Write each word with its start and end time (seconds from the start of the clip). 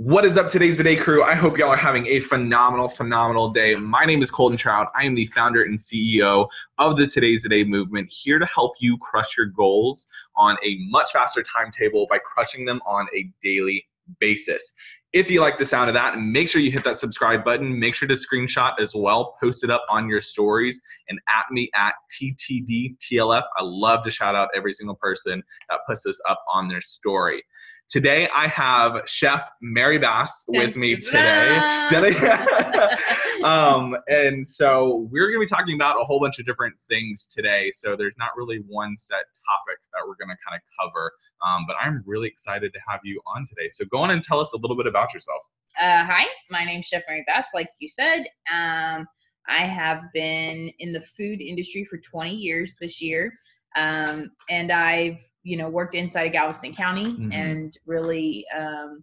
What 0.00 0.24
is 0.24 0.36
up, 0.36 0.46
today's 0.46 0.78
the 0.78 0.84
day 0.84 0.94
crew? 0.94 1.24
I 1.24 1.34
hope 1.34 1.58
y'all 1.58 1.70
are 1.70 1.76
having 1.76 2.06
a 2.06 2.20
phenomenal, 2.20 2.88
phenomenal 2.88 3.48
day. 3.48 3.74
My 3.74 4.04
name 4.04 4.22
is 4.22 4.30
Colton 4.30 4.56
Trout. 4.56 4.92
I 4.94 5.04
am 5.04 5.16
the 5.16 5.26
founder 5.26 5.64
and 5.64 5.76
CEO 5.76 6.48
of 6.78 6.96
the 6.96 7.08
Today's 7.08 7.42
the 7.42 7.48
Day 7.48 7.64
movement, 7.64 8.08
here 8.08 8.38
to 8.38 8.46
help 8.46 8.76
you 8.78 8.96
crush 8.98 9.36
your 9.36 9.46
goals 9.46 10.06
on 10.36 10.56
a 10.64 10.78
much 10.88 11.10
faster 11.10 11.42
timetable 11.42 12.06
by 12.08 12.18
crushing 12.18 12.64
them 12.64 12.80
on 12.86 13.08
a 13.12 13.28
daily 13.42 13.88
basis. 14.20 14.72
If 15.12 15.32
you 15.32 15.40
like 15.40 15.58
the 15.58 15.66
sound 15.66 15.88
of 15.88 15.94
that, 15.94 16.20
make 16.20 16.48
sure 16.48 16.60
you 16.60 16.70
hit 16.70 16.84
that 16.84 16.96
subscribe 16.96 17.44
button. 17.44 17.80
Make 17.80 17.96
sure 17.96 18.06
to 18.06 18.14
screenshot 18.14 18.78
as 18.78 18.94
well, 18.94 19.36
post 19.40 19.64
it 19.64 19.70
up 19.70 19.84
on 19.90 20.08
your 20.08 20.20
stories, 20.20 20.80
and 21.08 21.18
at 21.28 21.46
me 21.50 21.70
at 21.74 21.94
TTDTLF. 22.12 23.42
I 23.56 23.62
love 23.64 24.04
to 24.04 24.12
shout 24.12 24.36
out 24.36 24.50
every 24.54 24.74
single 24.74 24.94
person 24.94 25.42
that 25.70 25.80
puts 25.88 26.04
this 26.04 26.20
up 26.28 26.44
on 26.52 26.68
their 26.68 26.82
story. 26.82 27.42
Today 27.88 28.28
I 28.34 28.48
have 28.48 29.08
Chef 29.08 29.48
Mary 29.62 29.96
Bass 29.96 30.44
with 30.46 30.76
me 30.76 30.96
today. 30.96 31.56
um, 33.44 33.96
and 34.08 34.46
so 34.46 35.08
we're 35.10 35.28
going 35.28 35.40
to 35.40 35.40
be 35.40 35.46
talking 35.46 35.74
about 35.74 35.98
a 35.98 36.04
whole 36.04 36.20
bunch 36.20 36.38
of 36.38 36.44
different 36.44 36.74
things 36.86 37.26
today. 37.26 37.70
So 37.70 37.96
there's 37.96 38.12
not 38.18 38.32
really 38.36 38.58
one 38.68 38.94
set 38.94 39.24
topic 39.48 39.78
that 39.94 40.06
we're 40.06 40.16
going 40.16 40.28
to 40.28 40.36
kind 40.46 40.54
of 40.54 40.60
cover. 40.78 41.12
Um, 41.40 41.64
but 41.66 41.76
I'm 41.80 42.04
really 42.04 42.28
excited 42.28 42.74
to 42.74 42.80
have 42.86 43.00
you 43.04 43.22
on 43.26 43.46
today. 43.46 43.70
So 43.70 43.86
go 43.86 43.98
on 44.00 44.10
and 44.10 44.22
tell 44.22 44.38
us 44.38 44.52
a 44.52 44.58
little 44.58 44.76
bit 44.76 44.86
about 44.86 45.14
yourself. 45.14 45.42
Uh, 45.80 46.04
hi, 46.04 46.26
my 46.50 46.64
name's 46.64 46.84
Chef 46.84 47.04
Mary 47.08 47.24
Bass, 47.26 47.46
like 47.54 47.70
you 47.80 47.88
said. 47.88 48.26
Um, 48.52 49.06
I 49.48 49.62
have 49.64 50.02
been 50.12 50.70
in 50.78 50.92
the 50.92 51.00
food 51.00 51.40
industry 51.40 51.86
for 51.88 51.96
20 51.96 52.34
years 52.34 52.74
this 52.78 53.00
year. 53.00 53.32
Um, 53.76 54.30
and 54.50 54.72
I've 54.72 55.18
you 55.48 55.56
know 55.56 55.68
worked 55.68 55.94
inside 55.94 56.26
of 56.26 56.32
Galveston 56.32 56.74
County 56.74 57.06
mm-hmm. 57.06 57.32
and 57.32 57.76
really 57.86 58.44
um, 58.56 59.02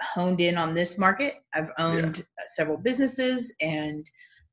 honed 0.00 0.40
in 0.40 0.56
on 0.56 0.74
this 0.74 0.96
market. 0.96 1.34
I've 1.54 1.70
owned 1.78 2.18
yeah. 2.18 2.44
several 2.46 2.76
businesses 2.76 3.52
and 3.60 4.08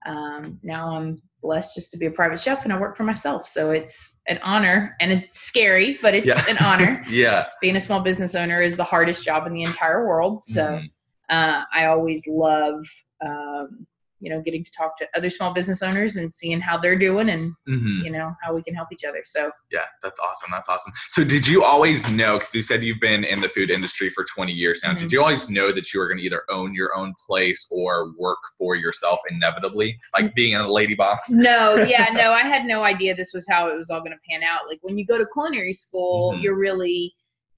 um, 0.05 0.59
now 0.63 0.97
I'm 0.97 1.21
blessed 1.41 1.75
just 1.75 1.91
to 1.91 1.97
be 1.97 2.07
a 2.07 2.11
private 2.11 2.39
chef 2.39 2.63
and 2.63 2.73
I 2.73 2.79
work 2.79 2.97
for 2.97 3.03
myself. 3.03 3.47
So 3.47 3.71
it's 3.71 4.15
an 4.27 4.39
honor 4.43 4.95
and 4.99 5.11
it's 5.11 5.39
scary, 5.39 5.99
but 6.01 6.15
it's 6.15 6.25
yeah. 6.25 6.43
an 6.49 6.57
honor. 6.57 7.05
yeah. 7.09 7.45
Being 7.61 7.75
a 7.75 7.81
small 7.81 7.99
business 7.99 8.33
owner 8.33 8.61
is 8.61 8.75
the 8.75 8.83
hardest 8.83 9.23
job 9.23 9.45
in 9.45 9.53
the 9.53 9.63
entire 9.63 10.07
world. 10.07 10.43
So 10.43 10.61
mm-hmm. 10.61 10.85
uh, 11.29 11.63
I 11.71 11.85
always 11.85 12.23
love 12.27 12.85
um, 13.23 13.85
you 14.23 14.29
know 14.29 14.41
getting 14.41 14.63
to 14.63 14.71
talk 14.71 14.97
to 14.97 15.05
other 15.15 15.29
small 15.29 15.53
business 15.53 15.83
owners 15.83 16.15
and 16.15 16.33
seeing 16.33 16.61
how 16.61 16.77
they're 16.77 16.97
doing 16.97 17.29
and 17.29 17.51
mm-hmm. 17.67 18.05
you 18.05 18.09
know 18.09 18.33
how 18.41 18.53
we 18.53 18.63
can 18.63 18.73
help 18.73 18.87
each 18.91 19.03
other 19.03 19.21
so 19.25 19.51
yeah 19.71 19.85
that's 20.01 20.17
awesome 20.19 20.49
that's 20.49 20.69
awesome 20.69 20.91
so 21.09 21.23
did 21.23 21.45
you 21.45 21.63
always 21.63 22.09
know 22.09 22.39
because 22.39 22.55
you 22.55 22.61
said 22.61 22.81
you've 22.81 23.01
been 23.01 23.25
in 23.25 23.41
the 23.41 23.49
food 23.49 23.69
industry 23.69 24.09
for 24.09 24.23
20 24.23 24.53
years 24.53 24.81
now 24.83 24.91
mm-hmm. 24.91 24.99
did 24.99 25.11
you 25.11 25.21
always 25.21 25.49
know 25.49 25.71
that 25.71 25.93
you 25.93 25.99
were 25.99 26.07
going 26.07 26.17
to 26.17 26.23
either 26.23 26.43
own 26.49 26.73
your 26.73 26.95
own 26.95 27.13
place 27.27 27.67
or 27.69 28.13
work 28.17 28.39
for 28.57 28.75
yourself 28.75 29.19
inevitably 29.29 29.97
like 30.13 30.33
being 30.33 30.55
a 30.55 30.67
lady 30.67 30.95
boss 30.95 31.29
no 31.29 31.75
yeah 31.75 32.09
no 32.13 32.31
i 32.31 32.41
had 32.41 32.63
no 32.63 32.83
idea 32.83 33.13
this 33.13 33.33
was 33.33 33.45
how 33.49 33.67
it 33.67 33.75
was 33.75 33.89
all 33.89 33.99
going 33.99 34.11
to 34.11 34.17
pan 34.29 34.41
out 34.41 34.61
like 34.69 34.79
when 34.83 34.97
you 34.97 35.05
go 35.05 35.17
to 35.17 35.25
culinary 35.33 35.73
school 35.73 36.31
mm-hmm. 36.31 36.41
you're 36.41 36.57
really 36.57 37.13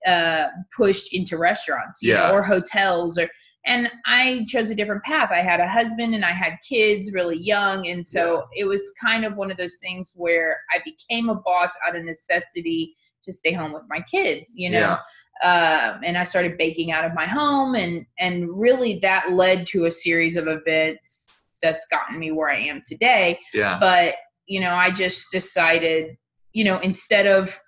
uh, 0.05 0.49
pushed 0.75 1.15
into 1.15 1.35
restaurants 1.35 1.99
yeah. 2.03 2.27
Know, 2.27 2.35
or 2.35 2.43
hotels 2.43 3.17
or 3.17 3.27
and 3.65 3.89
I 4.05 4.45
chose 4.47 4.69
a 4.69 4.75
different 4.75 5.03
path. 5.03 5.29
I 5.31 5.41
had 5.41 5.59
a 5.59 5.67
husband 5.67 6.13
and 6.13 6.23
I 6.23 6.31
had 6.31 6.57
kids 6.67 7.11
really 7.11 7.37
young. 7.37 7.87
And 7.87 8.05
so 8.05 8.45
yeah. 8.53 8.63
it 8.63 8.65
was 8.65 8.93
kind 9.01 9.25
of 9.25 9.35
one 9.35 9.49
of 9.49 9.57
those 9.57 9.77
things 9.81 10.13
where 10.15 10.59
I 10.73 10.79
became 10.85 11.29
a 11.29 11.35
boss 11.35 11.71
out 11.87 11.95
of 11.95 12.03
necessity 12.03 12.95
to 13.23 13.31
stay 13.31 13.53
home 13.53 13.73
with 13.73 13.83
my 13.89 14.01
kids, 14.01 14.51
you 14.55 14.69
know? 14.69 14.79
Yeah. 14.79 14.99
Um, 15.43 16.01
and 16.03 16.17
I 16.17 16.23
started 16.23 16.57
baking 16.57 16.91
out 16.91 17.05
of 17.05 17.13
my 17.13 17.25
home 17.25 17.75
and, 17.75 18.05
and 18.19 18.47
really 18.49 18.99
that 18.99 19.31
led 19.31 19.67
to 19.67 19.85
a 19.85 19.91
series 19.91 20.37
of 20.37 20.47
events 20.47 21.49
that's 21.61 21.85
gotten 21.87 22.19
me 22.19 22.31
where 22.31 22.49
I 22.49 22.59
am 22.59 22.81
today. 22.87 23.39
Yeah. 23.53 23.79
But, 23.79 24.15
you 24.45 24.59
know, 24.59 24.71
I 24.71 24.91
just 24.91 25.31
decided, 25.31 26.15
you 26.53 26.63
know, 26.63 26.79
instead 26.79 27.25
of 27.25 27.59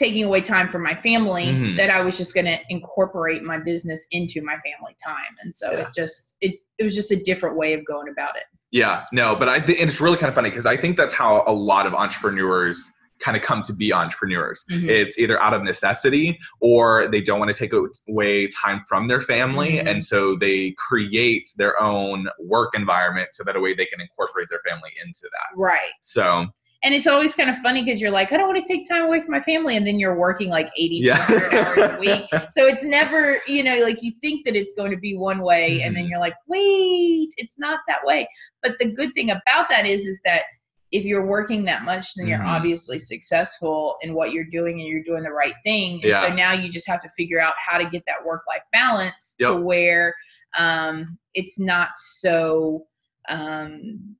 taking 0.00 0.24
away 0.24 0.40
time 0.40 0.68
from 0.68 0.82
my 0.82 0.94
family 0.94 1.46
mm-hmm. 1.46 1.76
that 1.76 1.90
I 1.90 2.00
was 2.00 2.16
just 2.16 2.34
going 2.34 2.46
to 2.46 2.58
incorporate 2.70 3.42
my 3.42 3.58
business 3.58 4.06
into 4.10 4.42
my 4.42 4.54
family 4.54 4.96
time. 5.04 5.36
And 5.42 5.54
so 5.54 5.70
yeah. 5.70 5.80
it 5.80 5.88
just 5.94 6.36
it 6.40 6.56
it 6.78 6.84
was 6.84 6.94
just 6.94 7.12
a 7.12 7.22
different 7.22 7.56
way 7.56 7.74
of 7.74 7.84
going 7.84 8.08
about 8.08 8.36
it. 8.36 8.44
Yeah, 8.72 9.04
no, 9.12 9.36
but 9.36 9.48
I 9.48 9.56
and 9.56 9.68
it's 9.68 10.00
really 10.00 10.16
kind 10.16 10.28
of 10.28 10.34
funny 10.34 10.48
because 10.48 10.66
I 10.66 10.76
think 10.76 10.96
that's 10.96 11.12
how 11.12 11.44
a 11.46 11.52
lot 11.52 11.86
of 11.86 11.92
entrepreneurs 11.92 12.90
kind 13.18 13.36
of 13.36 13.42
come 13.42 13.62
to 13.62 13.74
be 13.74 13.92
entrepreneurs. 13.92 14.64
Mm-hmm. 14.70 14.88
It's 14.88 15.18
either 15.18 15.38
out 15.42 15.52
of 15.52 15.62
necessity 15.62 16.38
or 16.60 17.06
they 17.08 17.20
don't 17.20 17.38
want 17.38 17.54
to 17.54 17.56
take 17.56 17.74
away 18.08 18.46
time 18.48 18.80
from 18.88 19.08
their 19.08 19.20
family. 19.20 19.72
Mm-hmm. 19.72 19.88
And 19.88 20.02
so 20.02 20.36
they 20.36 20.70
create 20.78 21.50
their 21.58 21.78
own 21.82 22.28
work 22.38 22.70
environment 22.74 23.28
so 23.32 23.44
that 23.44 23.56
a 23.56 23.60
way 23.60 23.74
they 23.74 23.84
can 23.84 24.00
incorporate 24.00 24.48
their 24.48 24.62
family 24.66 24.92
into 25.04 25.28
that. 25.32 25.54
Right. 25.54 25.92
So 26.00 26.46
and 26.82 26.94
it's 26.94 27.06
always 27.06 27.34
kind 27.34 27.50
of 27.50 27.58
funny 27.58 27.84
because 27.84 28.00
you're 28.00 28.10
like, 28.10 28.32
I 28.32 28.38
don't 28.38 28.48
want 28.48 28.64
to 28.64 28.72
take 28.72 28.88
time 28.88 29.04
away 29.04 29.20
from 29.20 29.32
my 29.32 29.42
family, 29.42 29.76
and 29.76 29.86
then 29.86 29.98
you're 29.98 30.18
working 30.18 30.48
like 30.48 30.70
80 30.76 30.96
yeah. 30.96 31.26
hours 31.52 31.78
a 31.78 31.98
week. 31.98 32.24
So 32.52 32.66
it's 32.66 32.82
never, 32.82 33.38
you 33.46 33.62
know, 33.62 33.78
like 33.80 34.02
you 34.02 34.12
think 34.20 34.44
that 34.46 34.56
it's 34.56 34.72
going 34.74 34.90
to 34.90 34.96
be 34.96 35.16
one 35.16 35.42
way, 35.42 35.72
mm-hmm. 35.72 35.86
and 35.86 35.96
then 35.96 36.04
mm-hmm. 36.04 36.10
you're 36.12 36.20
like, 36.20 36.34
wait, 36.46 37.32
it's 37.36 37.54
not 37.58 37.80
that 37.86 37.98
way. 38.04 38.28
But 38.62 38.72
the 38.78 38.94
good 38.94 39.12
thing 39.14 39.30
about 39.30 39.68
that 39.68 39.86
is, 39.86 40.06
is 40.06 40.20
that 40.24 40.42
if 40.90 41.04
you're 41.04 41.26
working 41.26 41.64
that 41.66 41.82
much, 41.82 42.14
then 42.14 42.26
you're 42.26 42.38
mm-hmm. 42.38 42.48
obviously 42.48 42.98
successful 42.98 43.96
in 44.02 44.14
what 44.14 44.32
you're 44.32 44.48
doing, 44.50 44.80
and 44.80 44.88
you're 44.88 45.04
doing 45.04 45.22
the 45.22 45.32
right 45.32 45.54
thing. 45.64 46.00
And 46.02 46.04
yeah. 46.04 46.26
so 46.26 46.34
now 46.34 46.52
you 46.54 46.70
just 46.70 46.88
have 46.88 47.02
to 47.02 47.10
figure 47.10 47.40
out 47.40 47.54
how 47.64 47.78
to 47.78 47.88
get 47.90 48.02
that 48.06 48.24
work-life 48.24 48.62
balance 48.72 49.34
yep. 49.38 49.50
to 49.50 49.60
where 49.60 50.14
um, 50.58 51.18
it's 51.34 51.58
not 51.60 51.90
so 51.96 52.86
um, 53.28 54.16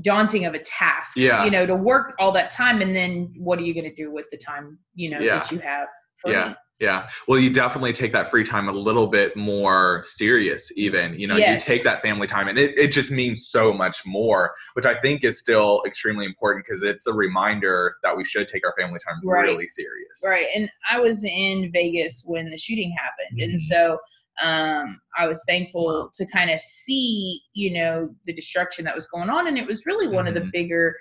daunting 0.00 0.44
of 0.44 0.54
a 0.54 0.58
task 0.60 1.16
yeah 1.16 1.44
you 1.44 1.50
know 1.50 1.66
to 1.66 1.74
work 1.74 2.14
all 2.18 2.32
that 2.32 2.50
time 2.50 2.80
and 2.80 2.94
then 2.94 3.32
what 3.36 3.58
are 3.58 3.62
you 3.62 3.74
going 3.74 3.88
to 3.88 3.94
do 3.94 4.12
with 4.12 4.26
the 4.30 4.38
time 4.38 4.78
you 4.94 5.10
know 5.10 5.18
yeah. 5.18 5.38
that 5.38 5.50
you 5.50 5.58
have 5.58 5.88
yeah 6.26 6.48
me? 6.48 6.54
yeah 6.80 7.08
well 7.28 7.38
you 7.38 7.50
definitely 7.50 7.92
take 7.92 8.12
that 8.12 8.30
free 8.30 8.44
time 8.44 8.68
a 8.68 8.72
little 8.72 9.06
bit 9.06 9.36
more 9.36 10.02
serious 10.04 10.70
even 10.76 11.18
you 11.18 11.26
know 11.26 11.36
yes. 11.36 11.66
you 11.66 11.74
take 11.74 11.84
that 11.84 12.02
family 12.02 12.26
time 12.26 12.48
and 12.48 12.58
it, 12.58 12.76
it 12.78 12.88
just 12.88 13.10
means 13.10 13.48
so 13.48 13.72
much 13.72 14.04
more 14.04 14.52
which 14.74 14.84
i 14.86 14.94
think 14.94 15.24
is 15.24 15.38
still 15.38 15.82
extremely 15.86 16.26
important 16.26 16.64
because 16.64 16.82
it's 16.82 17.06
a 17.06 17.12
reminder 17.12 17.96
that 18.02 18.16
we 18.16 18.24
should 18.24 18.48
take 18.48 18.66
our 18.66 18.74
family 18.78 18.98
time 19.06 19.20
right. 19.24 19.42
really 19.42 19.68
serious 19.68 20.22
right 20.26 20.46
and 20.54 20.70
i 20.90 20.98
was 20.98 21.24
in 21.24 21.70
vegas 21.72 22.22
when 22.24 22.50
the 22.50 22.58
shooting 22.58 22.94
happened 22.98 23.40
mm-hmm. 23.40 23.52
and 23.52 23.62
so 23.62 23.96
um, 24.40 25.00
I 25.18 25.26
was 25.26 25.42
thankful 25.46 26.10
to 26.14 26.26
kind 26.26 26.50
of 26.50 26.60
see, 26.60 27.42
you 27.54 27.74
know, 27.74 28.14
the 28.26 28.32
destruction 28.32 28.84
that 28.84 28.94
was 28.94 29.06
going 29.06 29.30
on. 29.30 29.46
And 29.46 29.58
it 29.58 29.66
was 29.66 29.86
really 29.86 30.06
one 30.06 30.24
mm-hmm. 30.24 30.28
of 30.28 30.34
the 30.34 30.40
mm-hmm. 30.40 30.50
bigger 30.52 30.96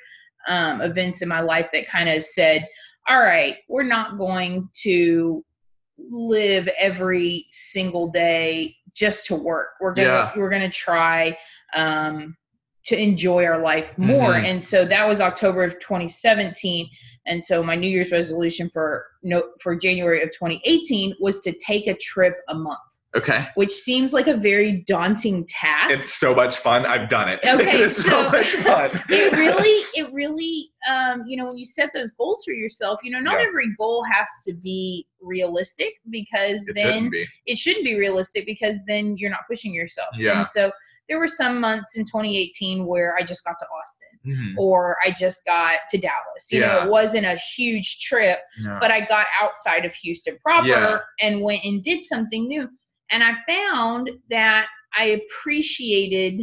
um, 0.47 0.81
events 0.81 1.21
in 1.21 1.29
my 1.29 1.41
life 1.41 1.69
that 1.73 1.87
kind 1.87 2.09
of 2.09 2.23
said, 2.23 2.67
all 3.07 3.19
right, 3.19 3.57
we're 3.69 3.83
not 3.83 4.17
going 4.17 4.69
to 4.83 5.43
live 5.97 6.67
every 6.77 7.47
single 7.51 8.09
day 8.09 8.75
just 8.93 9.25
to 9.27 9.35
work. 9.35 9.69
We're 9.79 9.93
gonna 9.93 10.07
yeah. 10.07 10.31
we're 10.35 10.49
gonna 10.49 10.71
try 10.71 11.37
um, 11.73 12.35
to 12.85 13.01
enjoy 13.01 13.45
our 13.45 13.61
life 13.61 13.97
more. 13.97 14.31
Mm-hmm. 14.31 14.45
And 14.45 14.63
so 14.63 14.85
that 14.87 15.07
was 15.07 15.21
October 15.21 15.63
of 15.63 15.79
2017. 15.79 16.89
And 17.27 17.43
so 17.43 17.61
my 17.61 17.75
New 17.75 17.87
Year's 17.87 18.11
resolution 18.11 18.69
for 18.69 19.05
no 19.23 19.43
for 19.61 19.75
January 19.75 20.21
of 20.21 20.29
2018 20.31 21.15
was 21.19 21.39
to 21.41 21.53
take 21.53 21.87
a 21.87 21.95
trip 21.95 22.35
a 22.49 22.55
month. 22.55 22.79
Okay. 23.15 23.45
Which 23.55 23.71
seems 23.71 24.13
like 24.13 24.27
a 24.27 24.37
very 24.37 24.83
daunting 24.87 25.45
task. 25.45 25.91
It's 25.93 26.13
so 26.13 26.33
much 26.33 26.59
fun. 26.59 26.85
I've 26.85 27.09
done 27.09 27.27
it. 27.27 27.39
Okay. 27.51 27.81
it's 27.81 28.01
so, 28.01 28.09
so 28.09 28.29
much 28.29 28.55
fun. 28.55 28.91
it 29.09 29.33
really, 29.33 29.85
it 29.93 30.11
really, 30.13 30.69
um, 30.89 31.23
you 31.27 31.35
know, 31.35 31.47
when 31.47 31.57
you 31.57 31.65
set 31.65 31.89
those 31.93 32.11
goals 32.13 32.43
for 32.45 32.53
yourself, 32.53 33.01
you 33.03 33.11
know, 33.11 33.19
not 33.19 33.39
yeah. 33.39 33.47
every 33.47 33.75
goal 33.77 34.05
has 34.09 34.27
to 34.47 34.53
be 34.53 35.05
realistic 35.19 35.93
because 36.09 36.63
it 36.67 36.75
then 36.75 37.11
shouldn't 37.11 37.15
it 37.45 37.57
shouldn't 37.57 37.83
be 37.83 37.99
realistic 37.99 38.45
because 38.45 38.77
then 38.87 39.15
you're 39.17 39.29
not 39.29 39.41
pushing 39.49 39.73
yourself. 39.73 40.09
Yeah. 40.17 40.39
And 40.39 40.47
so 40.47 40.71
there 41.09 41.19
were 41.19 41.27
some 41.27 41.59
months 41.59 41.97
in 41.97 42.05
2018 42.05 42.85
where 42.85 43.15
I 43.19 43.23
just 43.23 43.43
got 43.43 43.57
to 43.59 43.65
Austin 43.65 44.11
mm-hmm. 44.25 44.59
or 44.59 44.97
I 45.05 45.11
just 45.11 45.43
got 45.45 45.79
to 45.89 45.97
Dallas. 45.97 46.51
You 46.51 46.61
yeah. 46.61 46.67
know, 46.67 46.83
it 46.83 46.89
wasn't 46.89 47.25
a 47.25 47.35
huge 47.55 47.99
trip, 47.99 48.39
no. 48.59 48.77
but 48.79 48.91
I 48.91 49.01
got 49.05 49.27
outside 49.41 49.85
of 49.85 49.93
Houston 49.93 50.37
proper 50.41 50.67
yeah. 50.67 50.99
and 51.19 51.41
went 51.41 51.63
and 51.63 51.83
did 51.83 52.05
something 52.05 52.47
new. 52.47 52.67
And 53.11 53.23
I 53.23 53.33
found 53.47 54.09
that 54.29 54.67
I 54.97 55.21
appreciated 55.21 56.41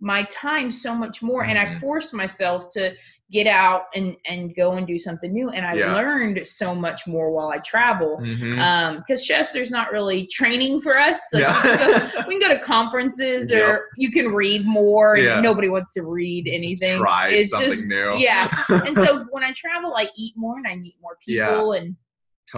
my 0.00 0.24
time 0.24 0.70
so 0.70 0.94
much 0.94 1.22
more 1.22 1.44
and 1.44 1.58
I 1.58 1.66
mm-hmm. 1.66 1.80
forced 1.80 2.12
myself 2.12 2.72
to 2.72 2.92
get 3.32 3.46
out 3.46 3.84
and 3.94 4.14
and 4.26 4.54
go 4.54 4.72
and 4.72 4.86
do 4.86 4.98
something 4.98 5.32
new 5.32 5.48
and 5.48 5.64
i 5.64 5.72
yeah. 5.72 5.94
learned 5.94 6.46
so 6.46 6.74
much 6.74 7.06
more 7.06 7.32
while 7.32 7.48
i 7.48 7.56
travel 7.58 8.20
mm-hmm. 8.22 8.58
um 8.58 8.98
because 8.98 9.24
chefs 9.24 9.50
there's 9.52 9.70
not 9.70 9.90
really 9.90 10.26
training 10.26 10.82
for 10.82 10.98
us 10.98 11.18
so 11.30 11.38
yeah. 11.38 11.54
we, 11.54 11.62
can 11.62 11.78
go, 11.78 12.24
we, 12.28 12.38
can 12.38 12.48
go, 12.50 12.58
to 12.58 12.62
conferences 12.62 13.50
yep. 13.50 13.68
or 13.68 13.88
you 13.96 14.12
can 14.12 14.28
read 14.28 14.66
more 14.66 15.16
yeah. 15.16 15.40
nobody 15.40 15.70
wants 15.70 15.94
to 15.94 16.02
read 16.02 16.46
anything 16.46 16.98
just 16.98 16.98
try 16.98 17.30
it's 17.30 17.50
something 17.50 17.70
just 17.70 17.88
new 17.88 18.14
yeah 18.18 18.48
and 18.68 18.94
so 18.96 19.24
when 19.30 19.42
i 19.42 19.52
travel 19.56 19.94
i 19.96 20.06
eat 20.14 20.34
more 20.36 20.58
and 20.58 20.66
i 20.66 20.76
meet 20.76 20.94
more 21.00 21.16
people 21.26 21.72
and 21.72 21.96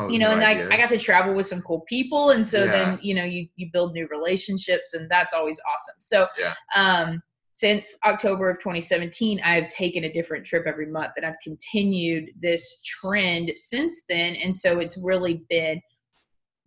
you 0.08 0.18
know, 0.18 0.30
and 0.30 0.42
I, 0.42 0.66
I 0.72 0.76
got 0.76 0.88
to 0.90 0.98
travel 0.98 1.34
with 1.34 1.46
some 1.46 1.62
cool 1.62 1.84
people, 1.88 2.30
and 2.30 2.46
so 2.46 2.64
yeah. 2.64 2.70
then 2.70 2.98
you 3.02 3.14
know 3.14 3.24
you 3.24 3.48
you 3.56 3.70
build 3.72 3.92
new 3.92 4.06
relationships, 4.08 4.94
and 4.94 5.08
that's 5.10 5.34
always 5.34 5.60
awesome. 5.60 5.96
So 6.00 6.26
yeah. 6.38 6.54
um, 6.74 7.22
since 7.52 7.96
October 8.04 8.50
of 8.50 8.58
2017, 8.58 9.40
I've 9.44 9.68
taken 9.68 10.04
a 10.04 10.12
different 10.12 10.44
trip 10.44 10.64
every 10.66 10.86
month, 10.86 11.12
and 11.16 11.24
I've 11.24 11.38
continued 11.42 12.30
this 12.40 12.82
trend 12.84 13.52
since 13.56 14.02
then, 14.08 14.34
and 14.36 14.56
so 14.56 14.78
it's 14.78 14.96
really 14.96 15.44
been 15.48 15.80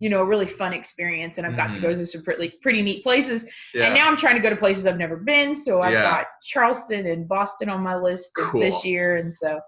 you 0.00 0.08
know, 0.08 0.22
a 0.22 0.24
really 0.24 0.46
fun 0.46 0.72
experience. 0.72 1.38
And 1.38 1.46
I've 1.46 1.56
got 1.56 1.70
mm. 1.70 1.74
to 1.74 1.80
go 1.80 1.88
mm-hmm. 1.88 1.98
to 1.98 2.06
some 2.06 2.22
pretty, 2.22 2.52
pretty 2.62 2.82
neat 2.82 3.02
places. 3.02 3.44
Yeah. 3.74 3.86
And 3.86 3.94
now 3.94 4.06
I'm 4.06 4.16
trying 4.16 4.36
to 4.36 4.40
go 4.40 4.50
to 4.50 4.56
places 4.56 4.86
I've 4.86 4.98
never 4.98 5.16
been. 5.16 5.56
So 5.56 5.82
I've 5.82 5.92
yeah. 5.92 6.02
got 6.02 6.26
Charleston 6.42 7.06
and 7.06 7.28
Boston 7.28 7.68
on 7.68 7.82
my 7.82 7.96
list 7.96 8.30
cool. 8.36 8.60
this 8.60 8.84
year. 8.84 9.16
And 9.16 9.34
so, 9.34 9.58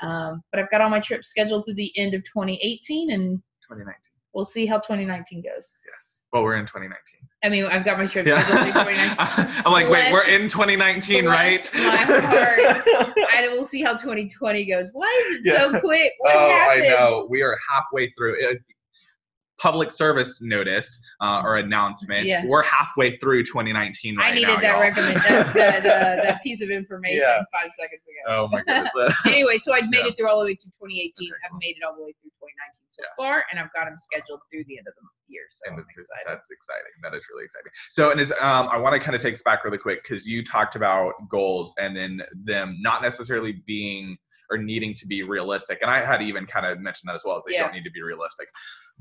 um, 0.00 0.42
but 0.50 0.60
I've 0.60 0.70
got 0.70 0.80
all 0.80 0.90
my 0.90 1.00
trips 1.00 1.28
scheduled 1.28 1.64
through 1.64 1.74
the 1.74 1.92
end 1.96 2.14
of 2.14 2.22
2018 2.24 3.10
and 3.10 3.38
2019. 3.68 3.94
We'll 4.34 4.44
see 4.44 4.66
how 4.66 4.76
2019 4.76 5.42
goes. 5.42 5.74
Yes. 5.90 6.20
Well, 6.32 6.44
we're 6.44 6.56
in 6.56 6.66
2019. 6.66 7.28
I 7.42 7.48
mean, 7.48 7.64
I've 7.64 7.84
got 7.84 7.98
my 7.98 8.06
trips 8.06 8.28
yeah. 8.28 8.40
scheduled 8.40 8.72
through 8.72 8.94
2019. 8.94 9.62
I'm 9.64 9.72
like, 9.72 9.86
bless, 9.88 10.04
wait, 10.06 10.12
we're 10.12 10.28
in 10.28 10.48
2019, 10.48 11.24
right? 11.24 11.68
My 11.74 11.96
heart. 11.96 12.60
I 13.34 13.48
will 13.50 13.64
see 13.64 13.82
how 13.82 13.92
2020 13.92 14.66
goes. 14.66 14.90
Why 14.92 15.24
is 15.26 15.38
it 15.38 15.42
yeah. 15.44 15.70
so 15.70 15.80
quick? 15.80 16.12
What 16.18 16.36
oh, 16.36 16.50
happened? 16.50 16.84
I 16.84 16.88
know. 16.88 17.26
We 17.30 17.42
are 17.42 17.56
halfway 17.70 18.10
through. 18.10 18.34
It, 18.38 18.62
public 19.58 19.90
service 19.90 20.40
notice 20.40 20.98
uh, 21.20 21.42
or 21.44 21.56
announcement. 21.56 22.26
Yeah. 22.26 22.44
We're 22.46 22.62
halfway 22.62 23.16
through 23.16 23.44
2019 23.44 24.16
right 24.16 24.22
now. 24.22 24.30
I 24.30 24.34
needed 24.34 24.46
now, 24.46 24.56
that 24.56 24.62
y'all. 24.62 24.80
recommend 24.80 25.16
that, 25.16 25.54
that, 25.54 25.86
uh, 25.86 26.22
that, 26.22 26.42
piece 26.42 26.62
of 26.62 26.70
information 26.70 27.20
yeah. 27.20 27.42
five 27.52 27.70
seconds 27.78 28.02
ago. 28.02 28.22
Oh 28.28 28.48
my 28.48 28.62
goodness. 28.62 29.14
anyway, 29.26 29.58
so 29.58 29.74
I've 29.74 29.90
made 29.90 30.02
yeah. 30.04 30.12
it 30.12 30.14
through 30.16 30.28
all 30.28 30.40
the 30.40 30.46
way 30.46 30.54
to 30.54 30.68
2018. 30.80 31.10
Okay, 31.10 31.34
I've 31.44 31.58
made 31.60 31.76
it 31.76 31.84
all 31.86 31.94
the 31.96 32.02
way 32.02 32.14
through 32.22 32.30
2019 32.38 32.88
so 32.88 33.04
far, 33.18 33.44
and 33.50 33.60
I've 33.60 33.72
got 33.74 33.86
them 33.86 33.98
scheduled 33.98 34.40
through 34.50 34.64
the 34.66 34.78
end 34.78 34.86
of 34.86 34.94
the 34.94 35.06
year. 35.28 35.42
So 35.50 35.70
and 35.70 35.80
I'm 35.80 35.86
excited. 35.90 36.26
That's 36.26 36.50
exciting. 36.50 36.94
That 37.02 37.14
is 37.14 37.26
really 37.30 37.44
exciting. 37.44 37.72
So, 37.90 38.10
and 38.10 38.20
is 38.20 38.32
um, 38.40 38.68
I 38.70 38.78
want 38.78 38.94
to 38.94 39.00
kind 39.00 39.14
of 39.14 39.22
take 39.22 39.34
us 39.34 39.42
back 39.42 39.64
really 39.64 39.78
quick 39.78 40.02
because 40.02 40.26
you 40.26 40.44
talked 40.44 40.76
about 40.76 41.14
goals 41.28 41.74
and 41.78 41.96
then 41.96 42.22
them 42.44 42.76
not 42.80 43.02
necessarily 43.02 43.62
being 43.66 44.16
or 44.50 44.56
needing 44.56 44.94
to 44.94 45.06
be 45.06 45.22
realistic. 45.22 45.78
And 45.82 45.90
I 45.90 46.00
had 46.00 46.22
even 46.22 46.46
kind 46.46 46.64
of 46.64 46.80
mentioned 46.80 47.08
that 47.08 47.14
as 47.14 47.22
well. 47.24 47.42
They 47.46 47.54
yeah. 47.54 47.64
don't 47.64 47.74
need 47.74 47.84
to 47.84 47.90
be 47.90 48.02
realistic 48.02 48.48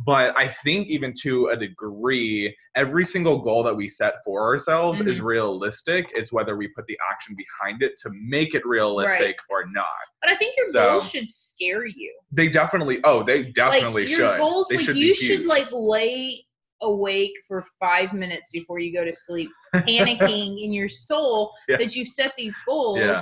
but 0.06 0.38
I 0.38 0.48
think 0.48 0.88
even 0.88 1.14
to 1.22 1.48
a 1.48 1.58
degree, 1.58 2.56
every 2.76 3.04
single 3.04 3.40
goal 3.40 3.64
that 3.64 3.76
we 3.76 3.88
set 3.88 4.16
for 4.24 4.44
ourselves 4.44 5.00
mm-hmm. 5.00 5.08
is 5.08 5.22
realistic. 5.22 6.08
It's 6.14 6.32
whether 6.32 6.56
we 6.56 6.68
put 6.70 6.86
the 6.88 6.98
action 7.12 7.36
behind 7.36 7.82
it 7.82 7.94
to 8.04 8.12
make 8.14 8.54
it 8.54 8.66
realistic 8.66 9.20
right. 9.20 9.36
or 9.50 9.66
not. 9.72 9.86
But 10.22 10.32
I 10.32 10.38
think 10.38 10.56
your 10.56 10.68
so, 10.68 10.90
goals 10.92 11.10
should 11.10 11.30
scare 11.30 11.86
you. 11.86 12.14
They 12.32 12.48
definitely. 12.48 13.00
Oh, 13.04 13.24
they 13.24 13.44
definitely 13.44 14.04
like, 14.04 14.10
should. 14.10 14.20
Your 14.20 14.38
goals, 14.38 14.68
they 14.70 14.78
like 14.78 14.96
you 14.96 15.16
should 15.16 15.46
like 15.46 15.68
lay 15.72 16.46
awake 16.84 17.34
for 17.48 17.66
five 17.80 18.14
minutes 18.14 18.52
before 18.52 18.80
you 18.80 18.94
go 18.94 19.04
to 19.04 19.14
sleep, 19.14 19.50
panicking 19.74 20.64
in 20.64 20.72
your 20.72 20.90
soul 20.90 21.52
yeah. 21.68 21.78
that 21.78 21.96
you've 21.96 22.08
set 22.08 22.34
these 22.38 22.56
goals. 22.68 23.00
Yeah. 23.00 23.22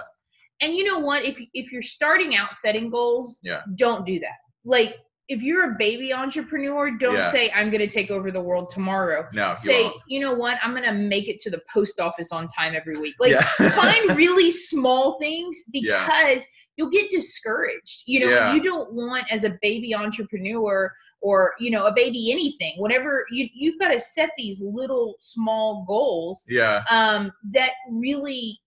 And 0.62 0.74
you 0.74 0.84
know 0.84 1.00
what? 1.00 1.24
If 1.24 1.40
if 1.54 1.72
you're 1.72 1.82
starting 1.82 2.36
out 2.36 2.54
setting 2.56 2.90
goals, 2.90 3.40
yeah. 3.44 3.62
don't 3.76 4.06
do 4.06 4.20
that. 4.20 4.38
Like 4.66 4.96
if 5.28 5.42
you're 5.42 5.72
a 5.72 5.76
baby 5.78 6.14
entrepreneur, 6.14 6.92
don't 6.92 7.16
yeah. 7.16 7.32
say 7.32 7.52
I'm 7.52 7.70
going 7.72 7.82
to 7.82 7.90
take 7.90 8.12
over 8.12 8.32
the 8.32 8.42
world 8.42 8.70
tomorrow. 8.70 9.28
No, 9.34 9.56
say 9.56 9.84
you, 9.84 9.94
you 10.08 10.20
know 10.20 10.36
what, 10.36 10.58
I'm 10.62 10.72
going 10.72 10.84
to 10.84 10.94
make 10.94 11.28
it 11.28 11.40
to 11.42 11.50
the 11.50 11.62
post 11.74 12.00
office 12.00 12.32
on 12.32 12.48
time 12.48 12.76
every 12.76 12.98
week. 12.98 13.16
Like 13.20 13.32
yeah. 13.32 13.42
find 13.72 14.16
really 14.16 14.52
small 14.52 15.18
things 15.20 15.64
because 15.72 15.84
yeah. 15.94 16.40
you'll 16.78 16.92
get 16.92 17.10
discouraged. 17.10 18.04
You 18.06 18.28
know, 18.28 18.54
you 18.54 18.62
don't 18.62 18.94
want 18.94 19.26
as 19.32 19.44
a 19.44 19.58
baby 19.62 19.96
entrepreneur 19.96 20.92
or 21.22 21.54
you 21.60 21.72
know 21.72 21.86
a 21.86 21.94
baby 21.94 22.32
anything 22.32 22.74
whatever 22.78 23.26
you 23.32 23.48
you've 23.54 23.80
got 23.80 23.88
to 23.88 24.00
set 24.00 24.30
these 24.38 24.62
little 24.62 25.16
small 25.22 25.84
goals 25.88 26.46
yeah 26.48 26.84
um 26.90 27.32
that 27.52 27.72
really 27.90 28.60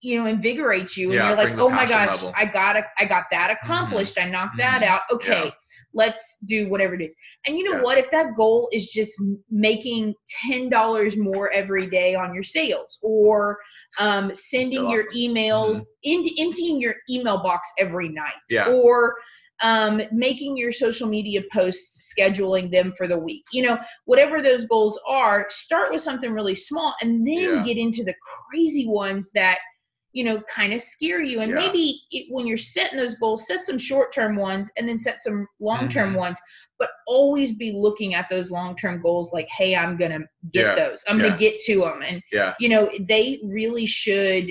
you 0.00 0.18
know 0.18 0.26
invigorate 0.26 0.96
you 0.96 1.06
and 1.06 1.14
yeah, 1.14 1.28
you're 1.28 1.36
like 1.36 1.58
oh 1.58 1.68
my 1.68 1.84
gosh 1.84 2.22
level. 2.22 2.32
i 2.36 2.44
got 2.44 2.76
i 2.98 3.04
got 3.04 3.24
that 3.30 3.50
accomplished 3.50 4.16
mm-hmm. 4.16 4.28
i 4.28 4.30
knocked 4.30 4.58
mm-hmm. 4.58 4.80
that 4.80 4.82
out 4.82 5.00
okay 5.10 5.46
yeah 5.46 5.50
let's 5.96 6.38
do 6.46 6.68
whatever 6.68 6.94
it 6.94 7.02
is 7.02 7.14
and 7.46 7.56
you 7.56 7.64
know 7.64 7.78
yeah. 7.78 7.82
what 7.82 7.98
if 7.98 8.10
that 8.10 8.36
goal 8.36 8.68
is 8.72 8.86
just 8.88 9.12
making 9.50 10.14
$10 10.48 11.16
more 11.18 11.50
every 11.50 11.86
day 11.86 12.14
on 12.14 12.34
your 12.34 12.44
sales 12.44 12.98
or 13.02 13.58
um, 13.98 14.34
sending 14.34 14.88
your 14.90 15.04
emails 15.12 15.82
mm-hmm. 16.06 16.28
emptying 16.38 16.80
your 16.80 16.94
email 17.10 17.42
box 17.42 17.68
every 17.78 18.08
night 18.08 18.34
yeah. 18.50 18.68
or 18.68 19.16
um, 19.62 20.02
making 20.12 20.56
your 20.56 20.72
social 20.72 21.08
media 21.08 21.42
posts, 21.52 22.12
scheduling 22.18 22.70
them 22.70 22.92
for 22.96 23.08
the 23.08 23.18
week. 23.18 23.44
You 23.52 23.66
know, 23.66 23.78
whatever 24.04 24.42
those 24.42 24.66
goals 24.66 25.00
are, 25.08 25.46
start 25.48 25.90
with 25.90 26.02
something 26.02 26.32
really 26.32 26.54
small 26.54 26.94
and 27.00 27.26
then 27.26 27.56
yeah. 27.56 27.62
get 27.64 27.78
into 27.78 28.04
the 28.04 28.14
crazy 28.50 28.86
ones 28.86 29.30
that 29.34 29.58
you 30.16 30.24
know, 30.24 30.40
kind 30.52 30.72
of 30.72 30.80
scare 30.80 31.20
you. 31.20 31.40
And 31.40 31.50
yeah. 31.50 31.58
maybe 31.58 32.00
it, 32.10 32.26
when 32.30 32.46
you're 32.46 32.56
setting 32.56 32.96
those 32.96 33.16
goals, 33.16 33.46
set 33.46 33.66
some 33.66 33.76
short 33.76 34.14
term 34.14 34.34
ones 34.34 34.70
and 34.78 34.88
then 34.88 34.98
set 34.98 35.22
some 35.22 35.46
long 35.60 35.90
term 35.90 36.10
mm-hmm. 36.10 36.20
ones. 36.20 36.38
But 36.78 36.88
always 37.06 37.58
be 37.58 37.72
looking 37.72 38.14
at 38.14 38.26
those 38.30 38.50
long 38.50 38.76
term 38.76 39.02
goals 39.02 39.34
like, 39.34 39.46
hey, 39.48 39.76
I'm 39.76 39.98
going 39.98 40.12
to 40.12 40.26
get 40.54 40.64
yeah. 40.68 40.74
those. 40.74 41.04
I'm 41.06 41.18
yeah. 41.18 41.26
going 41.26 41.32
to 41.34 41.38
get 41.38 41.60
to 41.66 41.80
them. 41.80 42.00
And, 42.02 42.22
yeah. 42.32 42.54
you 42.58 42.70
know, 42.70 42.90
they 42.98 43.40
really 43.44 43.84
should, 43.84 44.50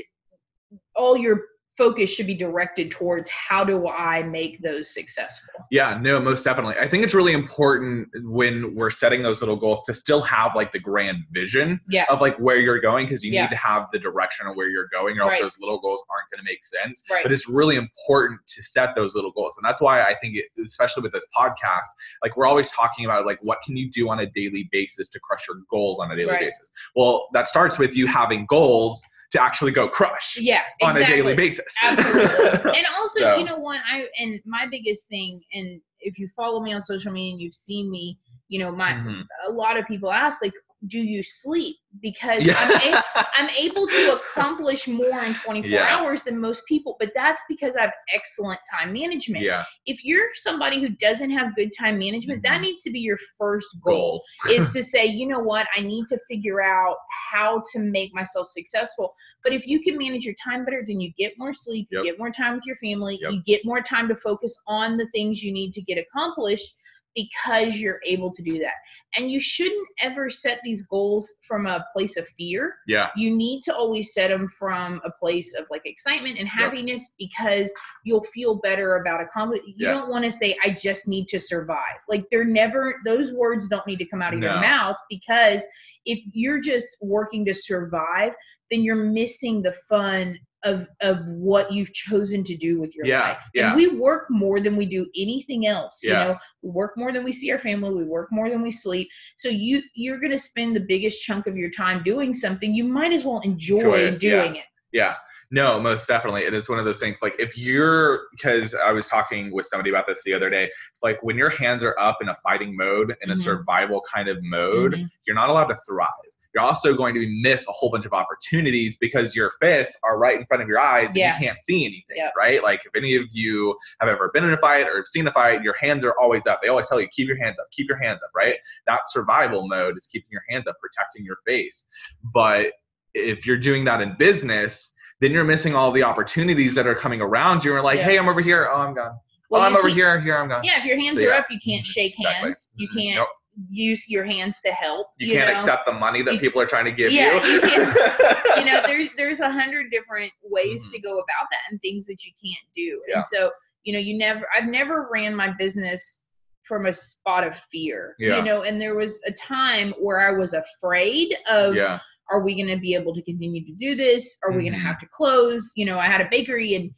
all 0.96 1.18
your 1.18 1.42
focus 1.78 2.10
should 2.10 2.28
be 2.28 2.36
directed 2.36 2.90
towards 2.90 3.30
how 3.30 3.64
do 3.64 3.88
I 3.88 4.24
make 4.24 4.62
those 4.62 4.90
successful. 4.90 5.54
Yeah, 5.72 6.00
no, 6.02 6.20
most 6.20 6.44
definitely. 6.44 6.76
I 6.78 6.88
think 6.88 7.04
it's 7.04 7.14
really 7.14 7.34
important 7.34 8.08
when 8.24 8.74
we're 8.76 8.90
setting 8.90 9.22
those 9.22 9.42
little 9.42 9.58
goals 9.58 9.84
to 9.84 9.94
still 9.94 10.22
have 10.22 10.56
like 10.56 10.72
the 10.72 10.80
grand 10.80 11.26
vision 11.32 11.82
yeah. 11.90 12.06
of 12.10 12.22
like 12.22 12.38
where 12.38 12.60
you're 12.60 12.80
going 12.80 13.06
because 13.06 13.24
you 13.24 13.32
yeah. 13.34 13.44
need 13.44 13.50
to 13.50 13.58
have 13.58 13.88
the 13.92 14.00
direction 14.00 14.48
of 14.48 14.56
where 14.56 14.70
you're 14.70 14.88
going 14.88 15.18
or 15.18 15.24
else 15.24 15.32
right. 15.32 15.42
those 15.42 15.60
little 15.60 15.80
goals 15.80 16.04
aren't 16.10 16.30
going 16.32 16.46
to 16.46 16.50
make 16.50 16.64
sense. 16.64 17.04
Right. 17.12 17.24
But 17.24 17.32
it's 17.32 17.50
really 17.50 17.76
important 17.76 18.40
to 18.48 18.64
set 18.64 18.96
those 18.96 19.16
little 19.16 19.32
goals. 19.32 19.58
And 19.58 19.66
that's 19.66 19.82
why 19.82 20.02
I 20.02 20.16
think 20.22 20.38
it, 20.38 20.46
especially 20.64 21.04
with 21.04 21.12
this 21.12 21.28
podcast, 21.36 21.88
like 22.24 22.38
we're 22.38 22.48
always 22.48 22.72
talking 22.72 23.06
about 23.06 23.26
like 23.26 23.40
what 23.42 23.62
can 23.64 23.76
you 23.76 23.90
do 23.90 24.10
on 24.10 24.20
a 24.20 24.26
daily 24.26 24.70
basis 24.72 25.10
to 25.10 25.20
crush 25.20 25.48
your 25.48 25.58
goals 25.70 26.00
on 26.00 26.12
a 26.12 26.16
daily 26.16 26.32
right. 26.32 26.40
basis. 26.40 26.72
Well, 26.96 27.28
that 27.34 27.48
starts 27.48 27.78
with 27.78 27.96
you 27.98 28.08
having 28.08 28.46
goals 28.46 29.06
to 29.32 29.42
actually 29.42 29.72
go 29.72 29.88
crush 29.88 30.38
yeah 30.40 30.62
on 30.82 30.98
a 30.98 31.06
daily 31.06 31.36
basis 31.36 31.74
absolutely 31.82 32.72
and 32.78 32.86
also 32.98 33.20
so. 33.20 33.36
you 33.36 33.44
know 33.44 33.58
what 33.58 33.80
i 33.92 34.06
and 34.20 34.40
my 34.46 34.66
biggest 34.70 35.08
thing 35.08 35.42
and 35.54 35.82
if 36.00 36.20
you 36.20 36.28
follow 36.36 36.62
me 36.62 36.74
on 36.74 36.82
social 36.82 37.12
media 37.12 37.32
and 37.32 37.42
you've 37.42 37.54
seen 37.54 37.90
me 37.90 38.18
you 38.48 38.60
know 38.60 38.72
my 38.72 38.92
mm-hmm. 38.94 39.22
a 39.50 39.52
lot 39.52 39.78
of 39.78 39.86
people 39.88 40.12
ask 40.12 40.42
like 40.42 40.54
do 40.88 41.00
you 41.00 41.24
sleep 41.24 41.78
because 42.02 42.44
yeah. 42.44 42.56
I'm, 42.58 42.94
a- 42.94 43.28
I'm 43.36 43.50
able 43.58 43.88
to 43.88 44.20
accomplish 44.36 44.88
more 44.88 45.24
in 45.24 45.34
24 45.34 45.70
yeah. 45.70 45.98
hours 45.98 46.24
than 46.24 46.40
most 46.40 46.64
people 46.68 46.96
but 47.00 47.12
that's 47.16 47.42
because 47.48 47.76
i 47.78 47.82
have 47.82 47.94
excellent 48.14 48.60
time 48.72 48.94
management 48.94 49.44
yeah. 49.44 49.64
if 49.86 50.04
you're 50.04 50.28
somebody 50.34 50.82
who 50.82 50.90
doesn't 50.90 51.32
have 51.32 51.56
good 51.56 51.72
time 51.78 51.98
management 51.98 52.44
mm-hmm. 52.44 52.54
that 52.54 52.62
needs 52.62 52.82
to 52.84 52.92
be 52.92 53.00
your 53.00 53.18
first 53.38 53.68
goal, 53.86 54.22
goal. 54.46 54.54
is 54.54 54.70
to 54.74 54.84
say 54.84 55.06
you 55.06 55.28
know 55.28 55.40
what 55.40 55.68
i 55.76 55.82
need 55.82 56.06
to 56.08 56.20
figure 56.30 56.62
out 56.62 56.98
how 57.32 57.62
to 57.72 57.80
make 57.80 58.14
myself 58.14 58.48
successful 58.48 59.14
but 59.44 59.54
if 59.54 59.66
you 59.66 59.82
can 59.82 59.98
manage 59.98 60.26
your 60.26 60.36
time 60.44 60.66
better 60.66 60.84
then 60.86 61.00
you 61.00 61.12
get 61.18 61.34
more 61.38 61.54
sleep 61.54 61.88
you 61.92 62.04
get 62.04 62.20
more 62.20 62.32
time 62.32 62.56
with 62.56 62.66
your 62.66 62.76
family 62.78 63.18
yep. 63.22 63.32
you 63.32 63.42
get 63.46 63.62
more 63.64 63.82
time 63.82 64.08
to 64.08 64.16
focus 64.16 64.56
on 64.68 64.98
the 64.98 65.08
things 65.08 65.42
you 65.42 65.54
need 65.54 65.74
to 65.74 65.82
get 65.82 65.98
accomplished 65.98 66.76
because 67.16 67.78
you're 67.78 68.00
able 68.06 68.32
to 68.34 68.44
do 68.44 68.60
that. 68.60 68.74
And 69.18 69.32
you 69.32 69.40
shouldn't 69.40 69.88
ever 70.02 70.30
set 70.30 70.60
these 70.64 70.84
goals 70.84 71.34
from 71.48 71.66
a 71.66 71.86
place 71.96 72.18
of 72.18 72.28
fear. 72.38 72.76
Yeah. 72.86 73.10
You 73.16 73.34
need 73.34 73.62
to 73.64 73.74
always 73.74 74.14
set 74.14 74.28
them 74.28 74.50
from 74.50 75.02
a 75.06 75.12
place 75.20 75.56
of 75.58 75.66
like 75.72 75.84
excitement 75.86 76.38
and 76.38 76.48
happiness 76.48 77.02
yep. 77.02 77.30
because 77.30 77.72
you'll 78.04 78.26
feel 78.26 78.60
better 78.62 78.98
about 78.98 79.22
accomplishing. 79.22 79.74
You 79.78 79.88
don't 79.88 80.10
want 80.10 80.26
to 80.26 80.32
say, 80.32 80.58
I 80.64 80.72
just 80.72 81.08
need 81.08 81.28
to 81.30 81.40
survive. 81.40 82.00
Like 82.10 82.26
they're 82.30 82.44
never, 82.44 82.96
those 83.06 83.32
words 83.34 83.70
don't 83.70 83.88
need 83.88 84.00
to 84.00 84.06
come 84.06 84.22
out 84.22 84.34
of 84.34 84.42
no. 84.42 84.48
your 84.48 84.62
mouth 84.62 84.98
because 85.10 85.64
if 86.04 86.20
you're 86.34 86.60
just 86.60 86.98
working 87.02 87.46
to 87.46 87.54
survive, 87.54 88.34
then 88.70 88.82
you're 88.82 88.96
missing 88.96 89.62
the 89.62 89.74
fun 89.88 90.38
of 90.66 90.88
of 91.02 91.26
what 91.28 91.72
you've 91.72 91.94
chosen 91.94 92.44
to 92.44 92.58
do 92.58 92.80
with 92.80 92.96
your 92.96 93.06
yeah, 93.06 93.22
life. 93.22 93.44
Yeah. 93.54 93.68
And 93.68 93.76
we 93.78 93.98
work 94.00 94.26
more 94.30 94.60
than 94.60 94.76
we 94.76 94.86
do 94.86 95.06
anything 95.16 95.68
else. 95.68 96.02
Yeah. 96.04 96.10
You 96.10 96.34
know, 96.34 96.40
we 96.64 96.70
work 96.72 96.94
more 96.98 97.14
than 97.14 97.24
we 97.24 97.32
see 97.32 97.52
our 97.52 97.60
family, 97.60 97.94
we 97.94 98.04
work 98.04 98.30
more 98.32 98.50
than 98.50 98.62
we 98.62 98.72
sleep. 98.72 99.08
So 99.38 99.48
you 99.48 99.82
you're 99.94 100.20
gonna 100.20 100.38
spend 100.38 100.76
the 100.76 100.82
biggest 100.82 101.22
chunk 101.22 101.48
of 101.48 101.56
your 101.56 101.72
time 101.72 102.04
doing 102.04 102.34
something. 102.34 102.74
You 102.74 102.84
might 102.84 103.14
as 103.14 103.24
well 103.24 103.40
enjoy, 103.42 103.78
enjoy 103.78 104.18
doing 104.18 104.56
yeah. 104.56 104.62
it. 104.62 104.68
Yeah. 104.92 105.14
No, 105.52 105.80
most 105.80 106.08
definitely. 106.08 106.48
And 106.48 106.56
It 106.56 106.58
is 106.58 106.70
one 106.70 106.80
of 106.80 106.86
those 106.86 107.00
things 107.00 107.20
like 107.22 107.36
if 107.40 107.58
you're 107.58 108.24
because 108.32 108.74
I 108.74 108.92
was 108.92 109.08
talking 109.08 109.54
with 109.54 109.68
somebody 109.68 109.92
about 109.92 110.08
this 110.08 110.24
the 110.24 110.34
other 110.34 110.50
day. 110.50 110.66
It's 110.92 111.04
like 111.04 111.22
when 111.22 111.38
your 111.38 111.50
hands 111.50 111.84
are 111.84 111.96
up 112.00 112.18
in 112.22 112.30
a 112.30 112.36
fighting 112.36 112.76
mode, 112.76 113.16
in 113.22 113.30
mm-hmm. 113.30 113.32
a 113.32 113.36
survival 113.38 114.04
kind 114.12 114.28
of 114.28 114.40
mode, 114.42 114.94
mm-hmm. 114.94 115.06
you're 115.28 115.36
not 115.36 115.50
allowed 115.50 115.68
to 115.68 115.78
thrive 115.88 116.10
you're 116.56 116.64
also 116.64 116.96
going 116.96 117.14
to 117.14 117.28
miss 117.42 117.68
a 117.68 117.72
whole 117.72 117.90
bunch 117.90 118.06
of 118.06 118.14
opportunities 118.14 118.96
because 118.96 119.36
your 119.36 119.52
fists 119.62 119.98
are 120.04 120.18
right 120.18 120.40
in 120.40 120.46
front 120.46 120.64
of 120.64 120.70
your 120.70 120.80
eyes 120.80 121.08
and 121.08 121.18
yeah. 121.18 121.34
you 121.34 121.46
can't 121.46 121.62
see 121.62 121.86
anything, 121.86 122.16
yep. 122.16 122.32
right? 122.38 122.64
Like 122.64 122.86
if 122.86 122.96
any 122.96 123.16
of 123.16 123.26
you 123.32 123.76
have 124.00 124.10
ever 124.10 124.32
been 124.34 124.46
in 124.46 124.54
a 124.54 124.58
fight 124.58 124.88
or 124.88 125.04
seen 125.04 125.28
a 125.28 125.32
fight, 125.34 125.64
your 125.64 125.76
hands 125.78 126.06
are 126.06 126.16
always 126.20 126.48
up. 126.48 126.62
They 126.62 126.70
always 126.70 126.88
tell 126.88 127.02
you, 127.02 127.08
keep 127.10 127.28
your 127.28 127.38
hands 127.44 127.60
up, 127.60 127.68
keep 127.72 127.90
your 127.90 127.98
hands 127.98 128.22
up, 128.24 128.30
right? 128.34 128.56
That 128.88 129.02
survival 129.10 129.68
mode 129.68 129.98
is 129.98 130.08
keeping 130.08 130.30
your 130.32 130.44
hands 130.50 130.66
up, 130.66 130.78
protecting 130.80 131.26
your 131.26 131.38
face. 131.46 131.88
But 132.34 132.72
if 133.14 133.46
you're 133.46 133.58
doing 133.58 133.84
that 133.86 134.02
in 134.02 134.16
business, 134.18 134.94
then 135.20 135.34
you're 135.34 135.44
missing 135.44 135.76
all 135.76 135.92
the 135.92 136.04
opportunities 136.04 136.74
that 136.76 136.88
are 136.88 136.96
coming 136.96 137.20
around 137.20 137.66
you. 137.66 137.76
And 137.76 137.84
like, 137.84 137.98
yeah. 137.98 138.06
hey, 138.06 138.18
I'm 138.18 138.30
over 138.30 138.42
here. 138.42 138.70
Oh, 138.72 138.80
I'm 138.80 138.94
gone. 138.94 139.18
Well, 139.50 139.62
oh, 139.62 139.66
I'm 139.66 139.76
over 139.76 139.90
here. 139.90 140.20
Here, 140.22 140.38
I'm 140.38 140.48
gone. 140.48 140.64
Yeah, 140.64 140.80
if 140.80 140.86
your 140.86 141.00
hands 141.00 141.16
so, 141.16 141.26
are 141.26 141.30
yeah. 141.30 141.38
up, 141.38 141.46
you 141.50 141.60
can't 141.64 141.86
shake 141.86 142.14
exactly. 142.14 142.48
hands. 142.48 142.72
You 142.76 142.88
mm-hmm. 142.88 142.98
can't. 142.98 143.16
Nope 143.18 143.28
use 143.70 144.10
your 144.10 144.24
hands 144.24 144.60
to 144.62 144.72
help. 144.72 145.08
You, 145.20 145.28
you 145.28 145.34
can't 145.34 145.50
know? 145.50 145.56
accept 145.56 145.86
the 145.86 145.94
money 145.94 146.22
that 146.22 146.36
you, 146.36 146.40
people 146.40 146.62
are 146.62 146.66
trying 146.66 146.86
to 146.86 146.92
give 146.92 147.12
yeah, 147.12 147.34
you. 147.46 147.54
you, 147.54 147.60
you 148.58 148.66
know, 148.66 148.82
there's 148.86 149.10
there's 149.18 149.40
a 149.40 149.50
hundred 149.50 149.92
different 149.92 150.32
ways 150.44 150.84
mm-hmm. 150.84 150.92
to 150.92 151.02
go 151.02 151.14
about 151.14 151.48
that 151.52 151.72
and 151.72 151.82
things 151.82 152.06
that 152.08 152.24
you 152.26 152.32
can't 152.44 152.68
do. 152.76 153.02
Yeah. 153.08 153.18
And 153.18 153.26
so, 153.26 153.50
you 153.84 153.94
know, 153.94 154.00
you 154.00 154.18
never 154.18 154.46
I've 154.56 154.70
never 154.70 155.10
ran 155.12 155.36
my 155.36 155.54
business 155.58 156.22
from 156.64 156.88
a 156.88 156.94
spot 156.94 157.46
of 157.46 157.56
fear. 157.56 158.16
Yeah. 158.20 158.38
You 158.38 158.44
know, 158.44 158.64
and 158.64 158.82
there 158.82 158.96
was 158.96 159.20
a 159.26 159.32
time 159.32 159.94
where 160.00 160.20
I 160.20 160.38
was 160.38 160.54
afraid 160.54 161.36
of 161.50 161.76
yeah 161.76 162.00
are 162.32 162.42
we 162.42 162.56
going 162.56 162.76
to 162.76 162.82
be 162.82 162.96
able 162.96 163.14
to 163.14 163.22
continue 163.22 163.64
to 163.66 163.74
do 163.74 163.96
this? 163.96 164.38
Are 164.44 164.50
mm-hmm. 164.50 164.58
we 164.58 164.64
going 164.64 164.74
to 164.74 164.80
have 164.80 165.00
to 165.00 165.08
close? 165.14 165.72
You 165.76 165.86
know, 165.86 166.00
I 166.00 166.08
had 166.08 166.22
a 166.22 166.28
bakery 166.30 166.76
and 166.76 166.92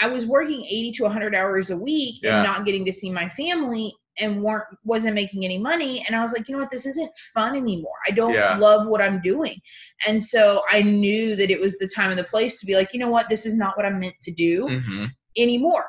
I 0.00 0.08
was 0.08 0.26
working 0.26 0.64
80 0.64 0.92
to 0.92 1.02
100 1.04 1.34
hours 1.34 1.70
a 1.70 1.76
week 1.76 2.16
yeah. 2.22 2.36
and 2.36 2.44
not 2.44 2.64
getting 2.64 2.84
to 2.86 2.92
see 2.92 3.10
my 3.10 3.28
family 3.28 3.94
and 4.18 4.42
weren't 4.42 4.64
wasn't 4.84 5.14
making 5.14 5.44
any 5.44 5.58
money 5.58 6.04
and 6.06 6.16
I 6.16 6.22
was 6.22 6.32
like, 6.32 6.48
you 6.48 6.54
know 6.54 6.60
what, 6.60 6.70
this 6.70 6.86
isn't 6.86 7.10
fun 7.32 7.56
anymore. 7.56 7.96
I 8.06 8.10
don't 8.10 8.34
yeah. 8.34 8.56
love 8.56 8.86
what 8.86 9.00
I'm 9.00 9.20
doing. 9.22 9.58
And 10.06 10.22
so 10.22 10.62
I 10.70 10.82
knew 10.82 11.36
that 11.36 11.50
it 11.50 11.60
was 11.60 11.78
the 11.78 11.88
time 11.88 12.10
and 12.10 12.18
the 12.18 12.24
place 12.24 12.58
to 12.60 12.66
be 12.66 12.74
like, 12.74 12.92
you 12.92 13.00
know 13.00 13.10
what, 13.10 13.28
this 13.28 13.46
is 13.46 13.56
not 13.56 13.76
what 13.76 13.86
I'm 13.86 14.00
meant 14.00 14.16
to 14.22 14.32
do 14.32 14.66
mm-hmm. 14.66 15.06
anymore. 15.36 15.86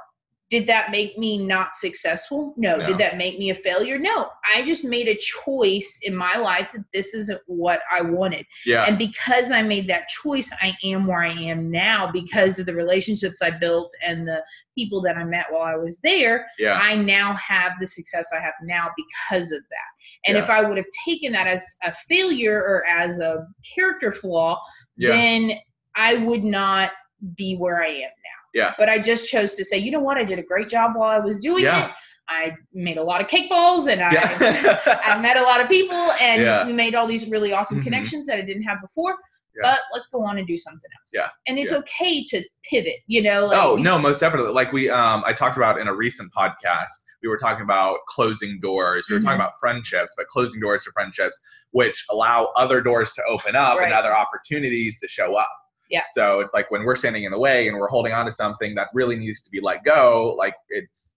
Did 0.51 0.67
that 0.67 0.91
make 0.91 1.17
me 1.17 1.37
not 1.37 1.75
successful? 1.75 2.53
No. 2.57 2.75
no. 2.75 2.85
Did 2.85 2.97
that 2.97 3.15
make 3.15 3.39
me 3.39 3.51
a 3.51 3.55
failure? 3.55 3.97
No. 3.97 4.29
I 4.53 4.65
just 4.65 4.83
made 4.83 5.07
a 5.07 5.15
choice 5.15 5.99
in 6.01 6.13
my 6.13 6.35
life 6.35 6.71
that 6.73 6.83
this 6.93 7.13
isn't 7.13 7.39
what 7.47 7.79
I 7.89 8.01
wanted. 8.01 8.45
Yeah. 8.65 8.83
And 8.83 8.97
because 8.97 9.51
I 9.51 9.61
made 9.61 9.87
that 9.87 10.09
choice, 10.09 10.51
I 10.61 10.73
am 10.83 11.07
where 11.07 11.23
I 11.23 11.31
am 11.31 11.71
now 11.71 12.11
because 12.11 12.59
of 12.59 12.65
the 12.65 12.75
relationships 12.75 13.41
I 13.41 13.51
built 13.51 13.95
and 14.05 14.27
the 14.27 14.43
people 14.77 15.01
that 15.03 15.15
I 15.15 15.23
met 15.23 15.45
while 15.49 15.61
I 15.61 15.77
was 15.77 15.99
there. 16.03 16.47
Yeah. 16.59 16.73
I 16.73 16.95
now 16.95 17.33
have 17.35 17.71
the 17.79 17.87
success 17.87 18.27
I 18.37 18.41
have 18.41 18.53
now 18.61 18.89
because 18.97 19.53
of 19.53 19.61
that. 19.61 20.27
And 20.27 20.35
yeah. 20.35 20.43
if 20.43 20.49
I 20.49 20.67
would 20.67 20.77
have 20.77 20.85
taken 21.05 21.31
that 21.31 21.47
as 21.47 21.65
a 21.83 21.93
failure 21.93 22.57
or 22.57 22.85
as 22.85 23.19
a 23.19 23.47
character 23.73 24.11
flaw, 24.11 24.59
yeah. 24.97 25.11
then 25.11 25.53
I 25.95 26.15
would 26.15 26.43
not 26.43 26.91
be 27.37 27.55
where 27.55 27.81
I 27.81 27.87
am 27.87 28.01
now. 28.01 28.40
Yeah. 28.53 28.73
But 28.77 28.89
I 28.89 28.99
just 28.99 29.29
chose 29.29 29.55
to 29.55 29.65
say, 29.65 29.77
you 29.77 29.91
know 29.91 29.99
what? 29.99 30.17
I 30.17 30.23
did 30.23 30.39
a 30.39 30.43
great 30.43 30.69
job 30.69 30.93
while 30.95 31.09
I 31.09 31.19
was 31.19 31.39
doing 31.39 31.63
yeah. 31.63 31.87
it. 31.87 31.91
I 32.29 32.55
made 32.73 32.97
a 32.97 33.03
lot 33.03 33.21
of 33.21 33.27
cake 33.27 33.49
balls 33.49 33.87
and 33.87 34.01
I, 34.01 34.13
yeah. 34.13 35.01
I 35.05 35.19
met 35.19 35.37
a 35.37 35.41
lot 35.41 35.59
of 35.59 35.67
people 35.67 35.97
and 35.97 36.41
yeah. 36.41 36.65
we 36.65 36.71
made 36.71 36.95
all 36.95 37.07
these 37.07 37.29
really 37.29 37.51
awesome 37.51 37.77
mm-hmm. 37.77 37.83
connections 37.83 38.25
that 38.27 38.37
I 38.37 38.41
didn't 38.41 38.63
have 38.63 38.79
before. 38.81 39.15
Yeah. 39.55 39.71
But 39.71 39.79
let's 39.93 40.07
go 40.07 40.23
on 40.23 40.37
and 40.37 40.47
do 40.47 40.57
something 40.57 40.89
else. 40.97 41.11
Yeah. 41.13 41.27
And 41.47 41.59
it's 41.59 41.73
okay 41.73 42.23
to 42.25 42.41
pivot, 42.69 42.95
you 43.07 43.21
know? 43.21 43.47
Like, 43.47 43.61
oh, 43.61 43.75
no, 43.75 43.99
most 43.99 44.19
definitely. 44.19 44.53
Like 44.53 44.71
we 44.71 44.89
um 44.89 45.23
I 45.25 45.33
talked 45.33 45.57
about 45.57 45.77
in 45.77 45.87
a 45.87 45.93
recent 45.93 46.31
podcast, 46.33 46.91
we 47.21 47.27
were 47.27 47.37
talking 47.37 47.63
about 47.63 47.99
closing 48.07 48.59
doors. 48.61 49.07
We 49.09 49.15
were 49.15 49.19
mm-hmm. 49.19 49.27
talking 49.27 49.41
about 49.41 49.53
friendships, 49.59 50.13
but 50.17 50.27
closing 50.27 50.61
doors 50.61 50.85
to 50.85 50.91
friendships, 50.91 51.39
which 51.71 52.05
allow 52.09 52.51
other 52.55 52.81
doors 52.81 53.13
to 53.13 53.23
open 53.27 53.55
up 53.55 53.77
right. 53.77 53.85
and 53.85 53.93
other 53.93 54.15
opportunities 54.15 54.99
to 54.99 55.07
show 55.07 55.35
up. 55.35 55.49
Yeah. 55.91 56.03
So 56.13 56.39
it's 56.39 56.53
like 56.53 56.71
when 56.71 56.83
we're 56.83 56.95
standing 56.95 57.25
in 57.25 57.31
the 57.31 57.39
way 57.39 57.67
and 57.67 57.77
we're 57.77 57.89
holding 57.89 58.13
on 58.13 58.25
to 58.25 58.31
something 58.31 58.73
that 58.75 58.87
really 58.93 59.17
needs 59.17 59.41
to 59.43 59.51
be 59.51 59.59
let 59.59 59.83
go, 59.83 60.33
like 60.37 60.55
it's 60.69 61.11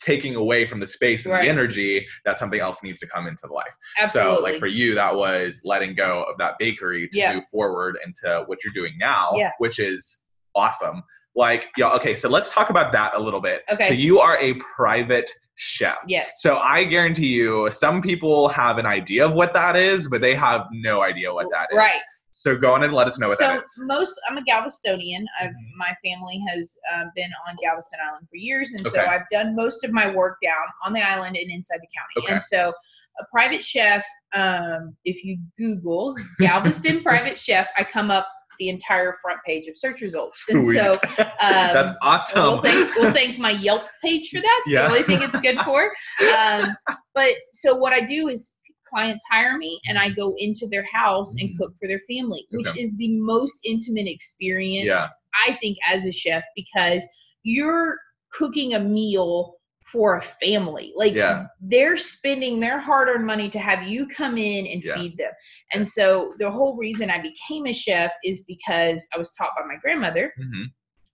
taking 0.00 0.34
away 0.36 0.66
from 0.66 0.80
the 0.80 0.86
space 0.86 1.24
and 1.24 1.32
right. 1.32 1.42
the 1.42 1.48
energy 1.48 2.06
that 2.24 2.38
something 2.38 2.60
else 2.60 2.82
needs 2.82 3.00
to 3.00 3.06
come 3.06 3.26
into 3.26 3.46
the 3.46 3.52
life. 3.52 3.74
Absolutely. 4.00 4.34
So 4.34 4.42
like 4.42 4.58
for 4.58 4.66
you, 4.66 4.94
that 4.94 5.14
was 5.14 5.62
letting 5.64 5.94
go 5.94 6.24
of 6.24 6.36
that 6.38 6.58
bakery 6.58 7.08
to 7.08 7.18
yeah. 7.18 7.34
move 7.34 7.46
forward 7.48 7.96
into 8.04 8.44
what 8.46 8.58
you're 8.62 8.72
doing 8.72 8.92
now, 8.98 9.32
yeah. 9.36 9.50
which 9.58 9.78
is 9.78 10.18
awesome. 10.54 11.02
Like, 11.34 11.70
yeah, 11.76 11.94
okay, 11.94 12.14
so 12.14 12.28
let's 12.28 12.52
talk 12.52 12.70
about 12.70 12.92
that 12.92 13.14
a 13.14 13.20
little 13.20 13.40
bit. 13.40 13.62
Okay. 13.70 13.88
So 13.88 13.94
you 13.94 14.20
are 14.20 14.36
a 14.38 14.54
private 14.76 15.30
chef. 15.54 15.98
Yes. 16.06 16.42
So 16.42 16.56
I 16.56 16.84
guarantee 16.84 17.28
you, 17.28 17.70
some 17.70 18.02
people 18.02 18.48
have 18.48 18.78
an 18.78 18.86
idea 18.86 19.24
of 19.24 19.32
what 19.32 19.52
that 19.54 19.76
is, 19.76 20.08
but 20.08 20.20
they 20.20 20.34
have 20.34 20.66
no 20.72 21.02
idea 21.02 21.32
what 21.32 21.46
that 21.50 21.68
is. 21.70 21.78
Right. 21.78 22.00
So 22.32 22.56
go 22.56 22.72
on 22.72 22.82
and 22.82 22.92
let 22.92 23.06
us 23.06 23.18
know 23.18 23.28
what 23.28 23.38
so 23.38 23.46
that 23.46 23.60
is. 23.60 23.74
most, 23.78 24.20
I'm 24.28 24.38
a 24.38 24.42
Galvestonian. 24.42 25.24
Mm-hmm. 25.42 25.78
My 25.78 25.94
family 26.02 26.42
has 26.48 26.76
uh, 26.92 27.04
been 27.14 27.30
on 27.48 27.56
Galveston 27.62 27.98
Island 28.06 28.26
for 28.28 28.36
years, 28.36 28.72
and 28.72 28.86
okay. 28.86 28.96
so 28.96 29.06
I've 29.06 29.28
done 29.30 29.54
most 29.54 29.84
of 29.84 29.92
my 29.92 30.12
work 30.12 30.38
down 30.42 30.64
on 30.84 30.92
the 30.94 31.00
island 31.00 31.36
and 31.36 31.50
inside 31.50 31.80
the 31.80 31.88
county. 31.94 32.26
Okay. 32.26 32.34
And 32.34 32.42
so, 32.42 32.72
a 33.20 33.24
private 33.30 33.62
chef. 33.62 34.04
Um, 34.32 34.96
if 35.04 35.22
you 35.22 35.38
Google 35.58 36.16
Galveston 36.38 37.02
private 37.04 37.38
chef, 37.38 37.68
I 37.76 37.84
come 37.84 38.10
up 38.10 38.26
the 38.58 38.68
entire 38.68 39.16
front 39.20 39.38
page 39.44 39.66
of 39.68 39.76
search 39.76 40.00
results. 40.00 40.44
And 40.48 40.64
Sweet. 40.64 40.76
so 40.76 40.90
um, 41.18 41.26
that's 41.40 41.92
awesome. 42.00 42.42
We'll 42.42 42.62
thank, 42.62 42.94
we'll 42.94 43.12
thank, 43.12 43.38
my 43.38 43.50
Yelp 43.50 43.82
page 44.02 44.30
for 44.30 44.40
that. 44.40 44.62
Yeah. 44.66 44.82
the 44.82 44.88
only 44.88 45.02
thing 45.02 45.22
it's 45.22 45.40
good 45.40 45.58
for. 45.60 45.92
Um, 46.38 46.74
but 47.14 47.30
so 47.52 47.76
what 47.76 47.92
I 47.92 48.00
do 48.00 48.28
is 48.28 48.52
clients 48.92 49.24
hire 49.30 49.56
me 49.56 49.80
and 49.86 49.98
I 49.98 50.10
go 50.10 50.34
into 50.38 50.66
their 50.68 50.84
house 50.92 51.34
and 51.38 51.50
mm-hmm. 51.50 51.58
cook 51.58 51.72
for 51.80 51.88
their 51.88 52.00
family, 52.08 52.46
which 52.50 52.68
okay. 52.68 52.80
is 52.80 52.96
the 52.96 53.18
most 53.18 53.58
intimate 53.64 54.08
experience, 54.08 54.86
yeah. 54.86 55.08
I 55.46 55.56
think, 55.62 55.78
as 55.88 56.06
a 56.06 56.12
chef, 56.12 56.42
because 56.54 57.04
you're 57.42 57.96
cooking 58.32 58.74
a 58.74 58.80
meal 58.80 59.56
for 59.84 60.16
a 60.16 60.22
family. 60.22 60.92
Like 60.96 61.14
yeah. 61.14 61.46
they're 61.60 61.96
spending 61.96 62.60
their 62.60 62.78
hard 62.78 63.08
earned 63.08 63.26
money 63.26 63.50
to 63.50 63.58
have 63.58 63.82
you 63.82 64.06
come 64.06 64.38
in 64.38 64.66
and 64.66 64.82
yeah. 64.82 64.94
feed 64.94 65.18
them. 65.18 65.32
And 65.72 65.88
so 65.88 66.32
the 66.38 66.50
whole 66.50 66.76
reason 66.76 67.10
I 67.10 67.20
became 67.20 67.66
a 67.66 67.72
chef 67.72 68.12
is 68.24 68.42
because 68.46 69.06
I 69.14 69.18
was 69.18 69.32
taught 69.32 69.50
by 69.58 69.66
my 69.66 69.76
grandmother. 69.82 70.32
Mm-hmm 70.40 70.64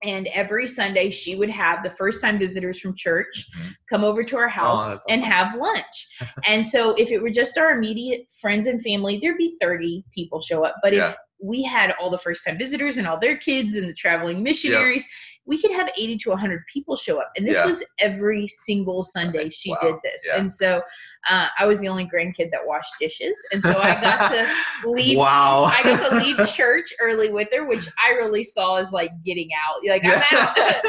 and 0.03 0.29
every 0.29 0.67
Sunday 0.67 1.11
she 1.11 1.37
would 1.37 1.51
have 1.51 1.83
the 1.83 1.91
first 1.91 2.21
time 2.21 2.39
visitors 2.39 2.79
from 2.79 2.95
church 2.95 3.47
mm-hmm. 3.57 3.69
come 3.91 4.05
over 4.05 4.23
to 4.23 4.37
our 4.37 4.47
oh, 4.47 4.51
house 4.51 4.85
oh, 4.85 4.93
awesome. 4.93 5.03
and 5.09 5.25
have 5.25 5.55
lunch. 5.57 6.09
and 6.47 6.67
so 6.67 6.95
if 6.97 7.11
it 7.11 7.21
were 7.21 7.31
just 7.31 7.59
our 7.59 7.71
immediate 7.71 8.27
friends 8.41 8.69
and 8.69 8.83
family, 8.83 9.19
there'd 9.21 9.39
be 9.39 9.57
30 9.61 10.05
people 10.15 10.41
show 10.41 10.65
up. 10.65 10.77
But 10.83 10.93
yeah. 10.93 11.11
if 11.11 11.17
we 11.43 11.63
had 11.63 11.93
all 12.01 12.11
the 12.11 12.19
first 12.19 12.45
time 12.47 12.59
visitors 12.59 12.99
and 12.99 13.07
all 13.07 13.19
their 13.19 13.37
kids 13.37 13.75
and 13.75 13.89
the 13.89 13.95
traveling 13.95 14.43
missionaries, 14.43 15.03
yep 15.03 15.11
we 15.49 15.61
could 15.61 15.71
have 15.71 15.89
80 15.97 16.19
to 16.19 16.31
100 16.31 16.65
people 16.73 16.95
show 16.95 17.19
up. 17.19 17.33
And 17.37 17.49
this 17.49 17.57
yeah. 17.57 17.65
was 17.65 17.83
every 17.99 18.47
single 18.47 19.03
Sunday 19.03 19.49
she 19.49 19.71
wow. 19.71 19.79
did 19.83 19.95
this. 20.05 20.23
Yeah. 20.27 20.39
And 20.39 20.53
so 20.53 20.83
uh, 21.29 21.47
I 21.59 21.65
was 21.65 21.81
the 21.81 21.89
only 21.89 22.05
grandkid 22.05 22.51
that 22.51 22.61
washed 22.65 22.93
dishes. 23.01 23.35
And 23.51 23.63
so 23.63 23.71
I 23.71 23.99
got 23.99 24.29
to 24.29 24.47
leave. 24.89 25.17
wow. 25.17 25.65
I 25.65 25.83
got 25.83 26.11
to 26.11 26.17
leave 26.19 26.37
church 26.51 26.93
early 27.01 27.33
with 27.33 27.49
her, 27.53 27.67
which 27.67 27.89
I 27.99 28.11
really 28.11 28.45
saw 28.45 28.77
as 28.77 28.93
like 28.93 29.11
getting 29.25 29.49
out. 29.55 29.81
Like, 29.89 30.05
I'm 30.05 30.23
out. 30.33 30.57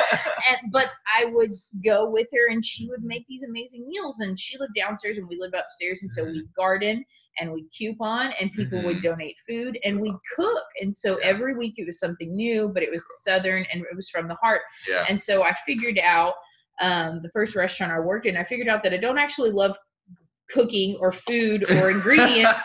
and, 0.49 0.71
but 0.71 0.91
I 1.07 1.25
would 1.25 1.57
go 1.83 2.09
with 2.09 2.27
her 2.33 2.51
and 2.51 2.63
she 2.63 2.89
would 2.89 3.03
make 3.03 3.25
these 3.27 3.43
amazing 3.43 3.87
meals. 3.87 4.19
And 4.19 4.37
she 4.37 4.57
lived 4.57 4.73
downstairs 4.75 5.17
and 5.17 5.27
we 5.29 5.37
lived 5.39 5.55
upstairs. 5.55 5.99
And 6.01 6.11
so 6.11 6.25
we 6.25 6.45
garden 6.55 7.05
and 7.39 7.51
we'd 7.51 7.67
coupon 7.77 8.31
and 8.39 8.51
people 8.53 8.79
mm-hmm. 8.79 8.87
would 8.87 9.01
donate 9.01 9.35
food 9.47 9.77
and 9.83 9.99
we'd 9.99 10.15
cook. 10.35 10.63
And 10.81 10.95
so 10.95 11.19
yeah. 11.19 11.27
every 11.27 11.55
week 11.55 11.75
it 11.77 11.85
was 11.85 11.99
something 11.99 12.35
new, 12.35 12.71
but 12.73 12.83
it 12.83 12.91
was 12.91 13.03
Southern 13.21 13.65
and 13.71 13.81
it 13.81 13.95
was 13.95 14.09
from 14.09 14.27
the 14.27 14.35
heart. 14.35 14.61
Yeah. 14.87 15.05
And 15.07 15.21
so 15.21 15.43
I 15.43 15.53
figured 15.65 15.99
out 15.99 16.33
um, 16.81 17.21
the 17.23 17.29
first 17.31 17.55
restaurant 17.55 17.91
I 17.91 17.99
worked 17.99 18.25
in, 18.25 18.37
I 18.37 18.43
figured 18.43 18.67
out 18.67 18.83
that 18.83 18.93
I 18.93 18.97
don't 18.97 19.17
actually 19.17 19.51
love 19.51 19.75
cooking 20.49 20.97
or 20.99 21.11
food 21.11 21.69
or 21.71 21.91
ingredients. 21.91 22.61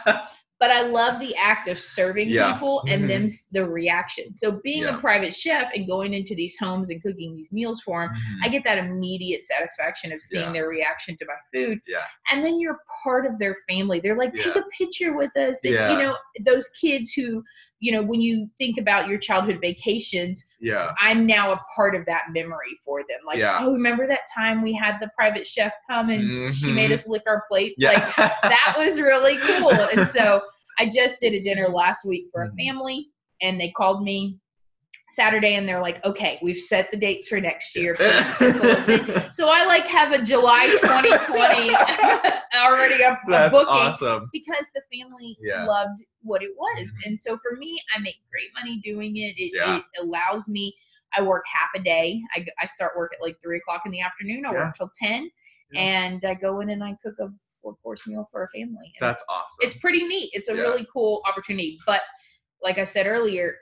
But 0.65 0.71
I 0.71 0.81
love 0.81 1.21
the 1.21 1.37
act 1.37 1.69
of 1.69 1.79
serving 1.79 2.31
yeah. 2.31 2.55
people 2.55 2.83
and 2.89 3.03
mm-hmm. 3.03 3.09
then 3.09 3.31
the 3.53 3.69
reaction. 3.69 4.35
So 4.35 4.63
being 4.65 4.85
yeah. 4.85 4.97
a 4.97 4.99
private 4.99 5.35
chef 5.35 5.71
and 5.75 5.87
going 5.87 6.15
into 6.15 6.35
these 6.35 6.57
homes 6.59 6.89
and 6.89 7.03
cooking 7.03 7.37
these 7.37 7.53
meals 7.53 7.83
for 7.83 8.01
them, 8.01 8.15
mm-hmm. 8.15 8.45
I 8.45 8.49
get 8.49 8.65
that 8.65 8.79
immediate 8.79 9.45
satisfaction 9.45 10.11
of 10.11 10.23
seeing 10.23 10.43
yeah. 10.43 10.53
their 10.53 10.69
reaction 10.71 11.19
to 11.19 11.27
my 11.27 11.35
food. 11.53 11.81
Yeah. 11.87 12.05
And 12.31 12.43
then 12.43 12.59
you're 12.59 12.79
part 13.03 13.27
of 13.27 13.39
their 13.39 13.55
family. 13.69 14.01
They're 14.01 14.17
like, 14.17 14.33
take 14.33 14.57
a 14.57 14.65
picture 14.79 15.15
with 15.15 15.37
us. 15.37 15.63
And, 15.65 15.75
you 15.75 15.99
know, 15.99 16.17
those 16.41 16.71
kids 16.81 17.13
who 17.13 17.45
you 17.85 17.93
know, 17.93 18.03
when 18.03 18.23
you 18.23 18.49
think 18.57 18.79
about 18.79 19.09
your 19.09 19.19
childhood 19.19 19.59
vacations, 19.61 20.43
yeah, 20.59 20.93
I'm 20.99 21.27
now 21.27 21.53
a 21.53 21.61
part 21.77 21.95
of 21.95 22.07
that 22.07 22.23
memory 22.31 22.81
for 22.83 23.01
them. 23.01 23.19
Like, 23.27 23.37
yeah. 23.37 23.59
oh, 23.61 23.73
remember 23.73 24.07
that 24.07 24.21
time 24.35 24.63
we 24.63 24.73
had 24.73 24.97
the 25.03 25.11
private 25.15 25.47
chef 25.47 25.75
come 25.91 26.09
and 26.09 26.23
mm-hmm. 26.23 26.53
she 26.53 26.73
made 26.73 26.93
us 26.93 27.07
lick 27.07 27.25
our 27.27 27.45
plates? 27.47 27.75
Yeah. 27.77 27.91
Like 27.91 28.17
that 28.17 28.75
was 28.79 28.99
really 28.99 29.37
cool. 29.37 29.71
And 29.71 30.09
so 30.09 30.41
I 30.79 30.89
just 30.89 31.21
did 31.21 31.33
a 31.35 31.43
dinner 31.43 31.69
last 31.69 32.07
week 32.07 32.27
for 32.33 32.43
a 32.43 32.49
mm-hmm. 32.49 32.57
family 32.57 33.09
and 33.43 33.61
they 33.61 33.71
called 33.71 34.03
me 34.03 34.39
Saturday 35.11 35.55
and 35.55 35.69
they're 35.69 35.81
like, 35.81 36.05
okay, 36.05 36.39
we've 36.43 36.59
set 36.59 36.91
the 36.91 36.97
dates 36.97 37.29
for 37.29 37.41
next 37.41 37.77
year. 37.77 37.95
so 39.31 39.49
I 39.49 39.65
like 39.67 39.85
have 39.85 40.13
a 40.13 40.25
July 40.25 40.67
2020 40.81 41.75
already 42.55 43.03
a, 43.03 43.13
a 43.13 43.51
booking 43.51 43.69
awesome. 43.69 44.29
because 44.33 44.67
the 44.75 44.83
family 44.93 45.37
yeah. 45.41 45.65
loved 45.67 46.03
what 46.23 46.43
it 46.43 46.51
was. 46.57 46.89
Mm-hmm. 46.89 47.11
And 47.11 47.21
so 47.21 47.37
for 47.39 47.57
me, 47.57 47.81
I 47.95 48.01
make 48.01 48.17
great 48.31 48.49
money 48.59 48.81
doing 48.83 49.17
it. 49.17 49.35
It, 49.37 49.53
yeah. 49.55 49.79
it 49.79 49.85
allows 50.03 50.49
me, 50.49 50.75
I 51.17 51.23
work 51.23 51.45
half 51.53 51.69
a 51.77 51.85
day. 51.85 52.21
I, 52.35 52.45
I 52.61 52.67
start 52.67 52.93
work 52.97 53.13
at 53.15 53.23
like 53.23 53.37
three 53.43 53.59
o'clock 53.59 53.83
in 53.87 53.93
the 53.93 54.01
afternoon. 54.01 54.45
I 54.47 54.53
yeah. 54.53 54.67
work 54.67 54.77
till 54.77 54.91
10 55.01 55.31
and 55.77 56.25
I 56.25 56.35
go 56.35 56.61
in 56.61 56.71
and 56.71 56.83
I 56.83 56.97
cook 57.03 57.15
a 57.21 57.29
four 57.65 57.75
course 57.77 58.07
meal 58.07 58.29
for 58.31 58.45
a 58.45 58.49
family. 58.49 58.93
And 59.01 59.09
That's 59.09 59.25
awesome. 59.29 59.57
It's 59.61 59.79
pretty 59.79 60.07
neat. 60.07 60.31
It's 60.35 60.49
a 60.49 60.55
really 60.55 60.87
cool 60.93 61.23
opportunity. 61.27 61.79
But 61.87 62.03
like 62.63 62.79
I 62.79 62.85
said 62.85 63.07
earlier, 63.07 63.57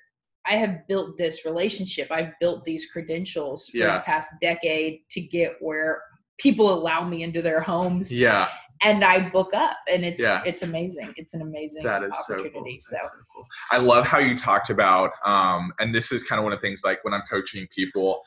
I 0.45 0.57
have 0.57 0.87
built 0.89 1.17
this 1.17 1.45
relationship. 1.47 2.11
I've 2.11 2.33
built 2.41 2.65
these 2.65 2.87
credentials 2.87 3.69
for 3.69 3.79
yeah. 3.79 3.99
the 3.99 4.01
past 4.01 4.31
decade 4.41 5.01
to 5.11 5.21
get 5.21 5.53
where 5.61 6.03
people 6.39 6.73
allow 6.73 7.05
me 7.07 7.23
into 7.23 7.43
their 7.43 7.61
homes. 7.61 8.11
Yeah. 8.11 8.49
And 8.85 9.05
I 9.05 9.31
book 9.31 9.55
up 9.55 9.77
and 9.89 10.05
it's 10.05 10.21
yeah. 10.21 10.43
it's 10.45 10.63
amazing. 10.63 11.15
It's 11.17 11.35
an 11.35 11.43
amazing 11.43 11.85
that 11.85 12.03
is 12.03 12.11
opportunity. 12.11 12.81
So, 12.81 12.97
cool. 12.97 13.01
so. 13.01 13.07
so 13.07 13.25
cool. 13.33 13.47
I 13.71 13.79
love 13.79 14.09
how 14.09 14.19
you 14.19 14.37
talked 14.37 14.71
about 14.71 15.13
um 15.25 15.73
and 15.79 15.95
this 15.95 16.11
is 16.11 16.25
kind 16.25 16.41
of 16.41 16.43
one 16.43 16.53
of 16.53 16.61
the 16.61 16.67
things 16.67 16.83
like 16.85 17.05
when 17.05 17.15
I'm 17.15 17.23
coaching 17.31 17.69
people 17.73 18.23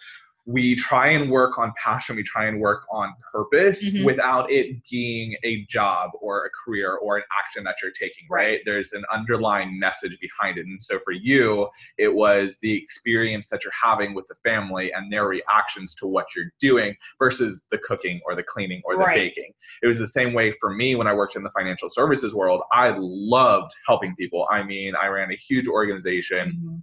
we 0.45 0.75
try 0.75 1.09
and 1.09 1.29
work 1.29 1.57
on 1.57 1.73
passion, 1.81 2.15
we 2.15 2.23
try 2.23 2.45
and 2.45 2.59
work 2.59 2.83
on 2.91 3.13
purpose 3.31 3.83
mm-hmm. 3.83 4.05
without 4.05 4.49
it 4.51 4.77
being 4.89 5.35
a 5.43 5.65
job 5.65 6.11
or 6.21 6.45
a 6.45 6.49
career 6.49 6.95
or 6.95 7.17
an 7.17 7.23
action 7.37 7.63
that 7.63 7.77
you're 7.81 7.91
taking, 7.91 8.25
right. 8.29 8.45
right? 8.45 8.61
There's 8.63 8.93
an 8.93 9.03
underlying 9.11 9.79
message 9.79 10.17
behind 10.19 10.59
it. 10.59 10.67
And 10.67 10.81
so 10.81 10.99
for 11.03 11.13
you, 11.13 11.67
it 11.97 12.13
was 12.13 12.59
the 12.61 12.73
experience 12.73 13.49
that 13.49 13.63
you're 13.63 13.73
having 13.81 14.13
with 14.13 14.27
the 14.27 14.35
family 14.43 14.93
and 14.93 15.11
their 15.11 15.27
reactions 15.27 15.95
to 15.95 16.07
what 16.07 16.27
you're 16.35 16.51
doing 16.59 16.95
versus 17.17 17.65
the 17.71 17.79
cooking 17.79 18.21
or 18.25 18.35
the 18.35 18.43
cleaning 18.43 18.81
or 18.85 18.97
the 18.97 19.03
right. 19.03 19.15
baking. 19.15 19.51
It 19.81 19.87
was 19.87 19.97
the 19.97 20.07
same 20.07 20.33
way 20.33 20.51
for 20.59 20.73
me 20.75 20.95
when 20.95 21.07
I 21.07 21.13
worked 21.13 21.35
in 21.35 21.43
the 21.43 21.49
financial 21.49 21.89
services 21.89 22.35
world. 22.35 22.61
I 22.71 22.95
loved 22.97 23.71
helping 23.87 24.15
people. 24.15 24.47
I 24.51 24.61
mean, 24.61 24.93
I 24.95 25.07
ran 25.07 25.31
a 25.31 25.35
huge 25.35 25.67
organization. 25.67 26.49
Mm-hmm 26.49 26.75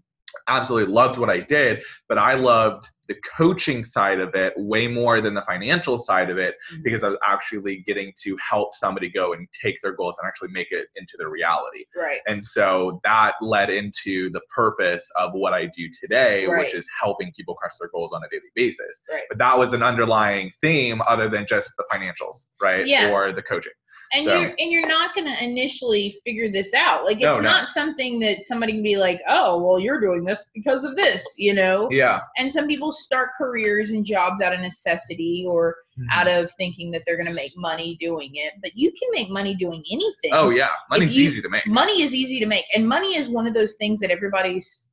absolutely 0.49 0.92
loved 0.92 1.19
what 1.19 1.31
I 1.31 1.40
did, 1.40 1.85
but 2.09 2.19
I 2.19 2.35
loved 2.35 2.90
the 3.12 3.21
coaching 3.37 3.85
side 3.85 4.21
of 4.21 4.35
it 4.35 4.54
way 4.57 4.88
more 4.88 5.21
than 5.21 5.35
the 5.35 5.42
financial 5.42 5.99
side 5.99 6.31
of 6.31 6.38
it 6.38 6.57
mm-hmm. 6.73 6.83
because 6.83 7.04
I 7.04 7.11
was 7.11 7.19
actually 7.26 7.78
getting 7.78 8.12
to 8.23 8.37
help 8.37 8.73
somebody 8.75 9.11
go 9.11 9.35
and 9.35 9.47
take 9.52 9.81
their 9.83 9.92
goals 9.92 10.19
and 10.19 10.26
actually 10.26 10.49
make 10.50 10.69
it 10.71 10.88
into 10.97 11.14
their 11.19 11.28
reality. 11.28 11.85
Right. 11.97 12.21
And 12.26 12.42
so 12.42 13.00
that 13.04 13.35
led 13.42 13.69
into 13.69 14.31
the 14.31 14.40
purpose 14.54 15.11
of 15.16 15.33
what 15.35 15.52
I 15.52 15.66
do 15.66 15.88
today, 16.00 16.47
right. 16.47 16.61
which 16.61 16.75
is 16.75 16.88
helping 16.99 17.33
people 17.37 17.54
crush 17.54 17.73
their 17.78 17.90
goals 17.95 18.12
on 18.12 18.23
a 18.25 18.28
daily 18.31 18.50
basis. 18.54 19.02
Right. 19.11 19.23
But 19.28 19.38
that 19.38 19.59
was 19.59 19.75
an 19.75 19.83
underlying 19.83 20.50
theme 20.61 21.02
other 21.07 21.28
than 21.28 21.47
just 21.47 21.73
the 21.76 21.85
financials, 21.92 22.47
right? 22.62 22.87
Yeah. 22.87 23.12
Or 23.12 23.33
the 23.33 23.42
coaching 23.42 23.73
and 24.12 24.25
so. 24.25 24.35
you're 24.35 24.50
and 24.59 24.71
you're 24.71 24.87
not 24.87 25.14
going 25.14 25.26
to 25.26 25.45
initially 25.45 26.14
figure 26.25 26.50
this 26.50 26.73
out 26.75 27.04
like 27.04 27.16
it's 27.16 27.25
no, 27.25 27.40
not 27.40 27.71
something 27.71 28.21
that 28.21 28.45
somebody 28.45 28.73
can 28.73 28.83
be 28.83 28.97
like 28.97 29.21
oh 29.28 29.62
well 29.62 29.78
you're 29.78 30.00
doing 30.00 30.25
this 30.25 30.45
because 30.54 30.85
of 30.85 30.95
this 30.97 31.25
you 31.37 31.54
know 31.54 31.88
yeah 31.90 32.21
and 32.37 32.52
some 32.52 32.66
people 32.66 32.92
start 32.92 33.31
careers 33.38 33.90
and 33.90 34.04
jobs 34.04 34.42
out 34.42 34.52
of 34.52 34.61
necessity 34.61 35.47
or 35.49 35.76
mm-hmm. 35.99 36.09
out 36.11 36.28
of 36.28 36.50
thinking 36.59 36.90
that 36.90 37.02
they're 37.07 37.16
going 37.16 37.26
to 37.26 37.35
make 37.35 37.52
money 37.57 37.97
doing 38.00 38.31
it 38.35 38.52
but 38.62 38.73
you 38.75 38.90
can 38.90 39.09
make 39.12 39.31
money 39.31 39.54
doing 39.54 39.83
anything 39.90 40.31
oh 40.33 40.50
yeah 40.50 40.71
money's 40.90 41.16
you, 41.16 41.25
easy 41.25 41.40
to 41.42 41.49
make 41.49 41.66
money 41.66 42.02
is 42.02 42.14
easy 42.14 42.38
to 42.38 42.47
make 42.47 42.64
and 42.75 42.88
money 42.88 43.16
is 43.16 43.28
one 43.28 43.47
of 43.47 43.54
those 43.54 43.75
things 43.75 43.99
that 44.00 44.11
everybody's 44.11 44.85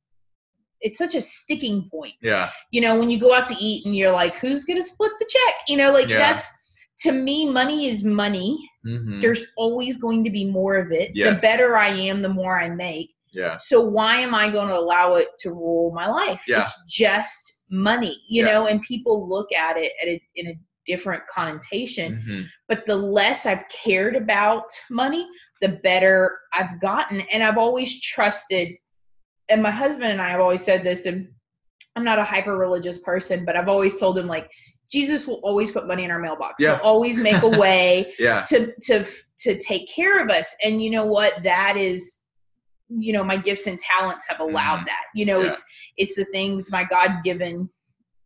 it's 0.82 0.96
such 0.96 1.14
a 1.14 1.20
sticking 1.20 1.90
point. 1.90 2.14
Yeah. 2.22 2.50
You 2.70 2.80
know, 2.80 2.98
when 2.98 3.10
you 3.10 3.20
go 3.20 3.34
out 3.34 3.46
to 3.48 3.54
eat 3.54 3.84
and 3.84 3.94
you're 3.94 4.12
like, 4.12 4.36
who's 4.36 4.64
gonna 4.64 4.82
split 4.82 5.12
the 5.18 5.26
check? 5.28 5.54
You 5.68 5.76
know, 5.76 5.90
like 5.92 6.08
yeah. 6.08 6.16
that's 6.16 6.50
to 7.00 7.12
me, 7.12 7.50
money 7.50 7.88
is 7.88 8.04
money. 8.04 8.58
Mm-hmm. 8.86 9.20
There's 9.20 9.44
always 9.56 9.96
going 9.96 10.24
to 10.24 10.30
be 10.30 10.44
more 10.44 10.76
of 10.76 10.92
it. 10.92 11.10
Yes. 11.14 11.40
The 11.40 11.46
better 11.46 11.76
I 11.76 11.88
am, 11.88 12.22
the 12.22 12.28
more 12.28 12.60
I 12.60 12.68
make. 12.68 13.10
Yeah. 13.32 13.56
So 13.58 13.80
why 13.80 14.16
am 14.20 14.34
I 14.34 14.50
going 14.50 14.68
to 14.68 14.76
allow 14.76 15.14
it 15.14 15.28
to 15.40 15.50
rule 15.50 15.92
my 15.94 16.08
life? 16.08 16.42
Yeah. 16.46 16.64
It's 16.64 16.82
just 16.88 17.62
money, 17.70 18.20
you 18.28 18.44
yeah. 18.44 18.52
know, 18.52 18.66
and 18.66 18.82
people 18.82 19.28
look 19.28 19.52
at 19.52 19.76
it 19.76 19.92
at 20.02 20.08
a, 20.08 20.22
in 20.34 20.48
a 20.48 20.58
different 20.86 21.22
connotation. 21.32 22.16
Mm-hmm. 22.16 22.42
But 22.68 22.84
the 22.86 22.96
less 22.96 23.46
I've 23.46 23.68
cared 23.68 24.16
about 24.16 24.64
money, 24.90 25.26
the 25.60 25.78
better 25.82 26.38
I've 26.52 26.80
gotten. 26.80 27.20
And 27.32 27.42
I've 27.42 27.58
always 27.58 28.00
trusted, 28.02 28.74
and 29.48 29.62
my 29.62 29.70
husband 29.70 30.10
and 30.10 30.20
I 30.20 30.30
have 30.30 30.40
always 30.40 30.64
said 30.64 30.82
this, 30.82 31.06
and 31.06 31.28
I'm 31.96 32.04
not 32.04 32.18
a 32.18 32.24
hyper 32.24 32.56
religious 32.56 32.98
person, 33.00 33.44
but 33.44 33.56
I've 33.56 33.68
always 33.68 33.98
told 33.98 34.18
him, 34.18 34.26
like, 34.26 34.50
Jesus 34.90 35.26
will 35.26 35.40
always 35.42 35.70
put 35.70 35.86
money 35.86 36.04
in 36.04 36.10
our 36.10 36.18
mailbox. 36.18 36.56
Yeah. 36.58 36.76
He'll 36.76 36.84
always 36.84 37.18
make 37.18 37.42
a 37.42 37.48
way 37.58 38.12
yeah. 38.18 38.42
to 38.48 38.72
to 38.82 39.04
to 39.40 39.58
take 39.60 39.88
care 39.88 40.22
of 40.22 40.30
us. 40.30 40.54
And 40.62 40.82
you 40.82 40.90
know 40.90 41.06
what? 41.06 41.34
That 41.42 41.76
is 41.76 42.16
you 42.90 43.12
know, 43.12 43.22
my 43.22 43.36
gifts 43.36 43.66
and 43.66 43.78
talents 43.78 44.26
have 44.28 44.40
allowed 44.40 44.78
mm-hmm. 44.78 44.86
that. 44.86 45.04
You 45.14 45.26
know, 45.26 45.40
yeah. 45.40 45.50
it's 45.50 45.64
it's 45.96 46.14
the 46.14 46.24
things 46.26 46.70
my 46.72 46.84
God 46.84 47.22
given 47.24 47.70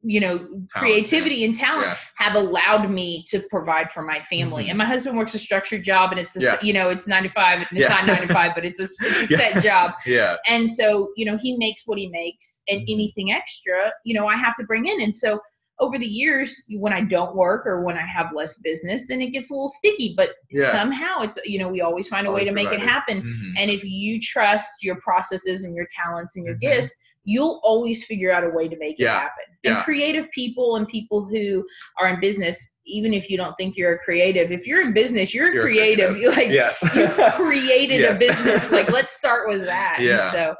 you 0.06 0.20
know 0.20 0.36
talent, 0.36 0.70
creativity 0.70 1.36
yeah. 1.36 1.46
and 1.46 1.56
talent 1.56 1.86
yeah. 1.86 1.96
have 2.16 2.34
allowed 2.34 2.90
me 2.90 3.24
to 3.26 3.40
provide 3.50 3.90
for 3.90 4.02
my 4.02 4.20
family 4.20 4.64
mm-hmm. 4.64 4.70
and 4.70 4.78
my 4.78 4.84
husband 4.84 5.16
works 5.16 5.34
a 5.34 5.38
structured 5.38 5.82
job 5.82 6.10
and 6.10 6.20
it's 6.20 6.32
the, 6.32 6.40
yeah. 6.40 6.58
you 6.60 6.74
know 6.74 6.90
it's 6.90 7.08
nine 7.08 7.22
95 7.22 7.66
and 7.70 7.80
it's 7.80 7.88
not 7.88 8.06
95 8.06 8.52
but 8.54 8.66
it's 8.66 8.80
a, 8.80 8.82
it's 9.00 9.32
a 9.32 9.36
set 9.38 9.62
job 9.62 9.92
yeah 10.04 10.36
and 10.46 10.70
so 10.70 11.10
you 11.16 11.24
know 11.24 11.38
he 11.38 11.56
makes 11.56 11.84
what 11.86 11.96
he 11.96 12.08
makes 12.10 12.60
and 12.68 12.80
mm-hmm. 12.80 12.92
anything 12.92 13.32
extra 13.32 13.90
you 14.04 14.14
know 14.14 14.26
i 14.26 14.36
have 14.36 14.54
to 14.56 14.64
bring 14.64 14.84
in 14.86 15.00
and 15.00 15.16
so 15.16 15.40
over 15.80 15.98
the 15.98 16.06
years 16.06 16.64
when 16.78 16.92
i 16.92 17.00
don't 17.00 17.34
work 17.34 17.66
or 17.66 17.84
when 17.84 17.96
i 17.96 18.06
have 18.06 18.26
less 18.34 18.58
business 18.58 19.02
then 19.08 19.20
it 19.20 19.30
gets 19.30 19.50
a 19.50 19.52
little 19.52 19.68
sticky 19.68 20.14
but 20.16 20.30
yeah. 20.50 20.72
somehow 20.72 21.20
it's 21.20 21.38
you 21.44 21.58
know 21.58 21.68
we 21.68 21.80
always 21.80 22.08
find 22.08 22.26
a 22.26 22.30
always 22.30 22.42
way 22.42 22.48
to 22.48 22.54
make 22.54 22.72
it 22.72 22.80
happen 22.80 23.22
mm-hmm. 23.22 23.50
and 23.58 23.70
if 23.70 23.82
you 23.84 24.20
trust 24.20 24.82
your 24.82 24.96
processes 25.00 25.64
and 25.64 25.74
your 25.74 25.86
talents 25.94 26.36
and 26.36 26.44
your 26.44 26.54
mm-hmm. 26.54 26.80
gifts 26.80 26.94
you'll 27.24 27.60
always 27.64 28.04
figure 28.04 28.30
out 28.30 28.44
a 28.44 28.50
way 28.50 28.68
to 28.68 28.76
make 28.78 28.98
yeah. 28.98 29.16
it 29.16 29.20
happen 29.20 29.44
and 29.64 29.82
creative 29.82 30.30
people 30.30 30.76
and 30.76 30.86
people 30.88 31.24
who 31.24 31.64
are 31.98 32.08
in 32.08 32.20
business 32.20 32.68
even 32.86 33.14
if 33.14 33.30
you 33.30 33.36
don't 33.36 33.54
think 33.54 33.76
you're 33.76 33.94
a 33.94 33.98
creative 33.98 34.52
if 34.52 34.66
you're 34.66 34.82
in 34.82 34.92
business 34.92 35.34
you're, 35.34 35.52
you're 35.52 35.62
creative. 35.62 36.12
creative. 36.12 36.36
like 36.36 36.50
yes. 36.50 36.78
you 36.94 37.08
created 37.32 38.00
yes. 38.00 38.16
a 38.16 38.18
business 38.18 38.70
like 38.70 38.90
let's 38.90 39.16
start 39.16 39.48
with 39.48 39.64
that 39.64 39.96
yeah. 39.98 40.24
And 40.24 40.32
so 40.32 40.54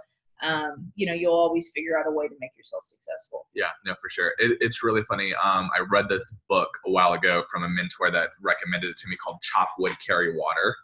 um, 0.44 0.92
you 0.94 1.06
know, 1.06 1.14
you'll 1.14 1.34
always 1.34 1.70
figure 1.74 1.98
out 1.98 2.06
a 2.06 2.10
way 2.10 2.28
to 2.28 2.34
make 2.40 2.56
yourself 2.56 2.84
successful. 2.84 3.46
Yeah, 3.54 3.70
no, 3.86 3.94
for 4.00 4.08
sure. 4.08 4.32
It, 4.38 4.58
it's 4.60 4.82
really 4.84 5.02
funny. 5.02 5.32
Um, 5.34 5.70
I 5.74 5.80
read 5.90 6.08
this 6.08 6.34
book 6.48 6.70
a 6.86 6.90
while 6.90 7.12
ago 7.14 7.44
from 7.50 7.64
a 7.64 7.68
mentor 7.68 8.10
that 8.10 8.30
recommended 8.42 8.90
it 8.90 8.98
to 8.98 9.08
me 9.08 9.16
called 9.16 9.40
Chop 9.40 9.70
Wood, 9.78 9.94
Carry 10.04 10.36
Water. 10.36 10.76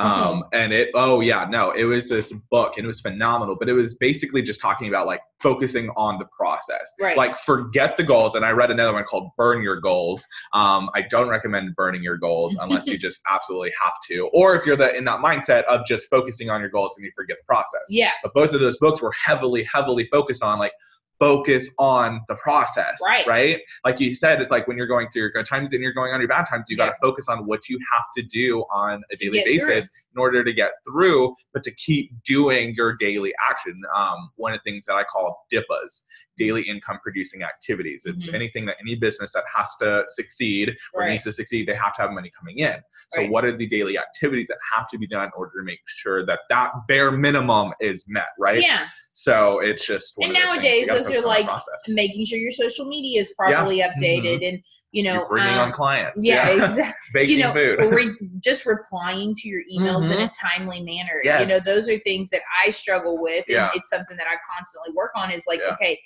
Um, 0.00 0.08
mm-hmm. 0.08 0.48
and 0.52 0.72
it, 0.72 0.90
oh 0.94 1.20
yeah, 1.20 1.46
no, 1.48 1.72
it 1.72 1.84
was 1.84 2.08
this 2.08 2.32
book 2.50 2.76
and 2.76 2.84
it 2.84 2.86
was 2.86 3.02
phenomenal, 3.02 3.54
but 3.54 3.68
it 3.68 3.74
was 3.74 3.94
basically 3.94 4.40
just 4.40 4.60
talking 4.60 4.88
about 4.88 5.06
like 5.06 5.20
focusing 5.40 5.90
on 5.90 6.18
the 6.18 6.24
process. 6.26 6.92
Right. 6.98 7.16
Like 7.16 7.36
forget 7.36 7.96
the 7.98 8.02
goals. 8.02 8.34
And 8.34 8.44
I 8.44 8.52
read 8.52 8.70
another 8.70 8.94
one 8.94 9.04
called 9.04 9.30
Burn 9.36 9.62
Your 9.62 9.78
Goals. 9.78 10.26
Um, 10.54 10.90
I 10.94 11.02
don't 11.02 11.28
recommend 11.28 11.76
burning 11.76 12.02
your 12.02 12.16
goals 12.16 12.56
unless 12.60 12.86
you 12.86 12.96
just 12.96 13.20
absolutely 13.30 13.72
have 13.82 13.94
to, 14.08 14.28
or 14.32 14.54
if 14.56 14.64
you're 14.64 14.76
the, 14.76 14.96
in 14.96 15.04
that 15.04 15.20
mindset 15.20 15.64
of 15.64 15.86
just 15.86 16.08
focusing 16.08 16.48
on 16.48 16.60
your 16.60 16.70
goals 16.70 16.94
and 16.96 17.04
you 17.04 17.12
forget 17.14 17.36
the 17.38 17.44
process. 17.44 17.82
Yeah. 17.90 18.12
But 18.22 18.32
both 18.32 18.54
of 18.54 18.60
those 18.60 18.78
books 18.78 19.02
were 19.02 19.12
heavily, 19.12 19.64
heavily 19.64 20.08
focused 20.10 20.42
on 20.42 20.58
like 20.58 20.72
focus 21.20 21.68
on 21.78 22.22
the 22.28 22.34
process. 22.36 22.98
Right. 23.04 23.26
Right. 23.26 23.60
Like 23.84 24.00
you 24.00 24.14
said, 24.14 24.40
it's 24.40 24.50
like 24.50 24.66
when 24.66 24.76
you're 24.76 24.86
going 24.86 25.08
through 25.10 25.22
your 25.22 25.30
good 25.30 25.46
times 25.46 25.74
and 25.74 25.82
you're 25.82 25.92
going 25.92 26.12
on 26.12 26.20
your 26.20 26.28
bad 26.28 26.46
times, 26.46 26.64
you 26.68 26.76
yeah. 26.76 26.86
got 26.86 26.92
to 26.92 26.96
focus 27.02 27.28
on 27.28 27.46
what 27.46 27.68
you 27.68 27.78
have 27.92 28.04
to 28.16 28.22
do 28.22 28.64
on 28.72 29.02
a 29.12 29.16
daily 29.16 29.42
basis 29.44 29.86
through. 29.86 30.14
in 30.14 30.18
order 30.18 30.42
to 30.42 30.52
get 30.52 30.72
through, 30.84 31.34
but 31.52 31.62
to 31.62 31.70
keep 31.74 32.10
doing 32.24 32.74
your 32.74 32.96
daily 32.98 33.32
action. 33.48 33.80
Um, 33.94 34.30
one 34.36 34.52
of 34.52 34.60
the 34.64 34.70
things 34.70 34.86
that 34.86 34.94
I 34.94 35.04
call 35.04 35.46
DIPAs, 35.52 36.04
daily 36.38 36.62
income 36.62 36.98
producing 37.02 37.42
activities. 37.42 38.04
It's 38.06 38.26
mm-hmm. 38.26 38.34
anything 38.34 38.64
that 38.66 38.76
any 38.80 38.94
business 38.94 39.34
that 39.34 39.44
has 39.54 39.76
to 39.80 40.04
succeed 40.08 40.74
or 40.94 41.02
right. 41.02 41.10
needs 41.10 41.24
to 41.24 41.32
succeed, 41.32 41.68
they 41.68 41.74
have 41.74 41.94
to 41.96 42.02
have 42.02 42.12
money 42.12 42.30
coming 42.36 42.60
in. 42.60 42.76
So 43.10 43.20
right. 43.20 43.30
what 43.30 43.44
are 43.44 43.52
the 43.52 43.66
daily 43.66 43.98
activities 43.98 44.48
that 44.48 44.58
have 44.74 44.88
to 44.88 44.98
be 44.98 45.06
done 45.06 45.24
in 45.24 45.32
order 45.36 45.60
to 45.60 45.64
make 45.64 45.80
sure 45.86 46.24
that 46.24 46.40
that 46.48 46.72
bare 46.88 47.10
minimum 47.10 47.72
is 47.78 48.06
met, 48.08 48.28
right? 48.38 48.62
Yeah. 48.62 48.86
So 49.22 49.58
it's 49.60 49.86
just 49.86 50.14
and 50.18 50.32
nowadays 50.32 50.86
those 50.86 51.06
are 51.06 51.20
like 51.20 51.46
making 51.88 52.24
sure 52.24 52.38
your 52.38 52.52
social 52.52 52.86
media 52.86 53.20
is 53.20 53.34
properly 53.36 53.78
yeah. 53.78 53.92
updated 53.92 54.36
mm-hmm. 54.36 54.44
and 54.44 54.62
you 54.92 55.02
know 55.02 55.14
You're 55.14 55.28
bringing 55.28 55.54
um, 55.54 55.60
on 55.60 55.72
clients. 55.72 56.24
Yeah, 56.24 56.48
yeah. 56.48 56.64
exactly. 56.70 57.10
Baking 57.12 57.36
you 57.36 57.44
know, 57.44 57.52
food. 57.52 57.94
re- 57.94 58.30
just 58.42 58.64
replying 58.64 59.34
to 59.36 59.48
your 59.48 59.60
emails 59.70 60.04
mm-hmm. 60.04 60.12
in 60.12 60.18
a 60.20 60.22
mm-hmm. 60.22 60.58
timely 60.58 60.82
manner. 60.82 61.20
Yes. 61.22 61.42
You 61.42 61.54
know, 61.54 61.60
those 61.62 61.86
are 61.90 61.98
things 61.98 62.30
that 62.30 62.40
I 62.64 62.70
struggle 62.70 63.20
with, 63.20 63.44
and 63.48 63.56
yeah. 63.56 63.70
it's 63.74 63.90
something 63.90 64.16
that 64.16 64.26
I 64.26 64.36
constantly 64.56 64.94
work 64.96 65.10
on. 65.14 65.30
Is 65.30 65.44
like, 65.46 65.60
yeah. 65.60 65.74
okay, 65.74 66.00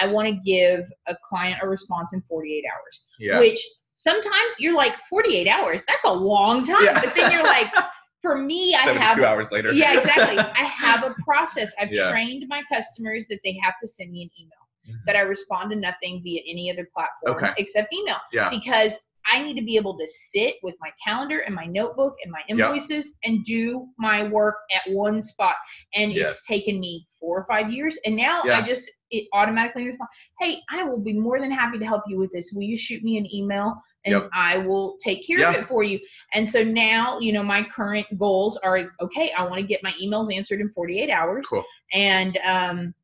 I 0.00 0.06
want 0.06 0.28
to 0.28 0.34
give 0.44 0.86
a 1.08 1.16
client 1.28 1.58
a 1.62 1.68
response 1.68 2.12
in 2.12 2.22
48 2.28 2.64
hours. 2.72 3.04
Yeah. 3.18 3.40
Which 3.40 3.66
sometimes 3.94 4.54
you're 4.60 4.76
like 4.76 4.96
48 5.10 5.48
hours. 5.48 5.84
That's 5.88 6.04
a 6.04 6.12
long 6.12 6.64
time, 6.64 6.84
yeah. 6.84 7.00
but 7.00 7.14
then 7.16 7.32
you're 7.32 7.42
like. 7.42 7.66
for 8.20 8.38
me, 8.38 8.74
I 8.74 8.92
have 8.92 9.16
two 9.16 9.24
hours 9.24 9.50
later. 9.50 9.72
Yeah, 9.72 9.98
exactly. 9.98 10.38
I 10.38 10.64
have 10.64 11.04
a 11.04 11.14
process. 11.24 11.72
I've 11.80 11.92
yeah. 11.92 12.10
trained 12.10 12.44
my 12.48 12.62
customers 12.72 13.26
that 13.28 13.40
they 13.44 13.58
have 13.62 13.74
to 13.82 13.88
send 13.88 14.12
me 14.12 14.22
an 14.22 14.30
email. 14.38 14.60
mm-hmm. 14.86 15.04
that 15.06 15.16
I 15.16 15.20
respond 15.20 15.70
to 15.70 15.76
nothing 15.76 16.22
via 16.22 16.40
any 16.46 16.70
other 16.70 16.88
platform 16.94 17.44
okay. 17.44 17.54
except 17.58 17.92
email. 17.92 18.18
Yeah. 18.32 18.50
Because 18.50 18.98
I 19.30 19.42
need 19.42 19.54
to 19.54 19.64
be 19.64 19.76
able 19.76 19.96
to 19.98 20.06
sit 20.08 20.54
with 20.62 20.74
my 20.80 20.90
calendar 21.04 21.40
and 21.40 21.54
my 21.54 21.66
notebook 21.66 22.14
and 22.22 22.32
my 22.32 22.40
invoices 22.48 23.06
yep. 23.06 23.14
and 23.24 23.44
do 23.44 23.86
my 23.98 24.28
work 24.28 24.56
at 24.74 24.92
one 24.92 25.20
spot. 25.22 25.54
And 25.94 26.12
yes. 26.12 26.32
it's 26.32 26.46
taken 26.46 26.80
me 26.80 27.06
four 27.18 27.38
or 27.38 27.46
five 27.46 27.72
years. 27.72 27.98
And 28.04 28.16
now 28.16 28.42
yeah. 28.44 28.58
I 28.58 28.62
just 28.62 28.90
it 29.10 29.26
automatically 29.32 29.86
respond, 29.86 30.08
Hey, 30.40 30.58
I 30.70 30.84
will 30.84 31.00
be 31.00 31.12
more 31.12 31.40
than 31.40 31.50
happy 31.50 31.78
to 31.78 31.84
help 31.84 32.02
you 32.06 32.18
with 32.18 32.32
this. 32.32 32.52
Will 32.54 32.62
you 32.62 32.76
shoot 32.76 33.02
me 33.02 33.18
an 33.18 33.32
email? 33.34 33.74
And 34.04 34.14
yep. 34.14 34.30
I 34.32 34.58
will 34.58 34.96
take 35.02 35.26
care 35.26 35.46
of 35.46 35.54
it 35.54 35.66
for 35.66 35.82
you. 35.82 36.00
And 36.32 36.48
so 36.48 36.64
now, 36.64 37.18
you 37.18 37.34
know, 37.34 37.42
my 37.42 37.66
current 37.74 38.06
goals 38.18 38.56
are 38.58 38.88
okay, 39.00 39.30
I 39.36 39.42
want 39.44 39.56
to 39.56 39.62
get 39.62 39.82
my 39.82 39.92
emails 40.02 40.34
answered 40.34 40.60
in 40.60 40.70
48 40.70 41.10
hours. 41.10 41.46
Cool. 41.46 41.64
And 41.92 42.38
um 42.44 42.94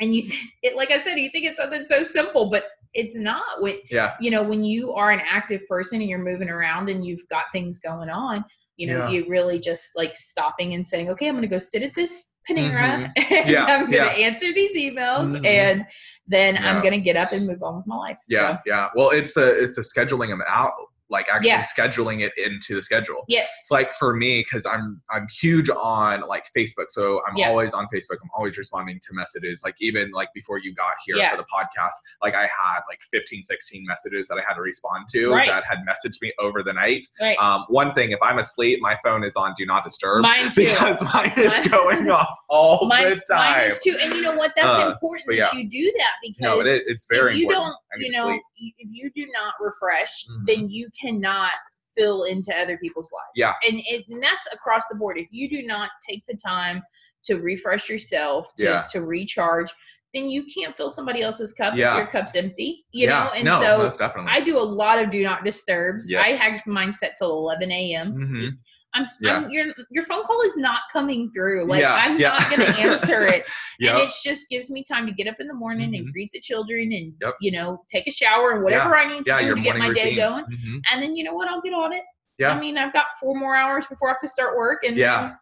and 0.00 0.14
you 0.14 0.30
it 0.62 0.76
like 0.76 0.90
I 0.90 0.98
said, 0.98 1.18
you 1.18 1.30
think 1.30 1.46
it's 1.46 1.58
something 1.58 1.84
so 1.86 2.02
simple, 2.02 2.50
but 2.50 2.64
it's 2.94 3.16
not 3.16 3.42
when 3.60 3.76
yeah 3.90 4.14
you 4.20 4.30
know 4.30 4.42
when 4.42 4.64
you 4.64 4.92
are 4.92 5.10
an 5.10 5.20
active 5.28 5.60
person 5.68 6.00
and 6.00 6.08
you're 6.08 6.18
moving 6.18 6.48
around 6.48 6.88
and 6.88 7.04
you've 7.04 7.26
got 7.28 7.44
things 7.52 7.78
going 7.80 8.08
on 8.08 8.44
you 8.76 8.86
know 8.86 9.08
yeah. 9.08 9.10
you 9.10 9.26
really 9.28 9.58
just 9.58 9.88
like 9.94 10.16
stopping 10.16 10.74
and 10.74 10.86
saying 10.86 11.10
okay 11.10 11.28
i'm 11.28 11.34
gonna 11.34 11.46
go 11.46 11.58
sit 11.58 11.82
at 11.82 11.94
this 11.94 12.26
panera 12.48 13.12
mm-hmm. 13.12 13.34
and 13.34 13.48
yeah. 13.48 13.64
i'm 13.64 13.84
gonna 13.84 13.96
yeah. 13.96 14.26
answer 14.26 14.52
these 14.52 14.76
emails 14.76 15.34
mm-hmm. 15.34 15.44
and 15.44 15.84
then 16.26 16.56
i'm 16.58 16.82
gonna 16.82 17.00
get 17.00 17.16
up 17.16 17.32
and 17.32 17.46
move 17.46 17.62
on 17.62 17.76
with 17.76 17.86
my 17.86 17.96
life 17.96 18.18
yeah 18.28 18.52
so. 18.52 18.58
yeah 18.66 18.88
well 18.94 19.10
it's 19.10 19.36
a 19.36 19.62
it's 19.62 19.78
a 19.78 19.82
scheduling 19.82 20.28
them 20.28 20.42
out 20.48 20.72
like 21.10 21.28
actually 21.28 21.48
yeah. 21.48 21.62
scheduling 21.62 22.20
it 22.20 22.32
into 22.36 22.74
the 22.74 22.82
schedule. 22.82 23.24
Yes. 23.28 23.54
It's 23.60 23.70
like 23.70 23.92
for 23.92 24.14
me, 24.14 24.40
because 24.40 24.66
I'm 24.66 25.00
I'm 25.10 25.26
huge 25.28 25.70
on 25.70 26.20
like 26.22 26.46
Facebook, 26.56 26.86
so 26.90 27.22
I'm 27.26 27.36
yeah. 27.36 27.48
always 27.48 27.74
on 27.74 27.86
Facebook. 27.94 28.18
I'm 28.22 28.30
always 28.34 28.58
responding 28.58 29.00
to 29.00 29.14
messages. 29.14 29.62
Like 29.64 29.76
even 29.80 30.10
like 30.10 30.28
before 30.34 30.58
you 30.58 30.74
got 30.74 30.94
here 31.04 31.16
yeah. 31.16 31.30
for 31.30 31.36
the 31.36 31.44
podcast, 31.44 31.94
like 32.22 32.34
I 32.34 32.42
had 32.42 32.80
like 32.88 33.00
15, 33.10 33.44
16 33.44 33.86
messages 33.86 34.28
that 34.28 34.38
I 34.38 34.42
had 34.46 34.54
to 34.54 34.62
respond 34.62 35.06
to 35.12 35.30
right. 35.30 35.48
that 35.48 35.64
had 35.64 35.78
messaged 35.88 36.20
me 36.20 36.32
over 36.38 36.62
the 36.62 36.72
night. 36.72 37.06
Right. 37.20 37.38
Um, 37.38 37.64
one 37.68 37.92
thing, 37.92 38.10
if 38.10 38.18
I'm 38.22 38.38
asleep, 38.38 38.80
my 38.82 38.96
phone 39.02 39.24
is 39.24 39.36
on 39.36 39.54
do 39.56 39.66
not 39.66 39.84
disturb. 39.84 40.22
Mine 40.22 40.50
too. 40.52 40.66
Because 40.66 41.02
mine 41.14 41.32
is 41.36 41.68
going 41.68 42.10
off 42.10 42.36
all 42.48 42.86
mine, 42.86 43.10
the 43.10 43.22
time. 43.30 43.60
Mine 43.60 43.70
is 43.70 43.78
too. 43.82 43.96
And 44.00 44.14
you 44.14 44.22
know 44.22 44.36
what? 44.36 44.52
That's 44.56 44.66
uh, 44.66 44.90
important 44.92 45.28
that 45.28 45.52
you 45.54 45.68
do 45.68 45.92
that 45.98 46.12
because 46.22 46.42
no, 46.42 46.60
it, 46.60 46.82
it's 46.86 47.06
very 47.10 47.34
if 47.34 47.38
you 47.40 47.48
important. 47.48 47.76
don't, 47.92 48.00
you 48.00 48.10
know, 48.10 48.40
if 48.56 48.88
you 48.90 49.10
do 49.14 49.26
not 49.32 49.54
refresh, 49.60 50.26
mm-hmm. 50.26 50.44
then 50.46 50.68
you 50.68 50.88
cannot 51.00 51.52
fill 51.96 52.24
into 52.24 52.56
other 52.56 52.78
people's 52.78 53.10
lives. 53.12 53.32
Yeah. 53.34 53.54
And, 53.66 53.80
it, 53.86 54.04
and 54.08 54.22
that's 54.22 54.46
across 54.52 54.82
the 54.90 54.96
board. 54.96 55.18
If 55.18 55.28
you 55.30 55.48
do 55.48 55.66
not 55.66 55.90
take 56.08 56.22
the 56.28 56.36
time 56.36 56.82
to 57.24 57.36
refresh 57.36 57.88
yourself, 57.88 58.48
to, 58.58 58.64
yeah. 58.64 58.84
to 58.90 59.04
recharge, 59.04 59.70
then 60.14 60.30
you 60.30 60.44
can't 60.54 60.76
fill 60.76 60.90
somebody 60.90 61.22
else's 61.22 61.52
cup 61.52 61.74
yeah. 61.76 61.92
if 61.92 61.98
your 61.98 62.06
cup's 62.06 62.34
empty. 62.34 62.84
You 62.92 63.08
yeah. 63.08 63.24
know? 63.24 63.30
And 63.34 63.44
no, 63.44 63.60
so 63.60 63.78
most 63.78 63.98
definitely. 63.98 64.32
I 64.32 64.40
do 64.40 64.56
a 64.56 64.60
lot 64.60 65.02
of 65.02 65.10
do 65.10 65.22
not 65.22 65.44
disturbs. 65.44 66.08
Yes. 66.08 66.24
I 66.24 66.30
have 66.30 66.66
mine 66.66 66.94
set 66.94 67.16
till 67.18 67.30
11 67.30 67.70
a.m. 67.70 68.12
Mm-hmm. 68.12 68.48
I'm, 68.94 69.06
yeah. 69.20 69.36
I'm, 69.36 69.50
your 69.50 69.66
your 69.90 70.02
phone 70.04 70.24
call 70.24 70.40
is 70.42 70.56
not 70.56 70.80
coming 70.92 71.30
through. 71.34 71.66
Like 71.66 71.80
yeah, 71.80 71.94
I'm 71.94 72.18
yeah. 72.18 72.30
not 72.38 72.50
gonna 72.50 72.78
answer 72.78 73.26
it. 73.26 73.44
yep. 73.78 73.94
And 73.94 74.02
it 74.04 74.12
just 74.24 74.48
gives 74.48 74.70
me 74.70 74.82
time 74.82 75.06
to 75.06 75.12
get 75.12 75.26
up 75.26 75.36
in 75.40 75.46
the 75.46 75.54
morning 75.54 75.90
mm-hmm. 75.90 76.04
and 76.04 76.12
greet 76.12 76.30
the 76.32 76.40
children 76.40 76.92
and 76.92 77.12
yep. 77.20 77.34
you 77.40 77.52
know 77.52 77.82
take 77.90 78.06
a 78.06 78.10
shower 78.10 78.52
and 78.52 78.64
whatever 78.64 78.96
I 78.96 79.08
need 79.08 79.24
to 79.26 79.38
do 79.40 79.54
to 79.54 79.60
get 79.60 79.76
my 79.76 79.88
routine. 79.88 80.04
day 80.04 80.16
going. 80.16 80.44
Mm-hmm. 80.44 80.78
And 80.92 81.02
then 81.02 81.14
you 81.14 81.24
know 81.24 81.34
what? 81.34 81.48
I'll 81.48 81.60
get 81.60 81.74
on 81.74 81.92
it. 81.92 82.02
Yeah. 82.38 82.54
I 82.54 82.60
mean, 82.60 82.78
I've 82.78 82.92
got 82.92 83.06
four 83.20 83.34
more 83.38 83.56
hours 83.56 83.86
before 83.86 84.08
I 84.08 84.12
have 84.12 84.20
to 84.20 84.28
start 84.28 84.56
work, 84.56 84.80
and 84.84 84.96
yeah 84.96 85.34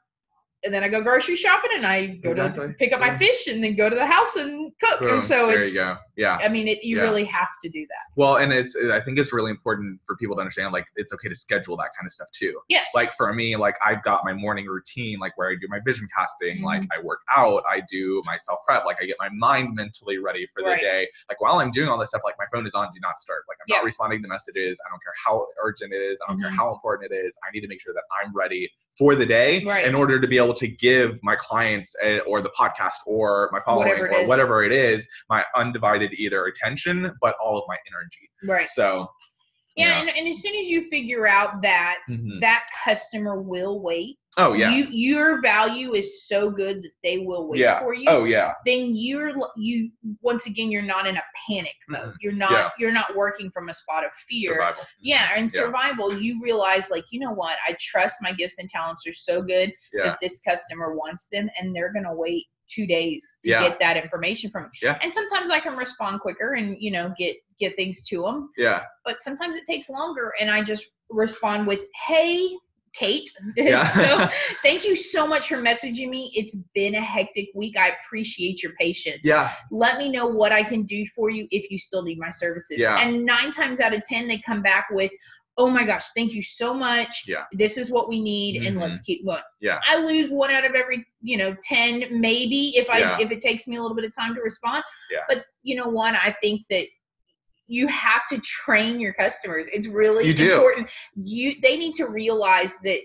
and 0.66 0.74
then 0.74 0.82
I 0.82 0.88
go 0.88 1.00
grocery 1.00 1.36
shopping 1.36 1.70
and 1.74 1.86
I 1.86 2.16
go 2.16 2.30
exactly. 2.30 2.66
to 2.66 2.72
pick 2.74 2.92
up 2.92 3.00
yeah. 3.00 3.12
my 3.12 3.18
fish 3.18 3.46
and 3.46 3.62
then 3.62 3.76
go 3.76 3.88
to 3.88 3.94
the 3.94 4.04
house 4.04 4.34
and 4.36 4.72
cook. 4.80 5.00
Boom. 5.00 5.18
And 5.18 5.22
so 5.22 5.46
there 5.46 5.62
it's, 5.62 5.74
you 5.74 5.80
go. 5.80 5.96
Yeah. 6.16 6.38
I 6.42 6.48
mean, 6.48 6.66
it, 6.66 6.82
you 6.82 6.96
yeah. 6.96 7.02
really 7.04 7.24
have 7.24 7.48
to 7.62 7.70
do 7.70 7.86
that. 7.86 8.16
Well, 8.16 8.36
and 8.36 8.52
it's, 8.52 8.76
I 8.76 9.00
think 9.00 9.18
it's 9.18 9.32
really 9.32 9.50
important 9.50 10.00
for 10.04 10.16
people 10.16 10.34
to 10.36 10.40
understand, 10.40 10.72
like, 10.72 10.86
it's 10.96 11.12
okay 11.12 11.28
to 11.28 11.34
schedule 11.34 11.76
that 11.76 11.90
kind 11.96 12.06
of 12.06 12.12
stuff 12.12 12.28
too. 12.32 12.58
Yes. 12.68 12.90
Like 12.94 13.12
for 13.12 13.32
me, 13.32 13.54
like 13.56 13.76
I've 13.84 14.02
got 14.02 14.24
my 14.24 14.32
morning 14.32 14.66
routine, 14.66 15.18
like 15.18 15.38
where 15.38 15.50
I 15.50 15.54
do 15.54 15.68
my 15.68 15.80
vision 15.86 16.08
casting, 16.14 16.56
mm-hmm. 16.56 16.64
like 16.64 16.82
I 16.92 17.00
work 17.00 17.20
out, 17.34 17.62
I 17.68 17.82
do 17.88 18.22
my 18.26 18.36
self 18.36 18.58
prep, 18.66 18.84
like 18.84 19.00
I 19.00 19.06
get 19.06 19.16
my 19.20 19.28
mind 19.28 19.74
mentally 19.74 20.18
ready 20.18 20.48
for 20.54 20.62
the 20.62 20.70
right. 20.70 20.80
day. 20.80 21.08
Like 21.28 21.40
while 21.40 21.60
I'm 21.60 21.70
doing 21.70 21.88
all 21.88 21.98
this 21.98 22.08
stuff, 22.08 22.22
like 22.24 22.36
my 22.38 22.46
phone 22.52 22.66
is 22.66 22.74
on 22.74 22.88
do 22.92 23.00
not 23.00 23.20
start. 23.20 23.44
Like 23.48 23.58
I'm 23.60 23.76
not 23.76 23.84
responding 23.84 24.22
to 24.22 24.28
messages. 24.28 24.80
I 24.86 24.90
don't 24.90 25.02
care 25.02 25.14
how 25.24 25.46
urgent 25.62 25.92
it 25.92 26.00
is. 26.02 26.18
I 26.26 26.30
don't 26.30 26.40
mm-hmm. 26.40 26.48
care 26.48 26.56
how 26.56 26.72
important 26.72 27.12
it 27.12 27.14
is. 27.14 27.36
I 27.46 27.50
need 27.52 27.60
to 27.60 27.68
make 27.68 27.80
sure 27.80 27.94
that 27.94 28.04
I'm 28.22 28.34
ready 28.34 28.70
for 28.98 29.14
the 29.14 29.26
day 29.26 29.62
right. 29.64 29.86
in 29.86 29.94
order 29.94 30.20
to 30.20 30.26
be 30.26 30.38
able 30.38 30.54
to 30.54 30.68
give 30.68 31.18
my 31.22 31.36
clients 31.36 31.94
a, 32.02 32.20
or 32.20 32.40
the 32.40 32.50
podcast 32.50 32.94
or 33.06 33.50
my 33.52 33.60
following 33.60 33.88
whatever 33.88 34.14
or 34.14 34.26
whatever 34.26 34.62
it 34.64 34.72
is 34.72 35.06
my 35.28 35.44
undivided 35.54 36.12
either 36.14 36.46
attention 36.46 37.12
but 37.20 37.36
all 37.42 37.58
of 37.58 37.64
my 37.68 37.76
energy 37.90 38.30
right 38.48 38.68
so 38.68 39.08
yeah, 39.76 39.88
yeah. 39.88 40.00
And, 40.00 40.08
and 40.08 40.28
as 40.28 40.40
soon 40.40 40.56
as 40.56 40.68
you 40.68 40.88
figure 40.88 41.26
out 41.26 41.60
that 41.62 41.98
mm-hmm. 42.08 42.40
that 42.40 42.62
customer 42.84 43.42
will 43.42 43.82
wait 43.82 44.18
Oh 44.38 44.52
yeah. 44.52 44.70
You 44.70 44.86
your 44.90 45.40
value 45.40 45.94
is 45.94 46.26
so 46.26 46.50
good 46.50 46.82
that 46.82 46.92
they 47.02 47.18
will 47.18 47.48
wait 47.48 47.60
yeah. 47.60 47.78
for 47.78 47.94
you. 47.94 48.04
Oh 48.06 48.24
yeah. 48.24 48.52
Then 48.66 48.92
you're 48.94 49.32
you 49.56 49.90
once 50.20 50.46
again 50.46 50.70
you're 50.70 50.82
not 50.82 51.06
in 51.06 51.16
a 51.16 51.22
panic 51.48 51.74
mode. 51.88 52.02
Mm-hmm. 52.02 52.16
You're 52.20 52.32
not 52.32 52.50
yeah. 52.50 52.70
you're 52.78 52.92
not 52.92 53.16
working 53.16 53.50
from 53.50 53.70
a 53.70 53.74
spot 53.74 54.04
of 54.04 54.10
fear. 54.28 54.54
Survival. 54.54 54.84
Yeah, 55.00 55.30
and 55.34 55.52
yeah. 55.52 55.62
survival, 55.62 56.18
you 56.18 56.40
realize 56.42 56.90
like, 56.90 57.04
you 57.10 57.20
know 57.20 57.32
what, 57.32 57.56
I 57.66 57.76
trust 57.80 58.18
my 58.20 58.32
gifts 58.32 58.56
and 58.58 58.68
talents 58.68 59.06
are 59.06 59.12
so 59.12 59.42
good 59.42 59.72
that 59.94 60.18
this 60.20 60.40
customer 60.46 60.94
wants 60.94 61.26
them 61.32 61.48
and 61.58 61.74
they're 61.74 61.92
gonna 61.92 62.14
wait 62.14 62.44
two 62.68 62.86
days 62.86 63.24
to 63.44 63.50
get 63.50 63.78
that 63.78 63.96
information 63.96 64.50
from 64.50 64.64
me. 64.64 64.70
Yeah. 64.82 64.98
And 65.02 65.14
sometimes 65.14 65.50
I 65.50 65.60
can 65.60 65.76
respond 65.76 66.20
quicker 66.20 66.54
and 66.54 66.76
you 66.78 66.90
know 66.90 67.14
get 67.18 67.36
get 67.58 67.74
things 67.76 68.02
to 68.08 68.20
them. 68.20 68.50
Yeah. 68.58 68.84
But 69.04 69.22
sometimes 69.22 69.56
it 69.56 69.66
takes 69.66 69.88
longer 69.88 70.34
and 70.38 70.50
I 70.50 70.62
just 70.62 70.86
respond 71.08 71.66
with, 71.66 71.80
"Hey, 72.06 72.50
Kate. 72.98 73.30
Yeah. 73.56 73.84
so 73.86 74.28
thank 74.62 74.84
you 74.84 74.94
so 74.94 75.26
much 75.26 75.48
for 75.48 75.56
messaging 75.56 76.08
me. 76.08 76.30
It's 76.34 76.56
been 76.74 76.94
a 76.94 77.00
hectic 77.00 77.48
week. 77.54 77.76
I 77.76 77.92
appreciate 78.04 78.62
your 78.62 78.72
patience. 78.78 79.20
Yeah. 79.24 79.52
Let 79.70 79.98
me 79.98 80.10
know 80.10 80.26
what 80.26 80.52
I 80.52 80.62
can 80.62 80.84
do 80.84 81.04
for 81.14 81.30
you 81.30 81.48
if 81.50 81.70
you 81.70 81.78
still 81.78 82.02
need 82.02 82.18
my 82.18 82.30
services. 82.30 82.78
Yeah. 82.78 82.98
And 82.98 83.24
nine 83.24 83.50
times 83.50 83.80
out 83.80 83.94
of 83.94 84.04
ten, 84.04 84.28
they 84.28 84.40
come 84.44 84.62
back 84.62 84.86
with, 84.90 85.10
oh 85.58 85.70
my 85.70 85.84
gosh, 85.84 86.04
thank 86.14 86.32
you 86.32 86.42
so 86.42 86.74
much. 86.74 87.24
Yeah. 87.26 87.44
This 87.52 87.78
is 87.78 87.90
what 87.90 88.08
we 88.08 88.20
need, 88.20 88.60
mm-hmm. 88.60 88.66
and 88.66 88.76
let's 88.78 89.00
keep 89.00 89.24
going. 89.24 89.40
Yeah. 89.60 89.78
I 89.88 89.96
lose 89.96 90.30
one 90.30 90.50
out 90.50 90.64
of 90.64 90.74
every, 90.74 91.04
you 91.22 91.38
know, 91.38 91.56
ten 91.62 92.04
maybe 92.10 92.72
if 92.76 92.90
I 92.90 92.98
yeah. 92.98 93.18
if 93.20 93.30
it 93.30 93.40
takes 93.40 93.66
me 93.66 93.76
a 93.76 93.82
little 93.82 93.96
bit 93.96 94.04
of 94.04 94.14
time 94.14 94.34
to 94.34 94.42
respond. 94.42 94.84
Yeah. 95.10 95.20
But 95.28 95.44
you 95.62 95.76
know 95.76 95.88
what? 95.88 96.14
I 96.14 96.36
think 96.40 96.62
that 96.70 96.86
you 97.68 97.86
have 97.88 98.22
to 98.30 98.38
train 98.40 99.00
your 99.00 99.12
customers. 99.14 99.68
It's 99.72 99.86
really 99.86 100.26
you 100.26 100.52
important. 100.52 100.88
You 101.16 101.54
they 101.62 101.76
need 101.76 101.94
to 101.94 102.06
realize 102.06 102.74
that 102.84 103.00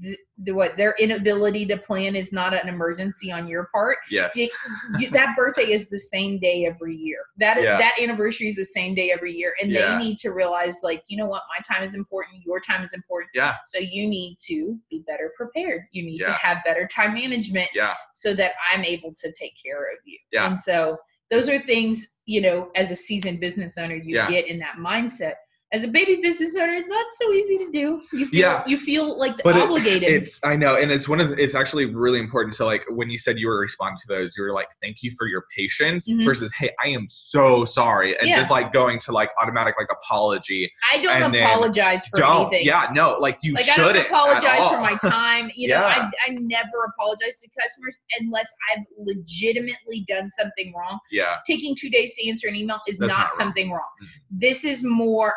the, 0.00 0.16
the, 0.38 0.52
what 0.52 0.76
their 0.76 0.94
inability 0.98 1.66
to 1.66 1.76
plan 1.76 2.14
is 2.14 2.32
not 2.32 2.54
an 2.54 2.68
emergency 2.68 3.32
on 3.32 3.48
your 3.48 3.68
part. 3.74 3.98
Yes. 4.10 4.32
It, 4.36 4.50
you, 4.98 5.10
that 5.10 5.34
birthday 5.36 5.72
is 5.72 5.88
the 5.88 5.98
same 5.98 6.38
day 6.38 6.66
every 6.66 6.94
year. 6.94 7.18
That 7.38 7.60
yeah. 7.60 7.78
that 7.78 7.94
anniversary 8.00 8.46
is 8.46 8.54
the 8.54 8.64
same 8.64 8.94
day 8.94 9.10
every 9.10 9.32
year, 9.32 9.54
and 9.60 9.70
yeah. 9.70 9.98
they 9.98 10.04
need 10.04 10.18
to 10.18 10.30
realize 10.30 10.78
like 10.82 11.02
you 11.08 11.16
know 11.16 11.26
what, 11.26 11.42
my 11.48 11.60
time 11.74 11.84
is 11.84 11.94
important, 11.94 12.42
your 12.44 12.60
time 12.60 12.84
is 12.84 12.94
important. 12.94 13.30
Yeah. 13.34 13.56
So 13.66 13.80
you 13.80 14.08
need 14.08 14.36
to 14.46 14.78
be 14.88 15.02
better 15.06 15.32
prepared. 15.36 15.82
You 15.90 16.04
need 16.04 16.20
yeah. 16.20 16.28
to 16.28 16.32
have 16.34 16.58
better 16.64 16.86
time 16.86 17.14
management. 17.14 17.68
Yeah. 17.74 17.94
So 18.14 18.36
that 18.36 18.52
I'm 18.72 18.84
able 18.84 19.14
to 19.18 19.32
take 19.32 19.54
care 19.62 19.82
of 19.82 19.98
you. 20.04 20.18
Yeah. 20.30 20.48
And 20.48 20.60
so 20.60 20.96
those 21.32 21.48
are 21.48 21.58
things 21.60 22.06
you 22.26 22.40
know 22.40 22.70
as 22.76 22.92
a 22.92 22.96
seasoned 22.96 23.40
business 23.40 23.76
owner 23.78 23.96
you 23.96 24.14
yeah. 24.16 24.30
get 24.30 24.46
in 24.46 24.58
that 24.60 24.76
mindset 24.76 25.34
as 25.72 25.84
a 25.84 25.88
baby 25.88 26.20
business 26.20 26.54
owner, 26.54 26.74
it's 26.74 26.88
not 26.88 27.06
so 27.12 27.32
easy 27.32 27.56
to 27.56 27.70
do. 27.72 28.02
You 28.12 28.26
feel, 28.26 28.40
yeah. 28.40 28.62
you 28.66 28.76
feel 28.76 29.18
like 29.18 29.42
but 29.42 29.56
obligated. 29.56 30.02
It, 30.02 30.22
it's 30.24 30.38
I 30.44 30.54
know, 30.54 30.76
and 30.76 30.92
it's 30.92 31.08
one 31.08 31.18
of 31.18 31.30
the, 31.30 31.42
it's 31.42 31.54
actually 31.54 31.86
really 31.86 32.20
important. 32.20 32.54
So 32.54 32.66
like 32.66 32.84
when 32.90 33.08
you 33.08 33.16
said 33.16 33.38
you 33.38 33.48
were 33.48 33.58
responding 33.58 33.96
to 34.02 34.06
those, 34.06 34.36
you 34.36 34.42
were 34.42 34.52
like, 34.52 34.68
"Thank 34.82 35.02
you 35.02 35.10
for 35.16 35.26
your 35.26 35.44
patience," 35.56 36.06
mm-hmm. 36.06 36.26
versus, 36.26 36.52
"Hey, 36.54 36.70
I 36.84 36.88
am 36.88 37.06
so 37.08 37.64
sorry," 37.64 38.18
and 38.18 38.28
yeah. 38.28 38.36
just 38.36 38.50
like 38.50 38.70
going 38.72 38.98
to 39.00 39.12
like 39.12 39.30
automatic 39.40 39.74
like 39.78 39.88
apology. 39.90 40.70
I 40.92 41.00
don't 41.00 41.34
apologize 41.34 42.04
for 42.06 42.20
don't, 42.20 42.48
anything. 42.48 42.66
Yeah, 42.66 42.90
no, 42.92 43.16
like 43.18 43.38
you 43.42 43.54
like 43.54 43.64
shouldn't. 43.64 43.88
I 43.88 43.92
don't 43.94 44.06
apologize 44.06 44.68
for 44.68 44.80
my 44.80 45.10
time. 45.10 45.50
You 45.62 45.68
know, 45.68 45.80
yeah. 45.80 46.10
I 46.26 46.30
I 46.30 46.30
never 46.30 46.92
apologize 46.96 47.38
to 47.38 47.48
customers 47.60 48.00
unless 48.18 48.52
I've 48.72 48.84
legitimately 48.98 50.04
done 50.08 50.28
something 50.30 50.72
wrong. 50.74 50.98
Yeah. 51.10 51.36
Taking 51.46 51.76
two 51.78 51.90
days 51.90 52.12
to 52.14 52.28
answer 52.28 52.48
an 52.48 52.56
email 52.56 52.80
is 52.88 52.98
not, 52.98 53.08
not 53.08 53.34
something 53.34 53.70
wrong. 53.70 53.80
wrong. 53.80 54.08
Mm-hmm. 54.08 54.38
This 54.38 54.64
is 54.64 54.82
more 54.82 55.34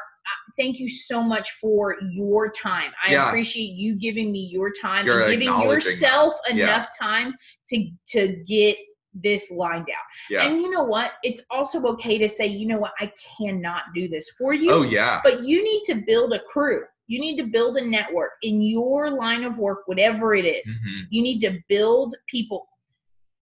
thank 0.58 0.80
you 0.80 0.90
so 0.90 1.22
much 1.22 1.52
for 1.62 1.96
your 2.12 2.52
time. 2.52 2.92
I 3.06 3.14
yeah. 3.14 3.28
appreciate 3.28 3.74
you 3.74 3.96
giving 3.96 4.32
me 4.32 4.50
your 4.52 4.72
time 4.82 5.06
You're 5.06 5.22
and 5.22 5.32
giving 5.32 5.48
yourself 5.48 6.36
that. 6.46 6.58
enough 6.58 6.88
yeah. 7.00 7.08
time 7.08 7.36
to 7.70 7.90
to 8.10 8.44
get 8.46 8.78
this 9.14 9.50
lined 9.50 9.88
out. 9.90 10.06
Yeah. 10.30 10.46
And 10.46 10.62
you 10.62 10.70
know 10.70 10.84
what? 10.84 11.14
It's 11.24 11.42
also 11.50 11.82
okay 11.84 12.18
to 12.18 12.28
say, 12.28 12.48
you 12.48 12.68
know 12.68 12.78
what, 12.78 12.92
I 13.00 13.12
cannot 13.38 13.84
do 13.94 14.08
this 14.08 14.30
for 14.38 14.54
you. 14.54 14.72
Oh 14.72 14.84
yeah. 14.84 15.22
But 15.24 15.44
you 15.44 15.64
need 15.64 15.84
to 15.86 16.04
build 16.06 16.34
a 16.34 16.42
crew. 16.44 16.84
You 17.08 17.22
need 17.22 17.38
to 17.38 17.44
build 17.44 17.78
a 17.78 17.86
network 17.86 18.32
in 18.42 18.62
your 18.62 19.12
line 19.12 19.44
of 19.44 19.58
work, 19.60 19.84
whatever 19.86 20.34
it 20.34 20.46
is. 20.46 20.68
Mm-hmm. 20.68 21.02
You 21.12 21.22
need 21.22 21.40
to 21.42 21.60
build 21.70 22.16
people 22.28 22.68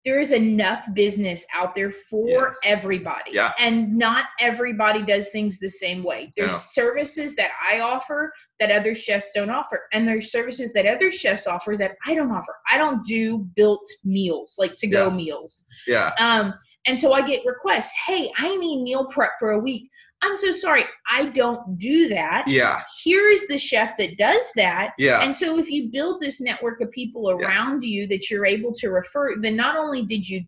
there 0.06 0.20
is 0.20 0.32
enough 0.32 0.86
business 0.94 1.46
out 1.54 1.76
there 1.76 1.92
for 1.92 2.28
yes. 2.28 2.60
everybody. 2.66 3.32
Yeah. 3.32 3.54
And 3.58 3.98
not 3.98 4.26
everybody 4.40 5.04
does 5.04 5.30
things 5.30 5.60
the 5.60 5.70
same 5.70 6.04
way. 6.04 6.34
There's 6.36 6.54
services 6.74 7.36
that 7.36 7.52
I 7.72 7.80
offer 7.80 8.34
that 8.60 8.70
other 8.70 8.94
chefs 8.94 9.32
don't 9.34 9.50
offer. 9.50 9.84
And 9.94 10.08
there's 10.08 10.32
services 10.32 10.74
that 10.74 10.86
other 10.86 11.10
chefs 11.10 11.48
offer 11.48 11.78
that 11.78 11.92
I 12.06 12.16
don't 12.16 12.32
offer. 12.32 12.56
I 12.70 12.78
don't 12.78 13.06
do 13.06 13.40
built 13.56 13.88
meals, 14.04 14.56
like 14.58 14.76
to 14.78 14.88
go 14.88 15.08
yeah. 15.08 15.16
meals. 15.16 15.66
Yeah. 15.88 16.12
Um, 16.20 16.54
and 16.86 17.00
so 17.00 17.14
I 17.14 17.26
get 17.26 17.46
requests, 17.46 17.94
hey, 18.06 18.30
I 18.38 18.56
need 18.58 18.84
meal 18.84 19.06
prep 19.06 19.32
for 19.40 19.52
a 19.52 19.60
week. 19.60 19.90
I'm 20.24 20.38
so 20.38 20.52
sorry. 20.54 20.86
I 21.12 21.28
don't 21.28 21.78
do 21.78 22.08
that. 22.08 22.46
Yeah. 22.48 22.82
Here 23.04 23.28
is 23.30 23.46
the 23.48 23.58
chef 23.58 23.98
that 23.98 24.18
does 24.18 24.46
that. 24.56 24.94
Yeah. 24.98 25.22
And 25.22 25.36
so 25.36 25.60
if 25.60 25.70
you 25.70 25.90
build 25.92 26.22
this 26.22 26.40
network 26.40 26.80
of 26.80 26.92
people 26.92 27.30
around 27.30 27.84
yeah. 27.84 27.90
you 27.90 28.08
that 28.08 28.30
you're 28.30 28.46
able 28.46 28.74
to 28.76 28.88
refer, 28.88 29.36
then 29.42 29.58
not 29.58 29.76
only 29.76 30.06
did 30.06 30.28
you 30.28 30.46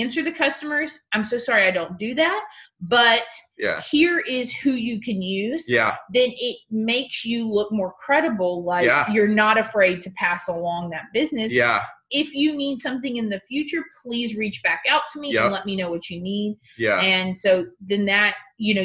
answer 0.00 0.22
the 0.22 0.32
customers, 0.32 0.98
I'm 1.12 1.24
so 1.24 1.38
sorry 1.38 1.66
I 1.66 1.70
don't 1.70 1.98
do 1.98 2.14
that, 2.14 2.44
but 2.80 3.22
yeah. 3.58 3.80
here 3.80 4.20
is 4.20 4.52
who 4.52 4.72
you 4.72 5.00
can 5.00 5.22
use. 5.22 5.66
Yeah. 5.68 5.96
Then 6.12 6.28
it 6.30 6.56
makes 6.70 7.24
you 7.24 7.48
look 7.48 7.70
more 7.72 7.94
credible, 7.98 8.64
like 8.64 8.86
yeah. 8.86 9.10
you're 9.10 9.28
not 9.28 9.58
afraid 9.58 10.02
to 10.02 10.10
pass 10.16 10.48
along 10.48 10.90
that 10.90 11.04
business. 11.12 11.52
Yeah. 11.52 11.84
If 12.10 12.34
you 12.34 12.54
need 12.54 12.80
something 12.80 13.16
in 13.16 13.28
the 13.28 13.40
future, 13.48 13.82
please 14.02 14.36
reach 14.36 14.62
back 14.62 14.82
out 14.88 15.02
to 15.12 15.20
me 15.20 15.32
yep. 15.32 15.44
and 15.44 15.52
let 15.52 15.64
me 15.64 15.76
know 15.76 15.90
what 15.90 16.10
you 16.10 16.20
need. 16.20 16.58
Yeah. 16.76 17.00
And 17.00 17.36
so 17.36 17.64
then 17.80 18.04
that, 18.06 18.34
you 18.58 18.74
know, 18.74 18.84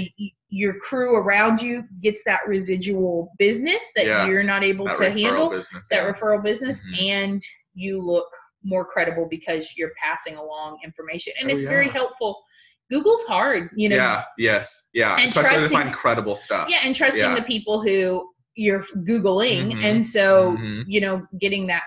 your 0.50 0.80
crew 0.80 1.18
around 1.18 1.62
you 1.62 1.84
gets 2.02 2.24
that 2.24 2.40
residual 2.48 3.34
business 3.38 3.84
that 3.96 4.06
yeah. 4.06 4.28
you're 4.28 4.44
not 4.44 4.64
able 4.64 4.86
that 4.86 4.98
to 4.98 5.12
handle, 5.12 5.50
business, 5.50 5.88
that 5.90 6.04
yeah. 6.04 6.12
referral 6.12 6.42
business, 6.42 6.82
mm-hmm. 6.82 7.04
and 7.04 7.42
you 7.74 8.02
look 8.02 8.28
more 8.64 8.86
credible 8.86 9.28
because 9.30 9.74
you're 9.78 9.92
passing 10.02 10.36
along 10.36 10.80
information. 10.84 11.34
And 11.40 11.50
oh, 11.50 11.54
it's 11.54 11.64
yeah. 11.64 11.70
very 11.70 11.90
helpful 11.90 12.44
Google's 12.90 13.24
hard, 13.24 13.70
you 13.76 13.90
know. 13.90 13.96
Yeah. 13.96 14.24
Yes. 14.38 14.88
Yeah. 14.94 15.16
And 15.16 15.26
Especially 15.26 15.50
trusting, 15.50 15.78
to 15.78 15.84
find 15.84 15.94
credible 15.94 16.36
stuff. 16.36 16.70
Yeah, 16.70 16.80
and 16.84 16.96
trusting 16.96 17.20
yeah. 17.20 17.36
the 17.36 17.42
people 17.42 17.82
who 17.82 18.30
you're 18.56 18.82
googling, 18.82 19.74
mm-hmm. 19.74 19.84
and 19.84 20.06
so 20.06 20.54
mm-hmm. 20.54 20.90
you 20.90 21.02
know, 21.02 21.26
getting 21.40 21.68
that 21.68 21.84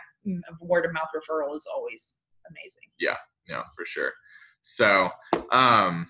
word 0.61 0.85
of 0.85 0.93
mouth 0.93 1.09
referral 1.17 1.57
is 1.57 1.67
always 1.75 2.15
amazing. 2.51 2.83
Yeah. 2.99 3.17
Yeah, 3.49 3.63
for 3.77 3.85
sure. 3.85 4.13
So, 4.63 5.11
um, 5.51 6.07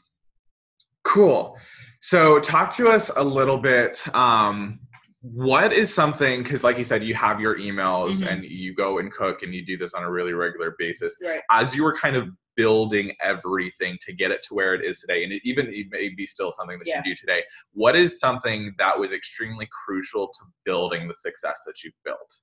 cool. 1.05 1.57
So, 2.01 2.40
talk 2.40 2.70
to 2.73 2.88
us 2.88 3.11
a 3.16 3.23
little 3.23 3.59
bit. 3.59 4.05
Um, 4.14 4.81
what 5.22 5.72
is 5.72 5.92
something 5.92 6.42
because 6.42 6.64
like 6.64 6.78
you 6.78 6.85
said 6.85 7.04
you 7.04 7.14
have 7.14 7.40
your 7.40 7.59
emails 7.59 8.14
mm-hmm. 8.14 8.28
and 8.28 8.44
you 8.44 8.74
go 8.74 8.98
and 8.98 9.12
cook 9.12 9.42
and 9.42 9.54
you 9.54 9.64
do 9.64 9.76
this 9.76 9.92
on 9.92 10.02
a 10.02 10.11
really 10.11 10.33
regular 10.33 10.74
basis 10.78 11.14
right. 11.22 11.40
as 11.50 11.74
you 11.74 11.85
were 11.85 11.94
kind 11.94 12.16
of 12.16 12.30
building 12.56 13.12
everything 13.20 13.98
to 14.00 14.14
get 14.14 14.30
it 14.30 14.42
to 14.42 14.54
where 14.54 14.74
it 14.74 14.83
is 14.83 15.00
today 15.00 15.22
and 15.22 15.33
it 15.33 15.42
even 15.44 15.66
it 15.68 15.87
may 15.90 16.09
be 16.09 16.24
still 16.24 16.50
something 16.50 16.78
that 16.78 16.88
yeah. 16.88 16.98
you 16.98 17.02
do 17.02 17.14
today 17.14 17.42
what 17.74 17.94
is 17.94 18.18
something 18.18 18.74
that 18.78 18.98
was 18.98 19.12
extremely 19.12 19.68
crucial 19.85 20.26
to 20.28 20.40
building 20.64 21.06
the 21.06 21.14
success 21.14 21.64
that 21.66 21.85
you've 21.85 21.92
built 22.04 22.38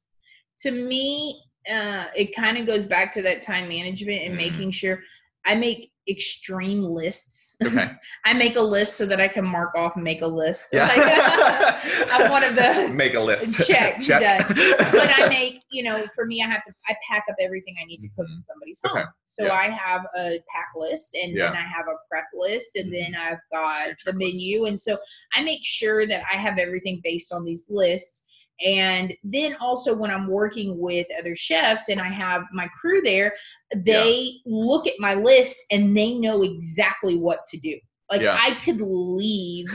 to 0.59 0.69
me 0.69 1.41
uh, 1.69 2.05
it 2.15 2.33
kind 2.35 2.57
of 2.57 2.65
goes 2.65 2.85
back 2.85 3.11
to 3.11 3.21
that 3.23 3.41
time 3.41 3.67
management 3.67 4.21
and 4.21 4.37
mm-hmm. 4.37 4.51
making 4.51 4.71
sure 4.71 4.99
i 5.45 5.55
make 5.55 5.91
extreme 6.09 6.83
lists. 6.83 7.45
Okay. 7.65 7.89
I 8.23 8.33
make 8.33 8.55
a 8.55 8.61
list 8.61 8.97
so 8.97 9.07
that 9.07 9.19
I 9.19 9.27
can 9.27 9.43
mark 9.43 9.73
off 9.73 9.95
and 9.95 10.03
make 10.03 10.21
a 10.21 10.27
list. 10.27 10.65
Yeah. 10.71 10.85
Like, 10.85 12.11
I'm 12.11 12.29
one 12.29 12.43
of 12.43 12.55
the 12.55 12.87
make 12.93 13.15
a 13.15 13.19
list. 13.19 13.67
Check. 13.67 13.99
Check. 13.99 14.47
but 14.47 15.09
I 15.17 15.27
make, 15.27 15.63
you 15.71 15.81
know, 15.81 16.05
for 16.13 16.27
me, 16.27 16.43
I 16.43 16.47
have 16.47 16.63
to, 16.65 16.73
I 16.87 16.95
pack 17.09 17.23
up 17.27 17.35
everything 17.41 17.73
I 17.81 17.85
need 17.85 18.03
to 18.03 18.09
put 18.15 18.27
in 18.27 18.43
somebody's 18.47 18.79
home. 18.85 18.97
Okay. 18.97 19.05
So 19.25 19.45
yeah. 19.45 19.53
I 19.53 19.69
have 19.71 20.05
a 20.15 20.37
pack 20.53 20.67
list 20.75 21.15
and 21.15 21.33
yeah. 21.33 21.47
then 21.47 21.55
I 21.55 21.61
have 21.61 21.87
a 21.87 21.97
prep 22.07 22.25
list 22.35 22.75
and 22.75 22.93
then 22.93 23.13
mm-hmm. 23.13 23.33
I've 23.33 23.39
got 23.51 23.95
the 24.05 24.13
menu. 24.13 24.65
And 24.65 24.79
so 24.79 24.95
I 25.33 25.41
make 25.41 25.61
sure 25.63 26.05
that 26.05 26.21
I 26.31 26.37
have 26.37 26.59
everything 26.59 27.01
based 27.03 27.33
on 27.33 27.43
these 27.43 27.65
lists. 27.69 28.23
And 28.65 29.13
then 29.23 29.55
also 29.59 29.95
when 29.95 30.11
I'm 30.11 30.27
working 30.27 30.79
with 30.79 31.07
other 31.19 31.35
chefs 31.35 31.89
and 31.89 32.01
I 32.01 32.07
have 32.07 32.43
my 32.51 32.67
crew 32.79 33.01
there, 33.01 33.33
they 33.75 34.11
yeah. 34.13 34.39
look 34.45 34.87
at 34.87 34.93
my 34.99 35.13
list 35.13 35.57
and 35.71 35.95
they 35.95 36.13
know 36.13 36.43
exactly 36.43 37.17
what 37.17 37.45
to 37.47 37.57
do. 37.59 37.77
Like 38.09 38.21
yeah. 38.21 38.37
I 38.39 38.55
could 38.61 38.79
leave 38.79 39.67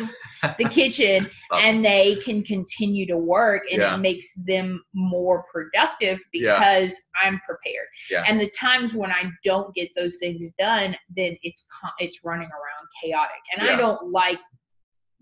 the 0.58 0.68
kitchen 0.70 1.28
and 1.52 1.84
they 1.84 2.16
can 2.24 2.42
continue 2.42 3.06
to 3.06 3.16
work 3.16 3.62
and 3.70 3.82
yeah. 3.82 3.94
it 3.94 3.98
makes 3.98 4.32
them 4.46 4.82
more 4.94 5.44
productive 5.52 6.18
because 6.32 6.96
I'm 7.22 7.40
prepared. 7.46 7.86
And 8.26 8.40
the 8.40 8.50
times 8.50 8.94
when 8.94 9.10
I 9.10 9.30
don't 9.44 9.74
get 9.74 9.90
those 9.94 10.16
things 10.18 10.50
done, 10.58 10.96
then 11.14 11.36
it's 11.42 11.64
it's 11.98 12.24
running 12.24 12.48
around 12.48 12.88
chaotic. 13.02 13.42
And 13.54 13.68
I 13.68 13.76
don't 13.76 14.10
like 14.10 14.38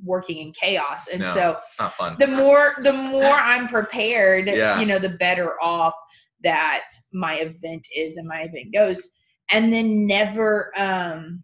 working 0.04 0.38
in 0.38 0.52
chaos. 0.52 1.08
And 1.08 1.20
no, 1.20 1.34
so 1.34 1.56
it's 1.66 1.78
not 1.78 1.94
fun. 1.94 2.16
The 2.18 2.26
more 2.26 2.76
the 2.82 2.92
more 2.92 3.24
I'm 3.24 3.68
prepared, 3.68 4.46
yeah. 4.46 4.80
you 4.80 4.86
know, 4.86 4.98
the 4.98 5.16
better 5.18 5.60
off 5.62 5.94
that 6.42 6.84
my 7.12 7.36
event 7.36 7.86
is 7.94 8.16
and 8.16 8.26
my 8.26 8.42
event 8.42 8.72
goes 8.72 9.10
and 9.50 9.72
then 9.72 10.06
never 10.06 10.72
um 10.76 11.42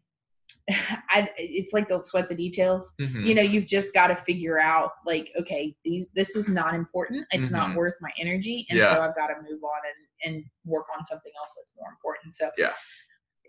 I, 0.70 1.30
it's 1.36 1.72
like 1.72 1.88
don't 1.88 2.04
sweat 2.04 2.28
the 2.28 2.34
details. 2.34 2.92
Mm-hmm. 3.00 3.24
You 3.24 3.34
know, 3.34 3.42
you've 3.42 3.66
just 3.66 3.94
got 3.94 4.08
to 4.08 4.16
figure 4.16 4.58
out 4.58 4.90
like, 5.04 5.30
okay, 5.40 5.76
these 5.84 6.08
this 6.14 6.34
is 6.34 6.48
not 6.48 6.74
important. 6.74 7.26
It's 7.30 7.46
mm-hmm. 7.46 7.54
not 7.54 7.76
worth 7.76 7.94
my 8.00 8.10
energy, 8.18 8.66
and 8.70 8.78
yeah. 8.78 8.94
so 8.94 9.02
I've 9.02 9.14
got 9.14 9.28
to 9.28 9.34
move 9.48 9.62
on 9.62 9.80
and 10.24 10.34
and 10.34 10.44
work 10.64 10.86
on 10.98 11.04
something 11.04 11.32
else 11.40 11.52
that's 11.56 11.72
more 11.78 11.90
important. 11.90 12.34
So 12.34 12.50
yeah, 12.58 12.72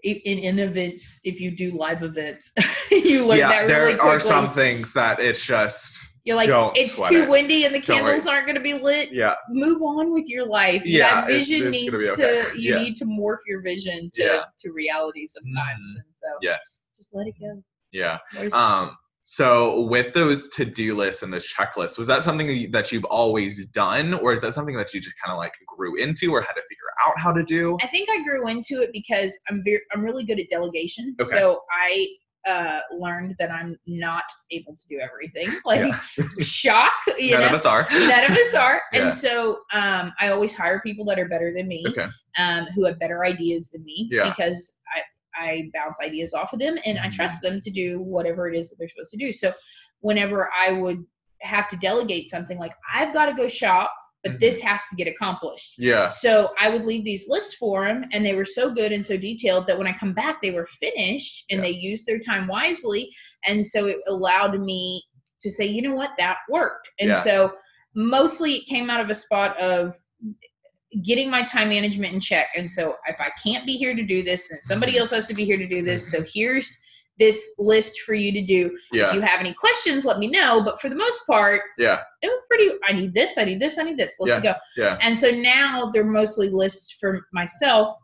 in, 0.03 0.39
in 0.39 0.59
events, 0.59 1.19
if 1.23 1.39
you 1.39 1.51
do 1.51 1.71
live 1.71 2.03
events, 2.03 2.51
you 2.91 3.25
learn 3.25 3.39
yeah, 3.39 3.49
that 3.49 3.59
really 3.59 3.69
there 3.69 3.97
quickly. 3.97 4.09
are 4.09 4.19
some 4.19 4.51
things 4.51 4.93
that 4.93 5.19
it's 5.19 5.43
just 5.43 5.97
you're 6.27 6.35
like, 6.35 6.49
it's 6.75 6.95
too 7.07 7.23
it. 7.23 7.29
windy 7.29 7.63
and 7.63 7.73
the 7.73 7.81
candles 7.81 8.27
aren't 8.27 8.47
going 8.47 8.57
to 8.57 8.61
be 8.61 8.73
lit. 8.73 9.13
Yeah. 9.13 9.35
Move 9.49 9.81
on 9.81 10.11
with 10.11 10.27
your 10.27 10.45
life. 10.45 10.81
Yeah. 10.85 11.21
That 11.21 11.27
vision 11.27 11.67
it's, 11.67 11.77
it's 11.77 11.83
needs 11.83 12.19
okay. 12.19 12.43
to, 12.51 12.59
you 12.61 12.73
yeah. 12.73 12.79
need 12.79 12.97
to 12.97 13.05
morph 13.05 13.37
your 13.47 13.61
vision 13.61 14.11
to, 14.15 14.21
yeah. 14.21 14.43
to 14.59 14.71
reality 14.73 15.25
sometimes. 15.25 15.79
Mm. 15.79 15.95
And 15.95 16.03
so 16.13 16.27
yes. 16.41 16.87
just 16.97 17.15
let 17.15 17.27
it 17.27 17.35
go. 17.39 17.63
Yeah. 17.93 18.17
um, 18.51 18.97
so 19.21 19.81
with 19.81 20.13
those 20.13 20.47
to-do 20.49 20.95
lists 20.95 21.21
and 21.21 21.33
those 21.33 21.51
checklists, 21.51 21.97
was 21.97 22.07
that 22.07 22.23
something 22.23 22.71
that 22.71 22.91
you've 22.91 23.05
always 23.05 23.65
done 23.67 24.13
or 24.13 24.33
is 24.33 24.41
that 24.41 24.53
something 24.53 24.75
that 24.75 24.93
you 24.93 25.01
just 25.01 25.15
kind 25.21 25.31
of 25.31 25.37
like 25.37 25.53
grew 25.65 25.95
into 25.95 26.31
or 26.31 26.41
had 26.41 26.53
to 26.53 26.61
figure 26.61 26.85
out 27.05 27.17
how 27.19 27.33
to 27.33 27.43
do? 27.43 27.77
I 27.83 27.87
think 27.87 28.09
I 28.09 28.23
grew 28.23 28.47
into 28.47 28.81
it 28.81 28.89
because 28.93 29.33
I'm 29.49 29.61
very, 29.65 29.81
I'm 29.93 30.03
really 30.03 30.25
good 30.25 30.39
at 30.39 30.45
delegation. 30.49 31.15
Okay. 31.19 31.31
So 31.31 31.59
I 31.71 32.07
uh, 32.47 32.79
learned 32.97 33.35
that 33.39 33.51
I'm 33.51 33.77
not 33.85 34.23
able 34.51 34.75
to 34.75 34.87
do 34.89 34.99
everything. 34.99 35.53
Like 35.65 35.91
yeah. 36.17 36.25
shock. 36.39 36.93
You 37.17 37.31
none 37.31 37.41
know? 37.41 37.47
of 37.47 37.53
us 37.53 37.65
are. 37.65 37.85
none 37.91 38.23
of 38.23 38.31
us 38.31 38.53
are. 38.53 38.81
Yeah. 38.93 39.07
And 39.07 39.13
so 39.13 39.57
um, 39.73 40.13
I 40.21 40.29
always 40.29 40.53
hire 40.53 40.79
people 40.79 41.03
that 41.05 41.19
are 41.19 41.27
better 41.27 41.51
than 41.53 41.67
me. 41.67 41.83
Okay. 41.89 42.07
Um, 42.37 42.67
who 42.73 42.85
have 42.85 42.99
better 42.99 43.25
ideas 43.25 43.71
than 43.71 43.83
me. 43.83 44.07
Yeah. 44.09 44.29
Because 44.29 44.73
I 44.95 45.01
I 45.39 45.69
bounce 45.73 45.99
ideas 46.01 46.33
off 46.33 46.53
of 46.53 46.59
them 46.59 46.77
and 46.85 46.97
I 46.97 47.03
mm-hmm. 47.03 47.11
trust 47.11 47.41
them 47.41 47.61
to 47.61 47.71
do 47.71 48.01
whatever 48.01 48.49
it 48.51 48.57
is 48.57 48.69
that 48.69 48.75
they're 48.77 48.89
supposed 48.89 49.11
to 49.11 49.17
do. 49.17 49.31
So 49.31 49.51
whenever 50.01 50.49
I 50.53 50.73
would 50.73 51.03
have 51.41 51.69
to 51.69 51.77
delegate 51.77 52.29
something 52.29 52.57
like 52.57 52.73
I've 52.93 53.13
got 53.13 53.27
to 53.27 53.33
go 53.33 53.47
shop 53.47 53.91
but 54.23 54.33
mm-hmm. 54.33 54.39
this 54.39 54.61
has 54.61 54.81
to 54.89 54.95
get 54.95 55.07
accomplished. 55.07 55.75
Yeah. 55.77 56.09
So 56.09 56.49
I 56.59 56.69
would 56.69 56.85
leave 56.85 57.03
these 57.03 57.25
lists 57.27 57.55
for 57.55 57.85
them, 57.85 58.05
and 58.11 58.25
they 58.25 58.35
were 58.35 58.45
so 58.45 58.73
good 58.73 58.91
and 58.91 59.05
so 59.05 59.15
detailed 59.17 59.67
that 59.67 59.77
when 59.77 59.87
I 59.87 59.95
come 59.97 60.13
back, 60.13 60.41
they 60.41 60.51
were 60.51 60.67
finished 60.79 61.45
and 61.49 61.59
yeah. 61.59 61.67
they 61.67 61.77
used 61.77 62.05
their 62.05 62.19
time 62.19 62.47
wisely. 62.47 63.09
And 63.45 63.65
so 63.65 63.85
it 63.85 63.97
allowed 64.07 64.59
me 64.59 65.03
to 65.41 65.49
say, 65.49 65.65
you 65.65 65.81
know 65.81 65.95
what, 65.95 66.11
that 66.17 66.37
worked. 66.49 66.89
And 66.99 67.09
yeah. 67.09 67.23
so 67.23 67.51
mostly 67.95 68.55
it 68.55 68.67
came 68.67 68.89
out 68.89 69.01
of 69.01 69.09
a 69.09 69.15
spot 69.15 69.57
of 69.59 69.93
getting 71.03 71.29
my 71.29 71.43
time 71.43 71.69
management 71.69 72.13
in 72.13 72.19
check. 72.19 72.47
And 72.55 72.71
so 72.71 72.95
if 73.07 73.19
I 73.19 73.29
can't 73.43 73.65
be 73.65 73.75
here 73.75 73.95
to 73.95 74.03
do 74.03 74.23
this, 74.23 74.47
then 74.49 74.59
somebody 74.61 74.93
mm-hmm. 74.93 75.01
else 75.01 75.11
has 75.11 75.27
to 75.27 75.33
be 75.33 75.45
here 75.45 75.57
to 75.57 75.67
do 75.67 75.83
this. 75.83 76.11
So 76.11 76.23
here's 76.33 76.79
this 77.19 77.53
list 77.57 78.01
for 78.01 78.13
you 78.13 78.31
to 78.31 78.45
do. 78.45 78.77
Yeah. 78.91 79.09
If 79.09 79.15
you 79.15 79.21
have 79.21 79.39
any 79.39 79.53
questions, 79.53 80.05
let 80.05 80.19
me 80.19 80.27
know. 80.27 80.61
But 80.63 80.79
for 80.79 80.89
the 80.89 80.95
most 80.95 81.25
part, 81.25 81.61
yeah, 81.77 82.01
it 82.21 82.27
was 82.27 82.41
pretty. 82.47 82.71
I 82.87 82.93
need 82.93 83.13
this. 83.13 83.37
I 83.37 83.43
need 83.43 83.59
this. 83.59 83.77
I 83.77 83.83
need 83.83 83.97
this. 83.97 84.13
Let's 84.19 84.43
yeah. 84.43 84.53
go. 84.53 84.59
Yeah. 84.75 84.97
And 85.01 85.17
so 85.17 85.31
now 85.31 85.91
they're 85.91 86.03
mostly 86.03 86.49
lists 86.49 86.95
for 86.99 87.25
myself. 87.33 87.97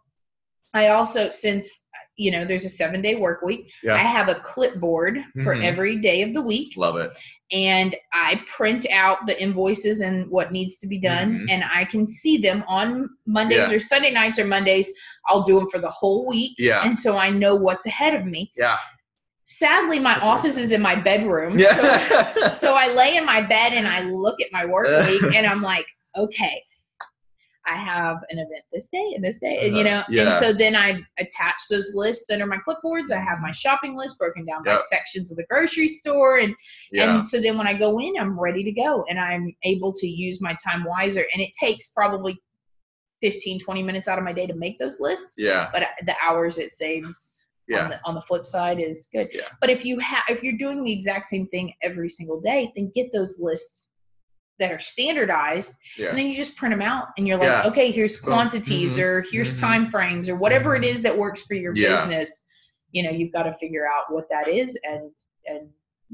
I 0.74 0.88
also, 0.88 1.30
since 1.30 1.83
you 2.16 2.32
know, 2.32 2.46
there's 2.46 2.66
a 2.66 2.70
seven 2.70 3.02
day 3.02 3.16
work 3.16 3.42
week. 3.42 3.72
Yeah. 3.84 3.96
I 3.96 4.00
have 4.00 4.30
a 4.30 4.40
clipboard 4.42 5.18
mm-hmm. 5.18 5.44
for 5.44 5.54
every 5.54 6.00
day 6.00 6.22
of 6.22 6.34
the 6.34 6.42
week. 6.42 6.74
Love 6.78 6.98
it. 6.98 7.12
And 7.52 7.96
I 8.14 8.42
print 8.48 8.86
out 8.92 9.26
the 9.26 9.42
invoices 9.42 10.02
and 10.02 10.30
what 10.30 10.52
needs 10.52 10.78
to 10.80 10.88
be 10.88 11.00
done, 11.00 11.34
mm-hmm. 11.34 11.50
and 11.50 11.64
I 11.64 11.86
can 11.86 12.06
see 12.06 12.38
them 12.38 12.64
on 12.68 13.10
Mondays 13.26 13.70
yeah. 13.70 13.72
or 13.72 13.80
Sunday 13.80 14.12
nights 14.12 14.40
or 14.40 14.46
Mondays. 14.46 14.88
I'll 15.28 15.44
do 15.44 15.60
them 15.60 15.70
for 15.70 15.80
the 15.80 15.90
whole 15.90 16.28
week. 16.28 16.56
Yeah. 16.58 16.86
And 16.86 16.98
so 16.98 17.18
I 17.18 17.30
know 17.30 17.56
what's 17.56 17.86
ahead 17.86 18.16
of 18.16 18.26
me. 18.26 18.52
Yeah 18.56 18.78
sadly 19.46 20.00
my 20.00 20.18
office 20.22 20.56
is 20.56 20.72
in 20.72 20.82
my 20.82 21.02
bedroom 21.04 21.60
yeah. 21.60 22.34
so, 22.34 22.54
so, 22.54 22.74
i 22.76 22.88
lay 22.88 23.18
in 23.18 23.26
my 23.26 23.46
bed 23.46 23.74
and 23.74 23.86
i 23.86 24.02
look 24.04 24.40
at 24.40 24.48
my 24.54 24.66
work 24.66 24.88
week 25.08 25.36
and 25.36 25.46
i'm 25.46 25.62
like 25.62 25.86
okay 26.16 26.64
I 27.66 27.76
have 27.76 28.18
an 28.30 28.40
event 28.40 28.64
this 28.72 28.88
day 28.88 29.14
and 29.16 29.24
this 29.24 29.40
day, 29.40 29.66
and 29.66 29.76
you 29.76 29.84
uh-huh. 29.84 30.04
know, 30.10 30.16
yeah. 30.16 30.30
and 30.30 30.46
so 30.46 30.54
then 30.54 30.76
I 30.76 31.00
attach 31.18 31.56
those 31.70 31.92
lists 31.94 32.30
under 32.30 32.46
my 32.46 32.58
clipboards. 32.58 33.12
I 33.12 33.20
have 33.20 33.40
my 33.42 33.52
shopping 33.52 33.96
list 33.96 34.20
broken 34.20 34.46
down 34.46 34.64
yep. 34.66 34.78
by 34.78 34.84
sections 34.84 35.32
of 35.32 35.38
the 35.38 35.46
grocery 35.50 35.88
store, 35.88 36.40
and 36.40 36.56
yeah. 36.92 37.16
and 37.16 37.28
so 37.28 37.40
then 37.40 37.58
when 37.58 37.68
I 37.68 37.78
go 37.78 38.00
in, 38.00 38.16
I'm 38.20 38.40
ready 38.40 38.64
to 38.64 38.72
go, 38.72 39.06
and 39.10 39.20
I'm 39.20 39.56
able 39.64 39.94
to 39.94 40.08
use 40.08 40.42
my 40.42 40.56
time 40.64 40.84
wiser. 40.84 41.26
And 41.34 41.42
it 41.42 41.52
takes 41.58 41.88
probably 41.88 42.38
15, 43.22 43.62
20 43.62 43.84
minutes 43.84 44.08
out 44.08 44.18
of 44.18 44.26
my 44.26 44.34
day 44.34 44.46
to 44.46 44.54
make 44.54 44.78
those 44.78 45.00
lists. 45.00 45.36
Yeah. 45.38 45.70
But 45.72 45.84
the 46.06 46.16
hours 46.22 46.58
it 46.58 46.74
saves 46.74 47.46
yeah. 47.68 47.86
on, 47.86 47.90
the, 47.90 48.00
on 48.04 48.16
the 48.16 48.22
flip 48.22 48.46
side 48.46 48.80
is 48.80 49.08
good. 49.14 49.30
Yeah. 49.32 49.48
But 49.62 49.70
if 49.70 49.86
you 49.86 49.98
have 50.00 50.24
if 50.28 50.44
you're 50.44 50.58
doing 50.58 50.84
the 50.84 50.92
exact 50.92 51.28
same 51.28 51.48
thing 51.48 51.74
every 51.82 52.10
single 52.10 52.42
day, 52.42 52.72
then 52.76 52.92
get 52.94 53.12
those 53.14 53.40
lists 53.40 53.88
that 54.60 54.72
are 54.72 54.80
standardized 54.80 55.76
yeah. 55.98 56.10
and 56.10 56.18
then 56.18 56.28
you 56.28 56.36
just 56.36 56.56
print 56.56 56.74
them 56.74 56.82
out 56.82 57.08
and 57.18 57.28
you're 57.28 57.38
like 57.38 57.48
yeah. 57.48 57.64
okay 57.66 57.92
here's 57.92 58.20
quantities 58.20 58.94
mm-hmm. 58.94 59.02
or 59.02 59.26
here's 59.32 59.52
mm-hmm. 59.52 59.62
time 59.62 59.92
frames 59.92 60.30
or 60.30 60.36
whatever 60.36 60.76
it 60.76 60.82
mm-hmm. 60.82 60.96
is 60.96 61.02
that 61.02 61.18
works 61.18 61.42
for 61.42 61.56
your 61.56 61.76
yeah. 61.76 62.06
business 62.06 62.44
you 62.92 63.04
know 63.04 63.10
you've 63.10 63.34
got 63.34 63.44
to 63.44 63.54
figure 63.54 63.88
out 63.88 64.14
what 64.14 64.26
that 64.30 64.48
is 64.48 64.78
and 64.84 65.12
and 65.46 65.70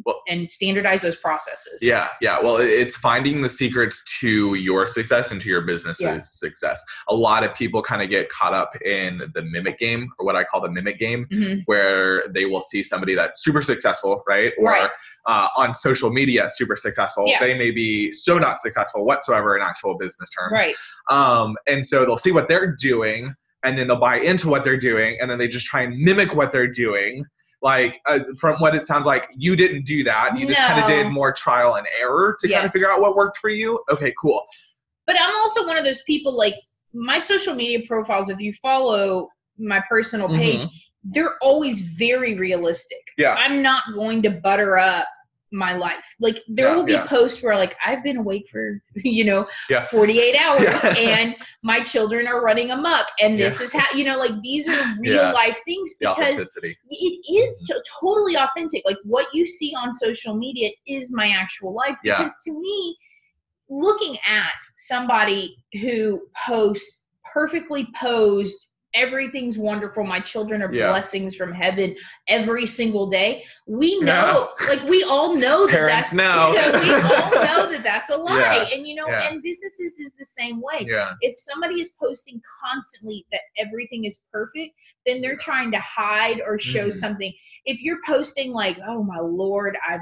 well, 0.05 0.21
and 0.27 0.49
standardize 0.49 1.01
those 1.01 1.15
processes. 1.15 1.81
Yeah, 1.81 2.07
yeah. 2.21 2.39
Well, 2.41 2.57
it's 2.57 2.97
finding 2.97 3.41
the 3.41 3.49
secrets 3.49 4.03
to 4.19 4.55
your 4.55 4.87
success 4.87 5.31
and 5.31 5.41
to 5.41 5.49
your 5.49 5.61
business's 5.61 6.01
yeah. 6.01 6.21
success. 6.21 6.83
A 7.09 7.15
lot 7.15 7.43
of 7.43 7.53
people 7.55 7.81
kind 7.81 8.01
of 8.01 8.09
get 8.09 8.29
caught 8.29 8.53
up 8.53 8.75
in 8.83 9.21
the 9.33 9.41
mimic 9.43 9.79
game, 9.79 10.11
or 10.17 10.25
what 10.25 10.35
I 10.35 10.43
call 10.43 10.61
the 10.61 10.71
mimic 10.71 10.99
game, 10.99 11.27
mm-hmm. 11.31 11.59
where 11.65 12.23
they 12.29 12.45
will 12.45 12.61
see 12.61 12.83
somebody 12.83 13.15
that's 13.15 13.43
super 13.43 13.61
successful, 13.61 14.23
right? 14.27 14.53
Or 14.57 14.65
right. 14.65 14.89
Uh, 15.25 15.47
on 15.55 15.75
social 15.75 16.09
media, 16.09 16.47
super 16.49 16.75
successful. 16.75 17.25
Yeah. 17.27 17.39
They 17.39 17.57
may 17.57 17.71
be 17.71 18.11
so 18.11 18.37
not 18.37 18.57
successful 18.57 19.05
whatsoever 19.05 19.55
in 19.55 19.61
actual 19.61 19.97
business 19.97 20.29
terms. 20.29 20.53
Right. 20.53 20.75
Um, 21.09 21.55
and 21.67 21.85
so 21.85 22.05
they'll 22.05 22.17
see 22.17 22.31
what 22.31 22.47
they're 22.47 22.75
doing 22.75 23.33
and 23.63 23.77
then 23.77 23.87
they'll 23.87 23.99
buy 23.99 24.17
into 24.17 24.49
what 24.49 24.63
they're 24.63 24.77
doing 24.77 25.17
and 25.19 25.29
then 25.29 25.37
they 25.37 25.47
just 25.47 25.65
try 25.65 25.81
and 25.81 25.97
mimic 25.97 26.33
what 26.33 26.51
they're 26.51 26.71
doing 26.71 27.25
like 27.61 28.01
uh, 28.05 28.19
from 28.39 28.59
what 28.59 28.75
it 28.75 28.85
sounds 28.85 29.05
like 29.05 29.29
you 29.35 29.55
didn't 29.55 29.85
do 29.85 30.03
that. 30.03 30.37
You 30.37 30.47
just 30.47 30.61
kind 30.61 30.79
of 30.79 30.87
did 30.87 31.11
more 31.11 31.31
trial 31.31 31.75
and 31.75 31.87
error 31.99 32.37
to 32.39 32.47
yes. 32.47 32.57
kind 32.57 32.65
of 32.67 32.71
figure 32.71 32.89
out 32.89 33.01
what 33.01 33.15
worked 33.15 33.37
for 33.37 33.49
you? 33.49 33.79
Okay 33.91 34.13
cool. 34.19 34.45
But 35.05 35.19
i'm 35.19 35.35
also 35.37 35.65
one 35.65 35.77
of 35.77 35.83
those 35.83 36.03
people 36.03 36.31
like 36.31 36.53
my 36.93 37.19
social 37.19 37.55
media 37.55 37.85
profiles 37.87 38.29
if 38.29 38.39
you 38.39 38.53
follow 38.61 39.27
my 39.57 39.81
personal 39.89 40.27
page 40.27 40.61
mm-hmm. 40.61 40.75
they're 41.03 41.35
always 41.41 41.81
very 41.81 42.37
realistic. 42.37 42.99
Yeah. 43.17 43.33
I'm 43.33 43.61
not 43.61 43.83
going 43.93 44.21
to 44.23 44.39
butter 44.43 44.77
up 44.77 45.07
my 45.51 45.73
life. 45.73 46.05
Like 46.19 46.41
there 46.47 46.69
yeah, 46.69 46.75
will 46.75 46.83
be 46.83 46.93
yeah. 46.93 47.07
posts 47.07 47.41
where 47.41 47.55
like 47.55 47.75
I've 47.85 48.03
been 48.03 48.17
awake 48.17 48.47
for 48.51 48.81
you 48.95 49.25
know 49.25 49.47
yeah. 49.69 49.85
48 49.85 50.35
hours 50.41 50.97
and 50.97 51.35
my 51.63 51.81
children 51.81 52.27
are 52.27 52.41
running 52.41 52.71
amok 52.71 53.07
and 53.19 53.37
this 53.37 53.59
is 53.61 53.73
how 53.73 53.85
you 53.95 54.03
know 54.03 54.17
like 54.17 54.39
these 54.41 54.67
are 54.67 54.95
real 54.99 55.33
life 55.33 55.59
things 55.65 55.95
because 55.99 56.57
it 56.61 56.77
is 56.89 57.71
mm-hmm. 57.71 57.79
totally 57.99 58.35
authentic. 58.35 58.83
Like 58.85 58.97
what 59.03 59.27
you 59.33 59.45
see 59.45 59.73
on 59.75 59.93
social 59.93 60.35
media 60.35 60.69
is 60.87 61.11
my 61.11 61.29
actual 61.29 61.73
life 61.73 61.95
because 62.03 62.33
to 62.45 62.51
me 62.59 62.97
looking 63.69 64.17
at 64.25 64.53
somebody 64.77 65.63
who 65.81 66.21
posts 66.47 67.03
perfectly 67.31 67.87
posed 67.95 68.69
everything's 68.93 69.57
wonderful. 69.57 70.03
My 70.03 70.19
children 70.19 70.61
are 70.61 70.73
yeah. 70.73 70.89
blessings 70.89 71.35
from 71.35 71.51
heaven 71.53 71.95
every 72.27 72.65
single 72.65 73.09
day. 73.09 73.45
We 73.67 73.99
know, 73.99 74.49
yeah. 74.59 74.67
like 74.67 74.83
we 74.89 75.03
all 75.03 75.35
know 75.35 75.67
that 75.67 75.73
Parents 75.73 76.09
that's 76.09 76.13
know. 76.13 76.51
we 76.53 76.59
all 76.93 77.31
know 77.45 77.71
that 77.71 77.81
that's 77.83 78.09
a 78.09 78.17
lie. 78.17 78.67
Yeah. 78.69 78.75
And 78.75 78.87
you 78.87 78.95
know, 78.95 79.07
and 79.07 79.41
businesses 79.41 79.99
is 79.99 80.11
the 80.17 80.25
same 80.25 80.61
way. 80.61 80.87
If 81.21 81.39
somebody 81.39 81.81
is 81.81 81.91
posting 82.01 82.41
constantly 82.63 83.25
that 83.31 83.41
everything 83.57 84.05
is 84.05 84.21
perfect, 84.31 84.75
then 85.05 85.21
they're 85.21 85.37
trying 85.37 85.71
to 85.71 85.79
hide 85.79 86.41
or 86.45 86.57
show 86.59 86.87
mm-hmm. 86.87 86.91
something. 86.91 87.33
If 87.65 87.81
you're 87.81 87.99
posting 88.05 88.51
like, 88.51 88.77
"Oh 88.87 89.03
my 89.03 89.19
lord, 89.19 89.77
I've 89.87 90.01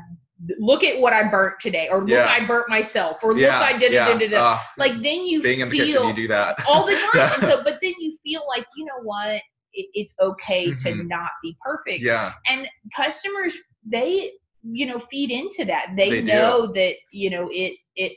look 0.60 0.84
at 0.84 1.00
what 1.00 1.14
I 1.14 1.30
burnt 1.30 1.60
today, 1.60 1.88
or 1.90 2.00
look, 2.00 2.10
yeah. 2.10 2.28
I 2.28 2.46
burnt 2.46 2.70
myself, 2.70 3.24
or 3.24 3.38
yeah, 3.38 3.60
look, 3.60 3.76
I 3.76 3.78
did 3.78 3.92
yeah. 3.92 4.18
it. 4.18 4.34
Uh, 4.34 4.60
like 4.78 4.94
then 4.94 5.26
you 5.26 5.42
being 5.42 5.62
in 5.62 5.70
the 5.70 5.78
kitchen, 5.78 6.08
you 6.08 6.14
do 6.14 6.28
that 6.28 6.64
all 6.68 6.86
the 6.86 6.96
time. 7.14 7.32
and 7.36 7.44
so, 7.44 7.64
but 7.64 7.76
then 7.82 7.94
you 8.00 8.18
feel 8.24 8.44
like 8.48 8.66
you 8.76 8.86
know 8.86 9.02
what, 9.04 9.42
it, 9.74 9.88
it's 9.94 10.14
okay 10.20 10.70
mm-hmm. 10.70 10.98
to 10.98 11.04
not 11.06 11.32
be 11.42 11.56
perfect. 11.64 12.02
Yeah. 12.02 12.34
And 12.48 12.68
customers, 12.96 13.56
they 13.86 14.32
you 14.64 14.86
know 14.86 15.00
feed 15.00 15.32
into 15.32 15.66
that. 15.66 15.94
They, 15.96 16.10
they 16.10 16.22
know 16.22 16.68
do. 16.68 16.74
that 16.74 16.96
you 17.12 17.30
know 17.30 17.50
it 17.52 17.78
it 17.96 18.14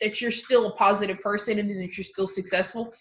that 0.00 0.20
you're 0.20 0.30
still 0.30 0.66
a 0.66 0.72
positive 0.72 1.20
person 1.20 1.58
and 1.58 1.70
that 1.70 1.96
you're 1.96 2.04
still 2.04 2.26
successful 2.26 2.92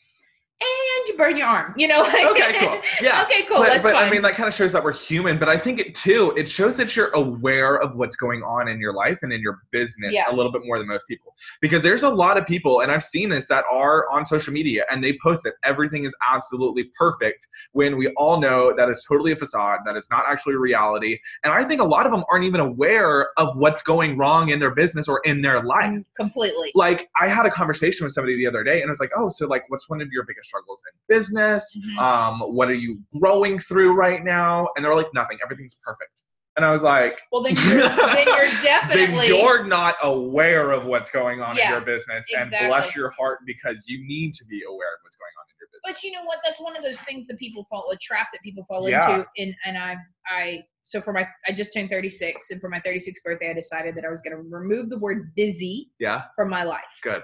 and 1.05 1.13
you 1.13 1.17
burn 1.17 1.37
your 1.37 1.47
arm, 1.47 1.73
you 1.77 1.87
know? 1.87 2.01
okay, 2.01 2.59
cool. 2.59 2.79
Yeah. 3.01 3.23
okay, 3.23 3.43
cool. 3.47 3.57
But, 3.57 3.83
but. 3.83 3.95
I 3.95 4.09
mean, 4.09 4.21
that 4.21 4.35
kind 4.35 4.47
of 4.47 4.53
shows 4.53 4.71
that 4.71 4.83
we're 4.83 4.93
human. 4.93 5.37
But 5.37 5.49
I 5.49 5.57
think 5.57 5.79
it 5.79 5.95
too, 5.95 6.33
it 6.37 6.47
shows 6.47 6.77
that 6.77 6.95
you're 6.95 7.09
aware 7.09 7.75
of 7.75 7.95
what's 7.95 8.15
going 8.15 8.41
on 8.43 8.67
in 8.67 8.79
your 8.79 8.93
life 8.93 9.19
and 9.21 9.31
in 9.31 9.41
your 9.41 9.59
business 9.71 10.13
yeah. 10.13 10.23
a 10.29 10.33
little 10.33 10.51
bit 10.51 10.61
more 10.65 10.77
than 10.77 10.87
most 10.87 11.05
people. 11.07 11.33
Because 11.61 11.83
there's 11.83 12.03
a 12.03 12.09
lot 12.09 12.37
of 12.37 12.45
people, 12.47 12.81
and 12.81 12.91
I've 12.91 13.03
seen 13.03 13.29
this, 13.29 13.47
that 13.49 13.65
are 13.71 14.05
on 14.11 14.25
social 14.25 14.53
media 14.53 14.85
and 14.91 15.03
they 15.03 15.17
post 15.21 15.43
that 15.43 15.53
everything 15.63 16.03
is 16.03 16.15
absolutely 16.29 16.85
perfect 16.97 17.47
when 17.73 17.97
we 17.97 18.07
all 18.17 18.39
know 18.39 18.73
that 18.73 18.89
is 18.89 19.05
totally 19.07 19.31
a 19.31 19.35
facade, 19.35 19.81
that 19.85 19.95
is 19.95 20.07
not 20.09 20.23
actually 20.27 20.55
reality. 20.55 21.17
And 21.43 21.53
I 21.53 21.63
think 21.63 21.81
a 21.81 21.85
lot 21.85 22.05
of 22.05 22.11
them 22.11 22.23
aren't 22.31 22.45
even 22.45 22.61
aware 22.61 23.29
of 23.37 23.55
what's 23.55 23.81
going 23.81 24.17
wrong 24.17 24.49
in 24.49 24.59
their 24.59 24.73
business 24.73 25.07
or 25.07 25.21
in 25.25 25.41
their 25.41 25.63
life. 25.63 25.91
Mm, 25.91 26.05
completely. 26.15 26.71
Like, 26.75 27.09
I 27.19 27.27
had 27.27 27.45
a 27.45 27.51
conversation 27.51 28.05
with 28.05 28.13
somebody 28.13 28.35
the 28.35 28.47
other 28.47 28.63
day 28.63 28.81
and 28.81 28.89
I 28.89 28.91
was 28.91 28.99
like, 28.99 29.11
oh, 29.15 29.29
so 29.29 29.47
like, 29.47 29.63
what's 29.67 29.89
one 29.89 30.01
of 30.01 30.09
your 30.11 30.23
biggest 30.25 30.49
struggles 30.49 30.81
in 30.91 30.94
business? 31.07 31.75
Mm-hmm. 31.77 31.99
Um, 31.99 32.39
what 32.53 32.69
are 32.69 32.73
you 32.73 32.99
growing 33.19 33.59
through 33.59 33.93
right 33.95 34.23
now? 34.23 34.67
And 34.75 34.83
they're 34.83 34.95
like, 34.95 35.13
nothing. 35.13 35.37
Everything's 35.43 35.75
perfect. 35.83 36.23
And 36.55 36.63
I 36.63 36.71
was 36.71 36.83
like, 36.83 37.21
well, 37.31 37.43
then 37.43 37.55
you're, 37.67 37.89
then 37.89 38.27
you're 38.27 38.51
definitely. 38.63 39.29
then 39.29 39.39
you're 39.39 39.65
not 39.65 39.95
aware 40.03 40.71
of 40.71 40.85
what's 40.85 41.09
going 41.09 41.41
on 41.41 41.57
yeah, 41.57 41.65
in 41.65 41.71
your 41.71 41.81
business. 41.81 42.25
Exactly. 42.29 42.57
And 42.57 42.69
bless 42.69 42.95
your 42.95 43.09
heart 43.11 43.39
because 43.45 43.83
you 43.87 44.05
need 44.07 44.33
to 44.35 44.45
be 44.45 44.61
aware 44.63 44.93
of 44.93 44.99
what's 45.03 45.17
going 45.17 45.33
on 45.37 45.45
in 45.49 45.55
your 45.59 45.67
business. 45.73 45.81
But 45.85 46.03
you 46.03 46.13
know 46.13 46.25
what? 46.25 46.39
That's 46.45 46.61
one 46.61 46.77
of 46.77 46.83
those 46.83 46.99
things 47.01 47.27
that 47.27 47.37
people 47.37 47.65
fall, 47.69 47.89
a 47.91 47.97
trap 47.97 48.27
that 48.31 48.41
people 48.41 48.63
fall 48.69 48.89
yeah. 48.89 49.09
into. 49.09 49.25
And, 49.37 49.55
and 49.65 49.77
I, 49.77 49.97
I, 50.29 50.63
so 50.83 51.01
for 51.01 51.11
my, 51.11 51.27
I 51.47 51.51
just 51.51 51.73
turned 51.73 51.89
36. 51.89 52.51
And 52.51 52.61
for 52.61 52.69
my 52.69 52.79
36th 52.79 53.15
birthday, 53.25 53.49
I 53.49 53.53
decided 53.53 53.95
that 53.95 54.05
I 54.05 54.09
was 54.09 54.21
going 54.21 54.37
to 54.37 54.43
remove 54.49 54.89
the 54.89 54.99
word 54.99 55.33
busy 55.35 55.91
yeah. 55.99 56.23
from 56.37 56.49
my 56.49 56.63
life. 56.63 56.83
Good. 57.01 57.21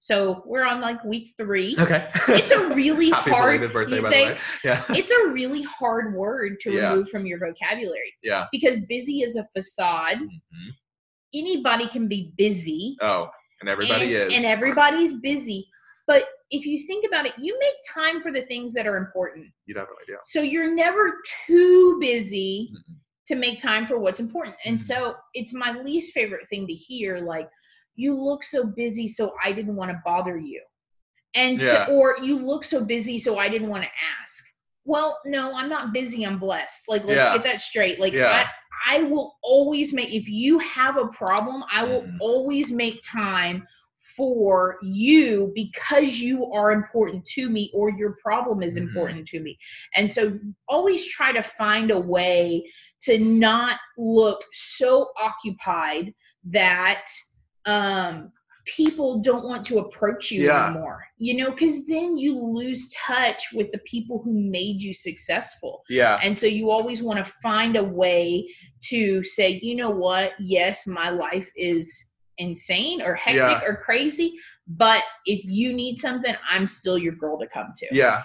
So 0.00 0.42
we're 0.46 0.64
on 0.64 0.80
like 0.80 1.02
week 1.04 1.34
three. 1.36 1.74
Okay. 1.78 2.08
It's 2.28 2.52
a 2.52 2.74
really 2.74 3.10
Happy 3.10 3.30
hard 3.30 3.72
birthday, 3.72 4.00
by 4.00 4.10
thanks, 4.10 4.46
the 4.62 4.68
way. 4.68 4.74
Yeah. 4.88 4.96
It's 4.96 5.10
a 5.10 5.28
really 5.28 5.62
hard 5.62 6.14
word 6.14 6.60
to 6.60 6.72
yeah. 6.72 6.90
remove 6.90 7.08
from 7.08 7.26
your 7.26 7.38
vocabulary. 7.38 8.14
Yeah. 8.22 8.46
Because 8.52 8.80
busy 8.88 9.22
is 9.22 9.36
a 9.36 9.46
facade. 9.56 10.18
Mm-hmm. 10.18 10.70
Anybody 11.34 11.88
can 11.88 12.08
be 12.08 12.32
busy. 12.36 12.96
Oh, 13.00 13.28
and 13.60 13.68
everybody 13.68 14.14
and, 14.16 14.32
is. 14.32 14.36
And 14.36 14.46
everybody's 14.46 15.14
busy. 15.14 15.66
But 16.06 16.26
if 16.50 16.64
you 16.64 16.86
think 16.86 17.04
about 17.06 17.26
it, 17.26 17.34
you 17.38 17.58
make 17.58 17.74
time 17.86 18.22
for 18.22 18.32
the 18.32 18.42
things 18.42 18.72
that 18.74 18.86
are 18.86 18.96
important. 18.96 19.46
You 19.66 19.74
definitely 19.74 20.04
do. 20.06 20.16
So 20.24 20.40
you're 20.40 20.74
never 20.74 21.20
too 21.46 21.98
busy 22.00 22.70
mm-hmm. 22.72 22.94
to 23.26 23.34
make 23.34 23.58
time 23.58 23.86
for 23.86 23.98
what's 23.98 24.20
important. 24.20 24.56
And 24.64 24.78
mm-hmm. 24.78 24.84
so 24.84 25.16
it's 25.34 25.52
my 25.52 25.72
least 25.72 26.12
favorite 26.12 26.48
thing 26.48 26.66
to 26.66 26.72
hear 26.72 27.18
like, 27.18 27.50
you 27.98 28.14
look 28.14 28.44
so 28.44 28.64
busy, 28.64 29.08
so 29.08 29.34
I 29.44 29.52
didn't 29.52 29.74
want 29.74 29.90
to 29.90 30.00
bother 30.04 30.38
you. 30.38 30.62
And 31.34 31.60
yeah. 31.60 31.86
so, 31.86 31.92
or 31.92 32.16
you 32.22 32.38
look 32.38 32.62
so 32.62 32.84
busy, 32.84 33.18
so 33.18 33.38
I 33.38 33.48
didn't 33.48 33.68
want 33.68 33.82
to 33.82 33.90
ask. 34.22 34.44
Well, 34.84 35.18
no, 35.26 35.52
I'm 35.52 35.68
not 35.68 35.92
busy. 35.92 36.24
I'm 36.24 36.38
blessed. 36.38 36.82
Like, 36.86 37.04
let's 37.04 37.16
yeah. 37.16 37.34
get 37.34 37.42
that 37.42 37.60
straight. 37.60 37.98
Like, 37.98 38.12
yeah. 38.12 38.46
I, 38.86 38.98
I 38.98 39.02
will 39.02 39.34
always 39.42 39.92
make, 39.92 40.10
if 40.10 40.28
you 40.28 40.60
have 40.60 40.96
a 40.96 41.08
problem, 41.08 41.64
I 41.72 41.84
will 41.84 42.02
mm. 42.02 42.16
always 42.20 42.70
make 42.70 43.02
time 43.02 43.66
for 44.16 44.78
you 44.80 45.52
because 45.56 46.18
you 46.18 46.46
are 46.52 46.70
important 46.70 47.26
to 47.26 47.50
me 47.50 47.70
or 47.74 47.90
your 47.90 48.16
problem 48.22 48.62
is 48.62 48.76
mm-hmm. 48.76 48.86
important 48.86 49.26
to 49.26 49.40
me. 49.40 49.58
And 49.96 50.10
so 50.10 50.38
always 50.68 51.04
try 51.08 51.32
to 51.32 51.42
find 51.42 51.90
a 51.90 51.98
way 51.98 52.64
to 53.02 53.18
not 53.18 53.78
look 53.98 54.42
so 54.52 55.08
occupied 55.20 56.14
that 56.50 57.04
um, 57.68 58.32
people 58.64 59.20
don't 59.20 59.44
want 59.44 59.64
to 59.66 59.78
approach 59.78 60.30
you 60.30 60.44
yeah. 60.44 60.68
anymore. 60.68 61.04
You 61.18 61.36
know, 61.36 61.50
because 61.50 61.86
then 61.86 62.16
you 62.16 62.38
lose 62.38 62.90
touch 63.06 63.52
with 63.52 63.70
the 63.72 63.78
people 63.80 64.20
who 64.22 64.32
made 64.32 64.80
you 64.80 64.94
successful. 64.94 65.82
Yeah. 65.88 66.18
And 66.22 66.36
so 66.38 66.46
you 66.46 66.70
always 66.70 67.02
want 67.02 67.24
to 67.24 67.32
find 67.42 67.76
a 67.76 67.84
way 67.84 68.48
to 68.90 69.22
say, 69.22 69.60
you 69.62 69.76
know 69.76 69.90
what? 69.90 70.32
Yes, 70.38 70.86
my 70.86 71.10
life 71.10 71.50
is 71.56 71.92
insane 72.38 73.02
or 73.02 73.14
hectic 73.14 73.62
yeah. 73.62 73.64
or 73.64 73.76
crazy, 73.76 74.34
but 74.68 75.02
if 75.26 75.44
you 75.44 75.72
need 75.72 75.98
something, 75.98 76.34
I'm 76.48 76.66
still 76.66 76.96
your 76.96 77.14
girl 77.14 77.38
to 77.38 77.48
come 77.48 77.72
to. 77.76 77.86
Yeah. 77.90 78.22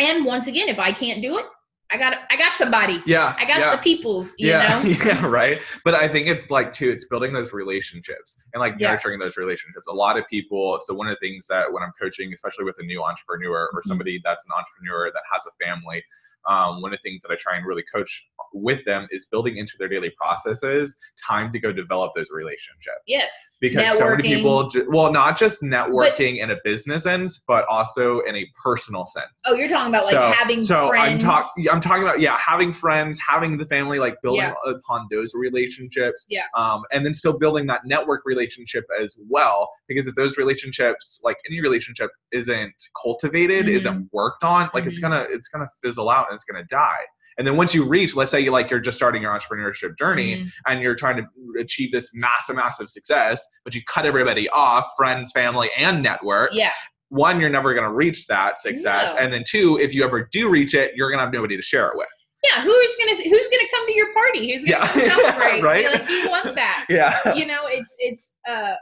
And 0.00 0.24
once 0.24 0.46
again, 0.46 0.68
if 0.68 0.78
I 0.78 0.92
can't 0.92 1.20
do 1.20 1.38
it, 1.38 1.44
I 1.92 1.98
got 1.98 2.14
I 2.30 2.36
got 2.36 2.56
somebody. 2.56 3.02
Yeah. 3.04 3.36
I 3.38 3.44
got 3.44 3.60
yeah. 3.60 3.76
the 3.76 3.82
peoples, 3.82 4.32
yeah, 4.38 4.80
know? 4.82 4.88
Yeah, 5.04 5.26
right. 5.26 5.60
But 5.84 5.94
I 5.94 6.08
think 6.08 6.26
it's 6.26 6.50
like 6.50 6.72
too, 6.72 6.88
it's 6.88 7.04
building 7.04 7.32
those 7.32 7.52
relationships 7.52 8.38
and 8.54 8.60
like 8.60 8.76
yeah. 8.78 8.92
nurturing 8.92 9.18
those 9.18 9.36
relationships. 9.36 9.86
A 9.88 9.92
lot 9.92 10.18
of 10.18 10.26
people, 10.28 10.78
so 10.80 10.94
one 10.94 11.06
of 11.06 11.14
the 11.14 11.26
things 11.26 11.46
that 11.48 11.70
when 11.70 11.82
I'm 11.82 11.92
coaching, 12.00 12.32
especially 12.32 12.64
with 12.64 12.76
a 12.78 12.84
new 12.84 13.02
entrepreneur 13.02 13.64
or 13.64 13.68
mm-hmm. 13.68 13.88
somebody 13.88 14.20
that's 14.24 14.44
an 14.46 14.52
entrepreneur 14.56 15.10
that 15.12 15.22
has 15.30 15.44
a 15.46 15.64
family, 15.64 16.02
um, 16.46 16.82
one 16.82 16.92
of 16.92 16.98
the 17.02 17.08
things 17.08 17.22
that 17.22 17.32
I 17.32 17.36
try 17.36 17.56
and 17.56 17.66
really 17.66 17.84
coach 17.92 18.26
with 18.54 18.84
them 18.84 19.06
is 19.10 19.26
building 19.26 19.56
into 19.56 19.74
their 19.78 19.88
daily 19.88 20.10
processes 20.10 20.96
time 21.26 21.52
to 21.52 21.58
go 21.58 21.72
develop 21.72 22.12
those 22.14 22.30
relationships. 22.30 23.00
Yes. 23.06 23.30
Because 23.60 23.86
networking. 23.86 23.98
so 23.98 24.10
many 24.10 24.22
people, 24.22 24.70
well, 24.88 25.12
not 25.12 25.38
just 25.38 25.62
networking 25.62 26.38
but, 26.38 26.44
in 26.44 26.50
a 26.50 26.56
business 26.64 27.04
sense, 27.04 27.38
but 27.46 27.64
also 27.68 28.20
in 28.20 28.36
a 28.36 28.46
personal 28.62 29.06
sense. 29.06 29.30
Oh, 29.46 29.54
you're 29.54 29.68
talking 29.68 29.92
about 29.92 30.04
like 30.04 30.12
so, 30.12 30.32
having 30.32 30.60
so 30.60 30.88
friends. 30.88 31.22
I'm 31.22 31.30
talking. 31.30 31.68
I'm 31.70 31.80
talking 31.80 32.02
about 32.02 32.20
yeah, 32.20 32.36
having 32.38 32.72
friends, 32.72 33.20
having 33.26 33.56
the 33.56 33.66
family, 33.66 33.98
like 33.98 34.16
building 34.22 34.42
yeah. 34.42 34.54
upon 34.66 35.06
those 35.10 35.32
relationships. 35.34 36.26
Yeah. 36.28 36.42
Um, 36.56 36.82
and 36.92 37.04
then 37.06 37.14
still 37.14 37.38
building 37.38 37.66
that 37.66 37.82
network 37.84 38.22
relationship 38.24 38.84
as 39.00 39.16
well, 39.28 39.70
because 39.88 40.06
if 40.06 40.14
those 40.14 40.38
relationships, 40.38 41.20
like 41.22 41.36
any 41.48 41.60
relationship, 41.60 42.10
isn't 42.32 42.74
cultivated, 43.00 43.66
mm-hmm. 43.66 43.76
isn't 43.76 44.08
worked 44.12 44.42
on, 44.42 44.62
like 44.74 44.82
mm-hmm. 44.82 44.88
it's 44.88 44.98
gonna 44.98 45.26
it's 45.30 45.48
gonna 45.48 45.68
fizzle 45.80 46.10
out 46.10 46.31
and 46.32 46.36
it's 46.36 46.44
gonna 46.44 46.64
die. 46.64 47.04
And 47.38 47.46
then 47.46 47.56
once 47.56 47.74
you 47.74 47.84
reach, 47.84 48.14
let's 48.14 48.30
say 48.30 48.40
you 48.40 48.50
like 48.50 48.70
you're 48.70 48.80
just 48.80 48.96
starting 48.96 49.22
your 49.22 49.32
entrepreneurship 49.32 49.96
journey 49.98 50.36
mm-hmm. 50.36 50.48
and 50.66 50.80
you're 50.80 50.94
trying 50.94 51.16
to 51.16 51.26
achieve 51.58 51.92
this 51.92 52.10
massive, 52.12 52.56
massive 52.56 52.88
success, 52.88 53.44
but 53.64 53.74
you 53.74 53.80
cut 53.86 54.04
everybody 54.04 54.48
off, 54.50 54.90
friends, 54.96 55.32
family, 55.32 55.68
and 55.78 56.02
network. 56.02 56.50
Yeah. 56.52 56.72
One, 57.08 57.40
you're 57.40 57.50
never 57.50 57.74
gonna 57.74 57.92
reach 57.92 58.26
that 58.26 58.58
success. 58.58 59.14
No. 59.14 59.20
And 59.20 59.32
then 59.32 59.44
two, 59.46 59.78
if 59.80 59.94
you 59.94 60.04
ever 60.04 60.28
do 60.32 60.50
reach 60.50 60.74
it, 60.74 60.94
you're 60.94 61.10
gonna 61.10 61.22
have 61.22 61.32
nobody 61.32 61.56
to 61.56 61.62
share 61.62 61.88
it 61.88 61.96
with. 61.96 62.08
Yeah, 62.42 62.62
who's 62.62 62.96
gonna 62.98 63.22
who's 63.22 63.48
gonna 63.48 63.68
come 63.70 63.86
to 63.86 63.92
your 63.92 64.12
party? 64.12 64.52
Who's 64.52 64.64
gonna 64.64 64.90
yeah. 64.96 65.16
celebrate? 65.16 65.62
right? 65.62 65.92
Like 65.92 66.08
you 66.08 66.28
want 66.28 66.54
that. 66.54 66.86
Yeah. 66.90 67.34
You 67.34 67.46
know, 67.46 67.60
it's 67.66 67.94
it's 67.98 68.34
uh 68.48 68.74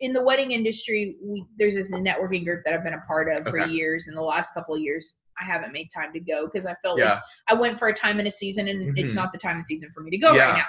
in 0.00 0.12
the 0.12 0.22
wedding 0.22 0.50
industry, 0.50 1.16
we 1.22 1.44
there's 1.58 1.74
this 1.74 1.92
networking 1.92 2.44
group 2.44 2.62
that 2.64 2.74
I've 2.74 2.84
been 2.84 2.94
a 2.94 3.04
part 3.06 3.28
of 3.28 3.46
okay. 3.46 3.50
for 3.50 3.66
years. 3.66 4.08
In 4.08 4.14
the 4.14 4.22
last 4.22 4.52
couple 4.54 4.74
of 4.74 4.80
years, 4.80 5.16
I 5.40 5.44
haven't 5.44 5.72
made 5.72 5.88
time 5.94 6.12
to 6.12 6.20
go 6.20 6.46
because 6.46 6.66
I 6.66 6.74
felt 6.82 6.98
yeah. 6.98 7.14
like 7.14 7.22
I 7.48 7.54
went 7.54 7.78
for 7.78 7.88
a 7.88 7.94
time 7.94 8.20
in 8.20 8.26
a 8.26 8.30
season 8.30 8.68
and 8.68 8.80
mm-hmm. 8.80 8.98
it's 8.98 9.12
not 9.12 9.32
the 9.32 9.38
time 9.38 9.56
and 9.56 9.64
season 9.64 9.90
for 9.94 10.02
me 10.02 10.10
to 10.10 10.18
go 10.18 10.34
yeah. 10.34 10.46
right 10.46 10.56
now. 10.58 10.64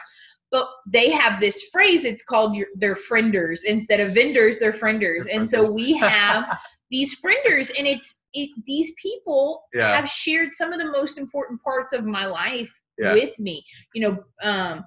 But 0.52 0.68
they 0.86 1.10
have 1.12 1.40
this 1.40 1.64
phrase, 1.72 2.04
it's 2.04 2.24
called 2.24 2.56
your, 2.56 2.68
their 2.76 2.96
frienders. 2.96 3.64
Instead 3.66 4.02
of 4.02 4.14
vendors, 4.14 4.60
they're 4.60 4.74
frienders. 4.74 5.26
and 5.32 5.50
so 5.50 5.72
we 5.74 5.94
have 5.98 6.58
these 6.90 7.20
frienders 7.22 7.72
and 7.78 7.88
it's 7.88 8.16
it, 8.34 8.50
these 8.66 8.94
people 9.02 9.64
yeah. 9.74 9.96
have 9.96 10.10
shared 10.10 10.54
some 10.54 10.72
of 10.72 10.80
the 10.80 10.90
most 10.90 11.18
important 11.18 11.62
parts 11.62 11.94
of 11.94 12.06
my 12.06 12.26
life 12.26 12.72
with 12.98 13.38
me. 13.40 13.64
You 13.94 14.02
know, 14.02 14.24
um, 14.44 14.86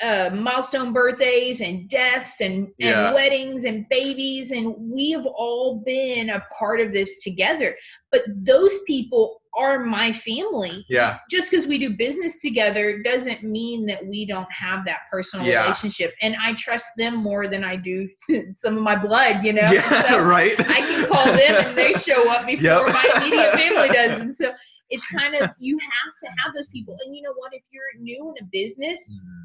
uh, 0.00 0.30
milestone 0.32 0.92
birthdays 0.92 1.60
and 1.60 1.88
deaths 1.88 2.40
and, 2.40 2.68
yeah. 2.78 3.06
and 3.06 3.14
weddings 3.14 3.64
and 3.64 3.84
babies 3.88 4.52
and 4.52 4.74
we 4.78 5.10
have 5.10 5.26
all 5.26 5.82
been 5.84 6.30
a 6.30 6.44
part 6.56 6.80
of 6.80 6.92
this 6.92 7.22
together. 7.22 7.74
But 8.12 8.22
those 8.28 8.78
people 8.86 9.40
are 9.56 9.80
my 9.80 10.12
family. 10.12 10.84
Yeah. 10.88 11.18
Just 11.30 11.50
because 11.50 11.66
we 11.66 11.78
do 11.78 11.96
business 11.96 12.40
together 12.40 13.02
doesn't 13.02 13.42
mean 13.42 13.86
that 13.86 14.06
we 14.06 14.26
don't 14.26 14.50
have 14.52 14.84
that 14.84 15.00
personal 15.10 15.46
yeah. 15.46 15.62
relationship 15.62 16.12
and 16.20 16.36
i 16.40 16.54
trust 16.54 16.86
them 16.98 17.16
more 17.16 17.48
than 17.48 17.64
i 17.64 17.74
do 17.74 18.08
some 18.56 18.76
of 18.76 18.82
my 18.82 19.00
blood 19.00 19.42
you 19.42 19.52
know? 19.52 19.62
Yeah 19.72 20.10
so 20.10 20.22
right. 20.22 20.54
I 20.58 20.80
can 20.80 21.08
call 21.08 21.24
them 21.24 21.66
and 21.66 21.76
they 21.76 21.92
show 21.94 22.30
up 22.30 22.46
before 22.46 22.62
yep. 22.64 22.86
my 22.86 23.12
immediate 23.16 23.52
family 23.52 23.88
does 23.88 24.20
and 24.20 24.34
so 24.34 24.52
it's 24.90 25.06
kind 25.08 25.34
of 25.34 25.50
you 25.58 25.78
have 25.78 26.12
to 26.22 26.42
have 26.42 26.54
those 26.54 26.68
people. 26.68 26.96
And 27.04 27.16
you 27.16 27.22
know 27.22 27.32
what? 27.34 27.52
If 27.52 27.62
you're 27.72 28.00
new 28.00 28.32
in 28.36 28.44
a 28.44 28.48
business 28.52 29.10
mm-hmm 29.10 29.44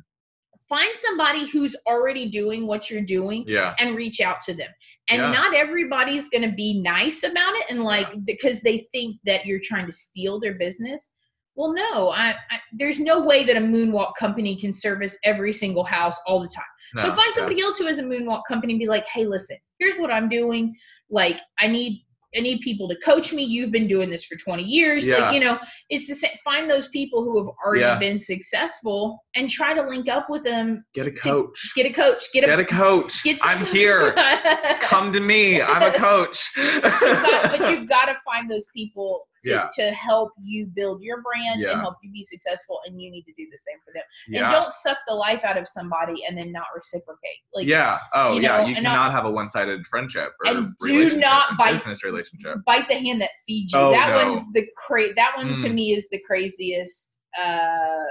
find 0.72 0.97
somebody 0.97 1.45
who's 1.49 1.76
already 1.86 2.30
doing 2.30 2.65
what 2.65 2.89
you're 2.89 3.03
doing 3.03 3.43
yeah. 3.45 3.76
and 3.78 3.97
reach 3.97 4.22
out 4.22 4.39
to 4.39 4.53
them. 4.53 4.69
And 5.09 5.22
yeah. 5.22 5.32
not 5.32 5.53
everybody's 5.53 6.30
going 6.30 6.49
to 6.49 6.55
be 6.55 6.82
nice 6.82 7.24
about 7.24 7.53
it 7.55 7.65
and 7.69 7.84
like 7.84 8.07
yeah. 8.07 8.22
because 8.26 8.61
they 8.61 8.88
think 8.93 9.17
that 9.26 9.45
you're 9.45 9.59
trying 9.61 9.86
to 9.86 9.91
steal 9.91 10.39
their 10.39 10.53
business. 10.53 11.09
Well, 11.55 11.74
no, 11.74 12.09
I, 12.09 12.30
I, 12.30 12.59
there's 12.80 13.01
no 13.01 13.26
way 13.26 13.43
that 13.43 13.57
a 13.57 13.59
moonwalk 13.59 14.13
company 14.17 14.55
can 14.55 14.72
service 14.72 15.17
every 15.26 15.51
single 15.51 15.84
house 15.84 16.17
all 16.26 16.39
the 16.39 16.47
time. 16.47 16.63
No, 16.95 17.03
so 17.03 17.15
find 17.15 17.34
somebody 17.36 17.61
else 17.61 17.78
who 17.78 17.88
has 17.88 17.99
a 17.99 18.03
moonwalk 18.03 18.43
company 18.47 18.74
and 18.74 18.80
be 18.80 18.88
like, 18.88 19.05
"Hey, 19.05 19.26
listen, 19.26 19.57
here's 19.78 19.97
what 19.97 20.11
I'm 20.11 20.30
doing. 20.30 20.74
Like, 21.09 21.38
I 21.59 21.67
need 21.67 22.05
I 22.36 22.39
need 22.39 22.61
people 22.61 22.88
to 22.88 22.95
coach 22.97 23.34
me. 23.34 23.43
You've 23.43 23.71
been 23.71 23.88
doing 23.88 24.09
this 24.09 24.23
for 24.23 24.38
20 24.38 24.63
years. 24.63 25.05
Yeah. 25.05 25.17
Like, 25.17 25.34
you 25.34 25.41
know, 25.41 25.59
it's 25.89 26.07
the 26.07 26.15
same. 26.15 26.32
Find 26.43 26.69
those 26.69 26.88
people 26.89 27.23
who 27.23 27.38
have 27.38 27.49
already 27.65 27.82
yeah. 27.82 27.99
been 27.99 28.17
successful 28.17 29.23
and 29.36 29.49
try 29.49 29.73
to 29.73 29.82
link 29.82 30.07
up 30.07 30.29
with 30.29 30.43
them. 30.43 30.84
Get 30.93 31.07
a 31.07 31.11
coach. 31.11 31.73
Get 31.75 31.86
a 31.86 31.93
coach. 31.93 32.32
Get 32.34 32.43
a, 32.43 32.47
get 32.47 32.59
a 32.59 32.65
coach. 32.65 33.23
Get 33.23 33.39
I'm 33.41 33.65
here. 33.65 34.13
Come 34.79 35.11
to 35.11 35.19
me. 35.19 35.61
I'm 35.61 35.84
a 35.84 35.97
coach. 35.97 36.49
you've 36.55 36.82
got, 36.84 37.51
but 37.51 37.59
you've 37.71 37.89
got 37.89 38.05
to 38.05 38.15
find 38.25 38.49
those 38.49 38.67
people 38.73 39.27
to, 39.43 39.49
yeah. 39.49 39.67
to 39.73 39.91
help 39.91 40.31
you 40.43 40.67
build 40.75 41.01
your 41.01 41.21
brand 41.21 41.61
yeah. 41.61 41.71
and 41.71 41.81
help 41.81 41.95
you 42.03 42.11
be 42.11 42.23
successful 42.23 42.79
and 42.85 43.01
you 43.01 43.09
need 43.09 43.23
to 43.23 43.33
do 43.37 43.45
the 43.51 43.57
same 43.57 43.77
for 43.85 43.91
them 43.93 44.03
yeah. 44.27 44.43
and 44.43 44.51
don't 44.51 44.73
suck 44.73 44.97
the 45.07 45.13
life 45.13 45.43
out 45.43 45.57
of 45.57 45.67
somebody 45.67 46.23
and 46.27 46.37
then 46.37 46.51
not 46.51 46.65
reciprocate 46.75 47.39
like 47.53 47.65
yeah 47.65 47.97
oh 48.13 48.35
you 48.35 48.41
know, 48.41 48.57
yeah 48.59 48.65
you 48.65 48.75
cannot 48.75 48.93
not, 48.93 49.11
have 49.11 49.25
a 49.25 49.31
one-sided 49.31 49.85
friendship 49.87 50.31
and 50.45 50.73
do 50.85 51.17
not 51.17 51.57
bite 51.57 51.73
business 51.73 52.03
relationship 52.03 52.57
bite 52.65 52.87
the 52.87 52.95
hand 52.95 53.21
that 53.21 53.31
feeds 53.47 53.73
you 53.73 53.79
oh, 53.79 53.91
that 53.91 54.09
no. 54.09 54.31
one's 54.31 54.51
the 54.53 54.65
cra- 54.77 55.13
that 55.15 55.33
one 55.35 55.47
mm. 55.47 55.61
to 55.61 55.69
me 55.69 55.93
is 55.93 56.07
the 56.11 56.19
craziest 56.27 57.19
uh 57.41 58.03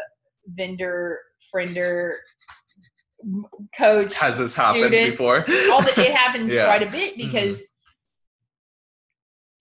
vendor 0.56 1.18
friender 1.54 2.12
coach 3.76 4.14
has 4.14 4.38
this 4.38 4.54
happened 4.54 4.86
student. 4.86 5.10
before 5.10 5.44
all 5.70 5.82
the, 5.82 5.92
it 5.98 6.14
happens 6.14 6.52
quite 6.52 6.82
a 6.82 6.90
bit 6.90 7.12
mm-hmm. 7.16 7.26
because 7.30 7.60
mm. 7.60 7.66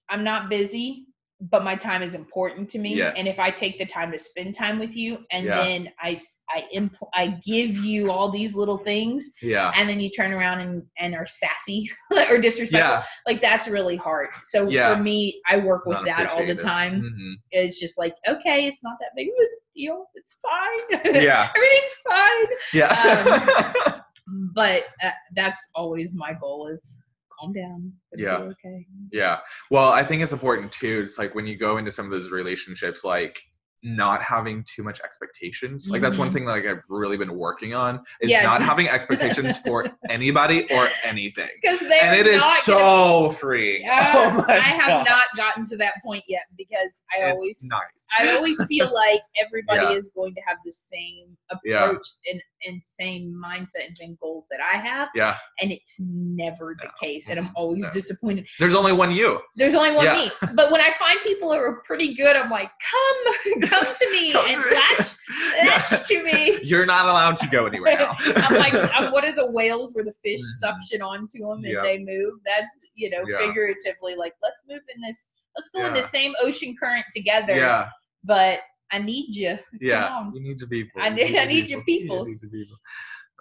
I'm 0.09 0.23
not 0.23 0.49
busy 0.49 1.05
but 1.41 1.63
my 1.63 1.75
time 1.75 2.01
is 2.01 2.13
important 2.13 2.69
to 2.69 2.79
me 2.79 2.95
yes. 2.95 3.13
and 3.15 3.27
if 3.27 3.39
i 3.39 3.49
take 3.49 3.77
the 3.77 3.85
time 3.85 4.11
to 4.11 4.19
spend 4.19 4.53
time 4.53 4.77
with 4.77 4.95
you 4.95 5.19
and 5.31 5.45
yeah. 5.45 5.63
then 5.63 5.89
i 6.01 6.19
i 6.49 6.65
impl- 6.75 7.09
i 7.13 7.27
give 7.45 7.77
you 7.77 8.11
all 8.11 8.29
these 8.29 8.55
little 8.55 8.77
things 8.77 9.29
yeah 9.41 9.71
and 9.75 9.89
then 9.89 9.99
you 9.99 10.09
turn 10.09 10.33
around 10.33 10.59
and 10.59 10.83
and 10.97 11.15
are 11.15 11.25
sassy 11.25 11.89
or 12.29 12.39
disrespectful 12.39 12.79
yeah. 12.79 13.03
like 13.25 13.41
that's 13.41 13.67
really 13.67 13.95
hard 13.95 14.29
so 14.43 14.67
yeah. 14.67 14.95
for 14.95 15.01
me 15.01 15.41
i 15.49 15.57
work 15.57 15.85
with 15.85 15.95
not 15.95 16.05
that 16.05 16.29
all 16.31 16.45
the 16.45 16.55
time 16.55 17.01
mm-hmm. 17.01 17.33
it's 17.51 17.79
just 17.79 17.97
like 17.97 18.15
okay 18.27 18.67
it's 18.67 18.83
not 18.83 18.97
that 18.99 19.09
big 19.15 19.29
of 19.29 19.33
a 19.41 19.79
deal 19.79 20.05
it's 20.15 20.37
fine 20.41 21.15
yeah 21.15 21.49
everything's 21.55 21.93
fine 22.07 22.45
yeah 22.73 23.93
um, 24.27 24.51
but 24.53 24.83
uh, 25.01 25.11
that's 25.35 25.69
always 25.73 26.13
my 26.13 26.33
goal 26.33 26.67
is 26.67 26.95
calm 27.39 27.53
down. 27.53 27.93
yeah. 28.15 28.37
Okay. 28.37 28.85
Yeah. 29.11 29.39
Well, 29.71 29.89
I 29.89 30.03
think 30.03 30.21
it's 30.21 30.33
important 30.33 30.71
too. 30.71 31.01
It's 31.05 31.17
like 31.17 31.35
when 31.35 31.45
you 31.47 31.57
go 31.57 31.77
into 31.77 31.91
some 31.91 32.05
of 32.05 32.11
those 32.11 32.31
relationships, 32.31 33.03
like 33.03 33.41
not 33.83 34.21
having 34.21 34.63
too 34.63 34.83
much 34.83 34.99
expectations. 35.01 35.87
Like 35.89 36.01
that's 36.01 36.17
one 36.17 36.27
mm-hmm. 36.27 36.35
thing 36.35 36.45
that 36.45 36.51
like 36.51 36.65
I've 36.65 36.83
really 36.89 37.17
been 37.17 37.37
working 37.37 37.73
on 37.73 38.03
is 38.21 38.29
yeah. 38.29 38.41
not 38.41 38.61
having 38.61 38.87
expectations 38.89 39.57
for 39.57 39.87
anybody 40.09 40.67
or 40.71 40.89
anything. 41.03 41.49
And 41.63 42.15
it 42.15 42.27
is 42.27 42.43
so 42.63 43.31
free. 43.31 43.85
Uh, 43.85 43.89
oh 44.39 44.45
I 44.49 44.59
have 44.59 45.05
not 45.05 45.27
gotten 45.35 45.65
to 45.67 45.77
that 45.77 45.93
point 46.03 46.23
yet 46.27 46.43
because 46.57 47.03
I 47.13 47.25
it's 47.25 47.33
always 47.33 47.63
nice. 47.63 48.07
I 48.19 48.35
always 48.35 48.63
feel 48.65 48.91
like 48.93 49.21
everybody 49.43 49.93
yeah. 49.93 49.97
is 49.97 50.11
going 50.15 50.33
to 50.35 50.41
have 50.47 50.57
the 50.65 50.71
same 50.71 51.37
approach 51.49 52.07
yeah. 52.25 52.31
and, 52.31 52.41
and 52.65 52.81
same 52.83 53.33
mindset 53.33 53.87
and 53.87 53.95
same 53.95 54.17
goals 54.21 54.45
that 54.51 54.59
I 54.61 54.77
have. 54.77 55.09
Yeah. 55.15 55.37
And 55.61 55.71
it's 55.71 55.95
never 55.99 56.75
the 56.77 56.85
no. 56.85 56.91
case. 57.01 57.29
And 57.29 57.39
I'm 57.39 57.51
always 57.55 57.83
no. 57.83 57.91
disappointed. 57.91 58.47
There's 58.59 58.75
only 58.75 58.93
one 58.93 59.11
you. 59.11 59.39
There's 59.55 59.75
only 59.75 59.95
one 59.95 60.09
me. 60.11 60.31
But 60.53 60.71
when 60.71 60.81
I 60.81 60.91
find 60.99 61.19
people 61.23 61.49
who 61.49 61.57
are 61.59 61.81
pretty 61.85 62.13
good, 62.15 62.35
I'm 62.35 62.49
like, 62.49 62.69
come 62.91 63.68
come 63.69 63.85
to 63.85 64.11
me 64.11 64.31
come 64.31 64.45
and 64.47 64.55
to 64.55 64.61
latch, 64.61 65.15
latch 65.63 66.07
to 66.07 66.23
me. 66.23 66.59
You're 66.63 66.85
not 66.85 67.05
allowed 67.05 67.37
to 67.37 67.47
go 67.47 67.65
anywhere 67.65 67.97
now. 67.97 68.15
I'm 68.19 68.57
like, 68.57 68.73
I'm 68.95 69.11
one 69.11 69.27
of 69.27 69.35
the 69.35 69.51
whales 69.51 69.91
where 69.93 70.05
the 70.05 70.13
fish 70.23 70.39
mm-hmm. 70.39 70.65
suction 70.65 71.01
onto 71.01 71.39
them 71.39 71.63
and 71.63 71.85
they 71.85 71.99
move. 71.99 72.33
That's, 72.45 72.67
you 72.95 73.09
know, 73.09 73.23
yeah. 73.27 73.37
figuratively 73.37 74.15
like, 74.15 74.33
let's 74.41 74.63
move 74.67 74.81
in 74.93 75.01
this, 75.01 75.27
let's 75.57 75.69
go 75.69 75.81
yeah. 75.81 75.87
in 75.89 75.93
the 75.93 76.03
same 76.03 76.33
ocean 76.41 76.75
current 76.79 77.05
together. 77.15 77.55
Yeah. 77.55 77.89
But 78.23 78.59
I 78.91 78.99
need 78.99 79.35
you. 79.35 79.57
Yeah. 79.79 80.29
You 80.33 80.41
need 80.41 80.59
your 80.59 80.69
people. 80.69 81.01
I 81.01 81.09
need, 81.09 81.37
I 81.37 81.45
need 81.45 81.69
your 81.69 81.83
people. 81.83 82.25
people. 82.25 82.77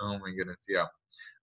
Oh 0.01 0.19
my 0.19 0.31
goodness. 0.37 0.67
Yeah. 0.69 0.85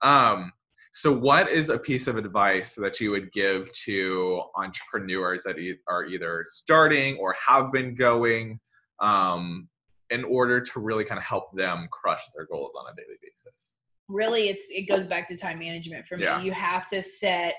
Um, 0.02 0.52
so, 0.96 1.12
what 1.12 1.52
is 1.52 1.70
a 1.70 1.78
piece 1.78 2.08
of 2.08 2.16
advice 2.16 2.74
that 2.76 3.02
you 3.02 3.12
would 3.12 3.30
give 3.34 3.70
to 3.84 4.44
entrepreneurs 4.56 5.44
that 5.44 5.58
are 5.90 6.06
either 6.06 6.46
starting 6.48 7.18
or 7.18 7.36
have 7.46 7.74
been 7.74 7.96
going 7.96 8.62
um, 9.00 9.68
in 10.10 10.24
order 10.24 10.62
to 10.62 10.80
really 10.80 11.04
kind 11.04 11.18
of 11.18 11.24
help 11.24 11.56
them 11.56 11.88
crush 11.92 12.22
their 12.36 12.46
goals 12.46 12.74
on 12.80 12.92
a 12.92 12.96
daily 12.96 13.18
basis? 13.22 13.76
Really, 14.08 14.50
it's 14.50 14.64
it 14.70 14.88
goes 14.88 15.08
back 15.08 15.28
to 15.30 15.38
time 15.38 15.60
management 15.60 16.06
for 16.06 16.18
me. 16.18 16.24
Yeah. 16.24 16.42
You 16.42 16.52
have 16.52 16.88
to 16.90 17.02
set 17.02 17.56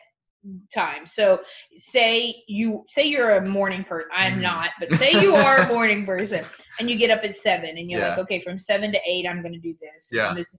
time. 0.73 1.07
So 1.07 1.41
say 1.77 2.43
you 2.47 2.85
say 2.89 3.05
you're 3.07 3.37
a 3.37 3.47
morning 3.47 3.85
person. 3.85 4.09
I'm 4.15 4.35
mm-hmm. 4.35 4.43
not, 4.43 4.71
but 4.79 4.91
say 4.93 5.21
you 5.21 5.35
are 5.35 5.57
a 5.57 5.69
morning 5.73 6.07
person 6.07 6.45
and 6.79 6.89
you 6.89 6.97
get 6.97 7.11
up 7.11 7.25
at 7.25 7.37
seven 7.37 7.77
and 7.77 7.91
you're 7.91 8.01
yeah. 8.01 8.11
like, 8.11 8.19
okay, 8.21 8.41
from 8.41 8.59
seven 8.59 8.93
to 8.93 8.99
eight, 9.07 9.27
I'm 9.27 9.43
gonna 9.43 9.59
do 9.59 9.75
this. 9.81 10.09
Yeah. 10.13 10.29
And, 10.29 10.39
this, 10.39 10.55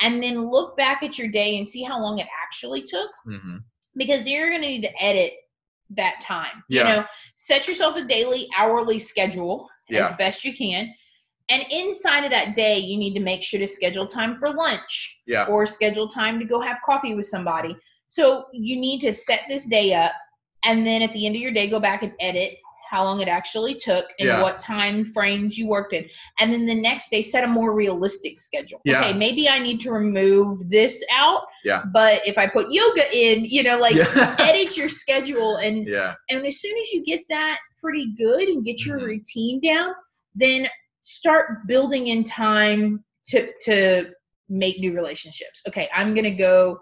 and 0.00 0.22
then 0.22 0.38
look 0.38 0.76
back 0.76 1.02
at 1.02 1.18
your 1.18 1.28
day 1.28 1.58
and 1.58 1.68
see 1.68 1.82
how 1.82 2.00
long 2.00 2.18
it 2.18 2.26
actually 2.44 2.82
took. 2.82 3.10
Mm-hmm. 3.26 3.56
Because 3.96 4.26
you're 4.26 4.50
gonna 4.50 4.66
need 4.66 4.82
to 4.82 5.02
edit 5.02 5.32
that 5.90 6.20
time. 6.20 6.62
Yeah. 6.68 6.80
You 6.80 6.96
know, 6.96 7.04
set 7.36 7.68
yourself 7.68 7.96
a 7.96 8.04
daily, 8.04 8.48
hourly 8.58 8.98
schedule 8.98 9.68
yeah. 9.88 10.08
as 10.08 10.16
best 10.16 10.44
you 10.44 10.56
can. 10.56 10.92
And 11.50 11.62
inside 11.70 12.24
of 12.24 12.30
that 12.30 12.54
day, 12.54 12.78
you 12.78 12.96
need 12.96 13.14
to 13.14 13.20
make 13.20 13.42
sure 13.42 13.60
to 13.60 13.66
schedule 13.66 14.06
time 14.06 14.38
for 14.38 14.50
lunch. 14.50 15.22
Yeah. 15.26 15.44
Or 15.44 15.66
schedule 15.66 16.08
time 16.08 16.38
to 16.38 16.44
go 16.44 16.60
have 16.60 16.78
coffee 16.84 17.14
with 17.14 17.26
somebody 17.26 17.76
so 18.14 18.44
you 18.52 18.78
need 18.78 19.00
to 19.00 19.12
set 19.12 19.40
this 19.48 19.66
day 19.66 19.92
up 19.92 20.12
and 20.64 20.86
then 20.86 21.02
at 21.02 21.12
the 21.12 21.26
end 21.26 21.34
of 21.34 21.42
your 21.42 21.52
day 21.52 21.68
go 21.68 21.80
back 21.80 22.04
and 22.04 22.12
edit 22.20 22.52
how 22.88 23.04
long 23.04 23.20
it 23.20 23.28
actually 23.28 23.74
took 23.74 24.04
and 24.18 24.28
yeah. 24.28 24.42
what 24.42 24.60
time 24.60 25.04
frames 25.12 25.56
you 25.56 25.68
worked 25.68 25.92
in. 25.92 26.08
And 26.38 26.52
then 26.52 26.66
the 26.66 26.74
next 26.74 27.10
day 27.10 27.22
set 27.22 27.44
a 27.44 27.46
more 27.46 27.74
realistic 27.74 28.38
schedule. 28.38 28.80
Yeah. 28.84 29.00
Okay, 29.00 29.12
maybe 29.12 29.48
I 29.48 29.58
need 29.58 29.80
to 29.80 29.92
remove 29.92 30.68
this 30.70 31.02
out. 31.12 31.42
Yeah. 31.64 31.82
But 31.92 32.22
if 32.26 32.38
I 32.38 32.48
put 32.48 32.70
yoga 32.70 33.04
in, 33.12 33.44
you 33.44 33.62
know, 33.62 33.78
like 33.78 33.94
yeah. 33.94 34.36
edit 34.40 34.76
your 34.76 34.88
schedule 34.88 35.56
and 35.56 35.86
yeah. 35.86 36.14
and 36.30 36.44
as 36.46 36.60
soon 36.60 36.76
as 36.78 36.92
you 36.92 37.04
get 37.04 37.20
that 37.28 37.58
pretty 37.80 38.14
good 38.16 38.48
and 38.48 38.64
get 38.64 38.84
your 38.84 38.98
mm-hmm. 38.98 39.06
routine 39.06 39.60
down, 39.60 39.92
then 40.34 40.68
start 41.00 41.66
building 41.66 42.08
in 42.08 42.24
time 42.24 43.04
to 43.26 43.50
to 43.62 44.10
make 44.48 44.78
new 44.78 44.94
relationships. 44.94 45.62
Okay, 45.68 45.88
I'm 45.94 46.14
gonna 46.14 46.36
go 46.36 46.78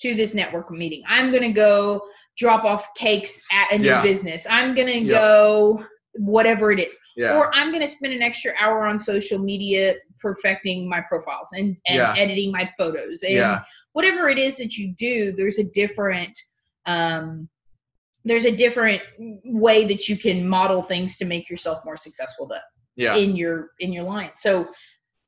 to 0.00 0.14
this 0.14 0.34
network 0.34 0.70
meeting. 0.70 1.02
I'm 1.06 1.30
going 1.30 1.42
to 1.42 1.52
go 1.52 2.02
drop 2.40 2.64
off 2.64 2.88
cakes 2.96 3.42
at 3.52 3.70
a 3.70 3.78
new 3.78 3.86
yeah. 3.86 4.02
business. 4.02 4.46
I'm 4.48 4.74
going 4.74 4.86
to 4.86 4.98
yep. 4.98 5.10
go 5.10 5.84
whatever 6.14 6.72
it 6.72 6.80
is. 6.80 6.96
Yeah. 7.16 7.36
Or 7.36 7.54
I'm 7.54 7.70
going 7.70 7.82
to 7.82 7.88
spend 7.88 8.14
an 8.14 8.22
extra 8.22 8.52
hour 8.58 8.86
on 8.86 8.98
social 8.98 9.38
media 9.38 9.94
perfecting 10.18 10.88
my 10.88 11.02
profiles 11.02 11.50
and, 11.52 11.76
and 11.86 12.18
editing 12.18 12.50
my 12.50 12.68
photos. 12.78 13.22
And 13.22 13.60
whatever 13.92 14.30
it 14.30 14.38
is 14.38 14.56
that 14.56 14.76
you 14.76 14.94
do, 14.98 15.32
there's 15.36 15.58
a 15.58 15.64
different 15.64 16.36
um 16.86 17.48
there's 18.24 18.46
a 18.46 18.56
different 18.56 19.02
way 19.44 19.86
that 19.86 20.08
you 20.08 20.16
can 20.16 20.46
model 20.46 20.82
things 20.82 21.16
to 21.18 21.24
make 21.24 21.48
yourself 21.48 21.82
more 21.84 21.96
successful 21.96 22.48
to, 22.48 22.60
yeah. 22.96 23.16
in 23.16 23.36
your 23.36 23.70
in 23.80 23.92
your 23.92 24.04
line. 24.04 24.30
So 24.36 24.68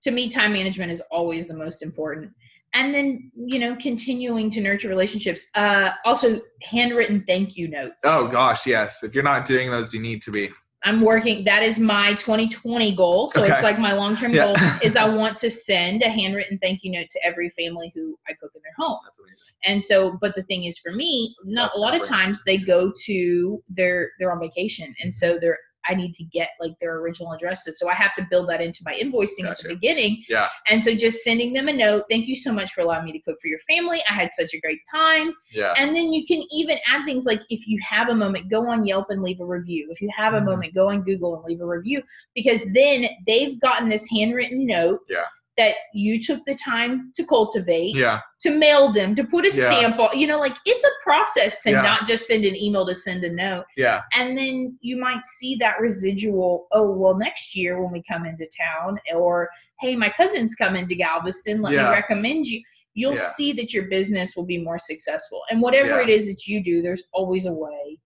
to 0.03 0.11
me 0.11 0.31
time 0.31 0.55
management 0.55 0.93
is 0.93 1.03
always 1.11 1.47
the 1.47 1.55
most 1.55 1.83
important 1.83 2.33
and 2.75 2.95
then 2.95 3.31
you 3.35 3.59
know 3.59 3.77
continuing 3.77 4.51
to 4.51 4.61
nurture 4.61 4.89
relationships 4.89 5.45
uh 5.55 5.91
also 6.05 6.41
handwritten 6.63 7.25
thank 7.27 7.57
you 7.57 7.69
notes. 7.69 7.97
Oh 8.05 8.29
gosh 8.29 8.67
yes. 8.67 9.03
If 9.03 9.15
you're 9.15 9.25
not 9.25 9.47
doing 9.47 9.71
those 9.71 9.93
you 9.93 10.01
need 10.01 10.23
to 10.23 10.31
be. 10.31 10.51
I'm 10.85 11.03
working 11.03 11.45
that 11.45 11.63
is 11.63 11.79
my 11.79 12.15
2020 12.15 12.97
goal. 12.97 13.29
So 13.29 13.43
okay. 13.43 13.53
it's 13.53 13.63
like 13.63 13.79
my 13.79 13.93
long-term 13.93 14.33
yeah. 14.33 14.47
goal 14.47 14.57
is 14.83 14.97
i 14.97 15.09
want 15.09 15.39
to 15.39 15.51
send 15.51 16.03
a 16.03 16.09
handwritten 16.09 16.59
thank 16.59 16.81
you 16.83 16.93
note 16.93 17.09
to 17.11 17.21
every 17.25 17.51
family 17.59 17.93
who 17.95 18.17
i 18.29 18.33
cook 18.33 18.51
in 18.55 18.63
their 18.63 18.75
home. 18.77 18.99
That's 19.05 19.19
amazing. 19.19 19.37
And 19.65 19.85
so 19.85 20.19
but 20.21 20.35
the 20.35 20.43
thing 20.45 20.65
is 20.65 20.79
for 20.79 20.93
me 20.93 21.35
not 21.45 21.67
that's 21.67 21.77
a 21.77 21.81
lot 21.81 21.95
of 21.95 22.03
times 22.03 22.43
they 22.45 22.59
go 22.59 22.93
to 23.05 23.63
their 23.69 24.11
they're 24.19 24.33
on 24.33 24.41
vacation. 24.41 24.95
And 25.01 25.15
so 25.15 25.39
they're 25.41 25.59
I 25.87 25.95
need 25.95 26.15
to 26.15 26.25
get 26.25 26.51
like 26.61 26.73
their 26.81 26.97
original 26.99 27.33
addresses. 27.33 27.79
So 27.79 27.89
I 27.89 27.95
have 27.95 28.15
to 28.17 28.27
build 28.31 28.49
that 28.49 28.61
into 28.61 28.83
my 28.85 28.95
invoicing 28.95 29.45
gotcha. 29.45 29.51
at 29.51 29.59
the 29.63 29.69
beginning. 29.75 30.23
Yeah. 30.29 30.49
And 30.69 30.83
so 30.83 30.95
just 30.95 31.23
sending 31.25 31.53
them 31.53 31.69
a 31.69 31.73
note, 31.73 32.05
thank 32.11 32.27
you 32.27 32.37
so 32.37 32.53
much 32.53 32.73
for 32.73 32.83
allowing 32.83 33.05
me 33.05 33.13
to 33.13 33.21
cook 33.21 33.39
for 33.41 33.49
your 33.49 33.59
family. 33.61 34.01
I 34.09 34.15
had 34.15 34.31
such 34.33 34.55
a 34.55 34.61
great 34.61 34.81
time. 34.91 35.33
Yeah. 35.53 35.75
And 35.77 35.95
then 35.95 36.13
you 36.13 36.27
can 36.27 36.43
even 36.53 36.79
add 36.87 37.05
things 37.05 37.25
like 37.25 37.41
if 37.51 37.67
you 37.67 37.81
have 37.83 38.09
a 38.09 38.15
moment, 38.15 38.51
go 38.51 38.67
on 38.67 38.87
Yelp 38.87 39.07
and 39.11 39.23
leave 39.23 39.41
a 39.41 39.47
review. 39.47 39.89
If 39.91 40.01
you 40.01 40.11
have 40.17 40.35
a 40.35 40.37
mm-hmm. 40.37 40.47
moment, 40.47 40.75
go 40.75 40.89
on 40.89 41.03
Google 41.03 41.37
and 41.37 41.45
leave 41.45 41.61
a 41.61 41.67
review 41.67 42.03
because 42.35 42.65
then 42.73 43.07
they've 43.27 43.61
gotten 43.61 43.89
this 43.89 44.07
handwritten 44.11 44.67
note. 44.67 45.01
Yeah 45.09 45.25
that 45.59 45.75
you 45.93 46.23
took 46.23 46.43
the 46.47 46.57
time 46.57 47.13
to 47.15 47.25
cultivate, 47.25 47.95
yeah, 47.95 48.21
to 48.41 48.51
mail 48.51 48.93
them, 48.93 49.15
to 49.15 49.25
put 49.25 49.45
a 49.45 49.49
yeah. 49.49 49.71
stamp 49.71 49.99
on. 49.99 50.19
You 50.19 50.27
know, 50.27 50.39
like 50.39 50.57
it's 50.65 50.85
a 50.85 50.91
process 51.03 51.61
to 51.63 51.71
yeah. 51.71 51.83
not 51.83 52.07
just 52.07 52.27
send 52.27 52.45
an 52.45 52.57
email 52.57 52.87
to 52.87 52.95
send 52.95 53.25
a 53.25 53.33
note. 53.33 53.65
Yeah. 53.77 54.01
And 54.15 54.37
then 54.37 54.79
you 54.81 54.99
might 54.99 55.25
see 55.27 55.57
that 55.57 55.81
residual. 55.81 56.67
Oh, 56.73 56.91
well, 56.93 57.17
next 57.17 57.55
year 57.55 57.83
when 57.83 57.93
we 57.93 58.03
come 58.11 58.25
into 58.25 58.47
town, 58.59 58.99
or 59.15 59.49
hey, 59.81 59.97
my 59.97 60.11
cousin's 60.11 60.55
coming 60.55 60.87
to 60.89 60.95
Galveston. 60.95 61.61
Let 61.61 61.75
yeah. 61.75 61.85
me 61.85 61.91
recommend 61.91 62.47
you. 62.47 62.63
You'll 62.95 63.17
see 63.17 63.53
that 63.55 63.73
your 63.73 63.89
business 63.89 64.37
will 64.37 64.45
be 64.45 64.59
more 64.59 64.79
successful. 64.79 65.43
And 65.51 65.63
whatever 65.63 66.01
it 66.01 66.11
is 66.11 66.27
that 66.27 66.47
you 66.47 66.63
do, 66.63 66.83
there's 66.83 67.05
always 67.13 67.47
a 67.47 67.53
way 67.53 67.99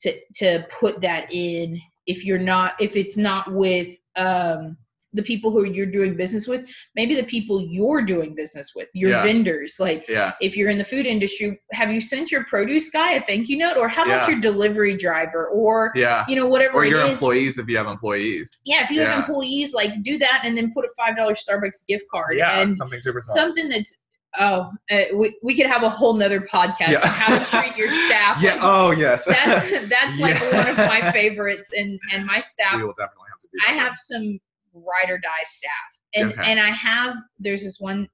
to 0.00 0.18
to 0.36 0.66
put 0.68 1.00
that 1.00 1.32
in. 1.32 1.80
If 2.06 2.24
you're 2.24 2.38
not, 2.38 2.74
if 2.80 2.96
it's 2.96 3.16
not 3.16 3.52
with 3.52 3.96
um 4.16 4.76
the 5.12 5.22
people 5.22 5.50
who 5.50 5.64
you're 5.64 5.90
doing 5.90 6.16
business 6.16 6.46
with, 6.46 6.66
maybe 6.94 7.14
the 7.14 7.24
people 7.24 7.60
you're 7.60 8.04
doing 8.04 8.34
business 8.34 8.72
with, 8.74 8.88
your 8.94 9.10
yeah. 9.10 9.22
vendors. 9.22 9.76
Like, 9.78 10.06
yeah. 10.08 10.32
if 10.40 10.56
you're 10.56 10.70
in 10.70 10.78
the 10.78 10.84
food 10.84 11.06
industry, 11.06 11.60
have 11.72 11.90
you 11.90 12.00
sent 12.00 12.30
your 12.30 12.44
produce 12.44 12.88
guy 12.88 13.12
a 13.12 13.26
thank 13.26 13.48
you 13.48 13.58
note, 13.58 13.76
or 13.76 13.88
how 13.88 14.02
about 14.02 14.22
yeah. 14.22 14.30
your 14.30 14.40
delivery 14.40 14.96
driver, 14.96 15.48
or 15.48 15.92
yeah, 15.94 16.24
you 16.28 16.36
know 16.36 16.46
whatever. 16.46 16.78
Or 16.78 16.84
your 16.84 17.02
employees 17.02 17.58
if 17.58 17.68
you 17.68 17.76
have 17.76 17.86
employees. 17.86 18.58
Yeah, 18.64 18.84
if 18.84 18.90
you 18.90 19.00
have 19.00 19.18
employees, 19.18 19.74
like 19.74 19.90
do 20.02 20.18
that 20.18 20.42
and 20.44 20.56
then 20.56 20.72
put 20.72 20.84
a 20.84 20.88
five 20.96 21.16
dollar 21.16 21.34
Starbucks 21.34 21.86
gift 21.86 22.04
card. 22.10 22.36
Yeah, 22.36 22.60
and 22.60 22.76
something 22.76 23.00
super. 23.00 23.22
Something 23.22 23.68
that's 23.68 23.96
Oh, 24.38 24.70
uh, 24.90 25.02
we, 25.14 25.38
we 25.42 25.54
could 25.54 25.66
have 25.66 25.82
a 25.82 25.90
whole 25.90 26.14
nother 26.14 26.40
podcast 26.40 26.92
yeah. 26.92 27.00
on 27.02 27.08
how 27.08 27.38
to 27.38 27.44
treat 27.44 27.76
your 27.76 27.90
staff. 27.90 28.38
yeah. 28.42 28.54
Like, 28.54 28.60
oh, 28.62 28.90
yes. 28.92 29.26
That's 29.26 29.88
that's 29.88 30.18
like 30.18 30.40
yeah. 30.40 30.56
one 30.56 30.68
of 30.68 30.76
my 30.78 31.12
favorites, 31.12 31.70
and 31.76 32.00
and 32.12 32.24
my 32.24 32.40
staff. 32.40 32.76
We 32.76 32.84
will 32.84 32.94
definitely 32.94 33.28
have 33.30 33.40
to 33.40 33.48
do. 33.52 33.58
I 33.68 33.72
have 33.72 33.98
some 33.98 34.40
ride 34.74 35.10
or 35.10 35.18
die 35.18 35.44
staff. 35.44 35.72
And 36.14 36.32
okay. 36.32 36.50
and 36.50 36.60
I 36.60 36.70
have 36.70 37.14
there's 37.38 37.62
this 37.62 37.78
one 37.80 38.08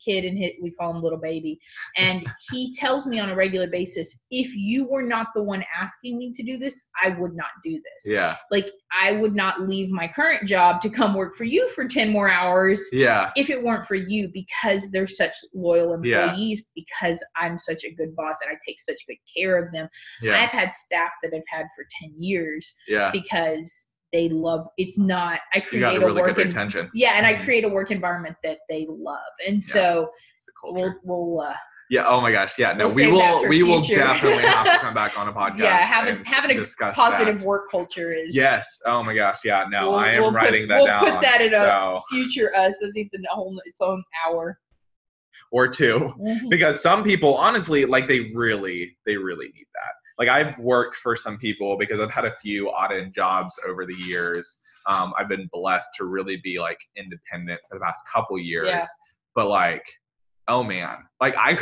kid 0.00 0.24
and 0.24 0.38
hit 0.38 0.56
we 0.62 0.70
call 0.70 0.94
him 0.94 1.02
little 1.02 1.18
baby 1.18 1.58
and 1.96 2.26
he 2.50 2.74
tells 2.74 3.06
me 3.06 3.18
on 3.18 3.30
a 3.30 3.34
regular 3.34 3.68
basis 3.70 4.24
if 4.30 4.54
you 4.54 4.84
were 4.88 5.02
not 5.02 5.28
the 5.34 5.42
one 5.42 5.64
asking 5.78 6.18
me 6.18 6.32
to 6.32 6.42
do 6.42 6.58
this 6.58 6.80
i 7.04 7.10
would 7.10 7.34
not 7.34 7.48
do 7.62 7.72
this 7.72 8.12
yeah 8.12 8.36
like 8.50 8.66
i 8.98 9.12
would 9.12 9.34
not 9.34 9.60
leave 9.60 9.90
my 9.90 10.08
current 10.08 10.46
job 10.46 10.80
to 10.80 10.88
come 10.88 11.14
work 11.14 11.36
for 11.36 11.44
you 11.44 11.68
for 11.70 11.86
10 11.86 12.10
more 12.10 12.30
hours 12.30 12.82
yeah 12.92 13.30
if 13.36 13.50
it 13.50 13.62
weren't 13.62 13.86
for 13.86 13.94
you 13.94 14.30
because 14.32 14.90
they're 14.90 15.06
such 15.06 15.32
loyal 15.54 15.94
employees 15.94 16.64
yeah. 16.74 16.82
because 16.82 17.22
i'm 17.36 17.58
such 17.58 17.84
a 17.84 17.94
good 17.94 18.14
boss 18.16 18.36
and 18.42 18.50
i 18.50 18.58
take 18.66 18.80
such 18.80 19.06
good 19.06 19.18
care 19.36 19.62
of 19.62 19.72
them 19.72 19.88
yeah. 20.22 20.42
i've 20.42 20.50
had 20.50 20.72
staff 20.72 21.10
that 21.22 21.32
i've 21.34 21.42
had 21.48 21.66
for 21.76 21.84
10 22.02 22.14
years 22.18 22.74
yeah 22.88 23.10
because 23.12 23.89
they 24.12 24.28
love 24.28 24.66
it's 24.76 24.98
not 24.98 25.40
i 25.54 25.60
create 25.60 26.02
a 26.02 26.14
work 26.14 26.36
retention. 26.36 26.90
yeah 26.94 27.12
and 27.16 27.26
i 27.26 27.34
mm-hmm. 27.34 27.44
create 27.44 27.64
a 27.64 27.68
work 27.68 27.90
environment 27.90 28.36
that 28.42 28.58
they 28.68 28.86
love 28.88 29.18
and 29.46 29.62
so 29.62 30.10
we'll, 30.64 30.94
we'll 31.04 31.40
uh, 31.40 31.54
yeah. 31.90 32.04
Oh 32.06 32.20
my 32.20 32.30
gosh. 32.30 32.56
Yeah. 32.56 32.72
No, 32.72 32.86
we'll 32.86 32.94
we 32.94 33.06
will. 33.10 33.42
We 33.48 33.56
future. 33.56 33.66
will 33.66 33.82
definitely 33.82 34.44
have 34.44 34.64
to 34.64 34.78
come 34.78 34.94
back 34.94 35.18
on 35.18 35.26
a 35.26 35.32
podcast. 35.34 35.58
Yeah. 35.58 35.84
Having 35.84 36.24
having 36.24 36.56
a 36.56 36.64
positive 36.92 37.40
that. 37.40 37.46
work 37.46 37.68
culture 37.68 38.14
is. 38.14 38.34
Yes. 38.34 38.78
Oh 38.86 39.02
my 39.02 39.12
gosh. 39.12 39.40
Yeah. 39.44 39.66
No, 39.68 39.88
we'll, 39.88 39.98
I 39.98 40.12
am 40.12 40.22
we'll 40.22 40.32
writing 40.32 40.62
put, 40.62 40.68
that 40.68 40.76
we'll 40.78 40.86
down. 40.86 41.04
We'll 41.04 41.14
put 41.14 41.22
that 41.22 41.40
in 41.40 41.50
so. 41.50 41.58
a 41.58 42.02
future 42.08 42.54
us. 42.54 42.76
I 42.80 42.90
think 42.94 43.10
the 43.10 43.28
whole 43.32 43.60
its 43.64 43.80
own 43.80 44.02
hour. 44.24 44.58
Or 45.52 45.66
2 45.66 45.98
mm-hmm. 45.98 46.48
because 46.48 46.80
some 46.80 47.02
people, 47.02 47.34
honestly, 47.34 47.84
like 47.84 48.06
they 48.06 48.30
really, 48.34 48.96
they 49.04 49.16
really 49.16 49.46
need 49.46 49.66
that 49.74 49.92
like 50.20 50.28
I've 50.28 50.56
worked 50.58 50.96
for 50.96 51.16
some 51.16 51.38
people 51.38 51.78
because 51.78 51.98
I've 51.98 52.10
had 52.10 52.26
a 52.26 52.32
few 52.32 52.70
odd 52.70 52.92
end 52.92 53.14
jobs 53.14 53.58
over 53.66 53.86
the 53.86 53.94
years. 53.94 54.60
Um, 54.86 55.14
I've 55.18 55.28
been 55.28 55.48
blessed 55.50 55.90
to 55.96 56.04
really 56.04 56.36
be 56.44 56.60
like 56.60 56.78
independent 56.94 57.58
for 57.68 57.78
the 57.78 57.84
past 57.84 58.04
couple 58.12 58.38
years. 58.38 58.68
Yeah. 58.68 58.82
But 59.34 59.48
like, 59.48 59.84
oh 60.46 60.62
man, 60.62 60.98
like 61.20 61.34
I 61.38 61.58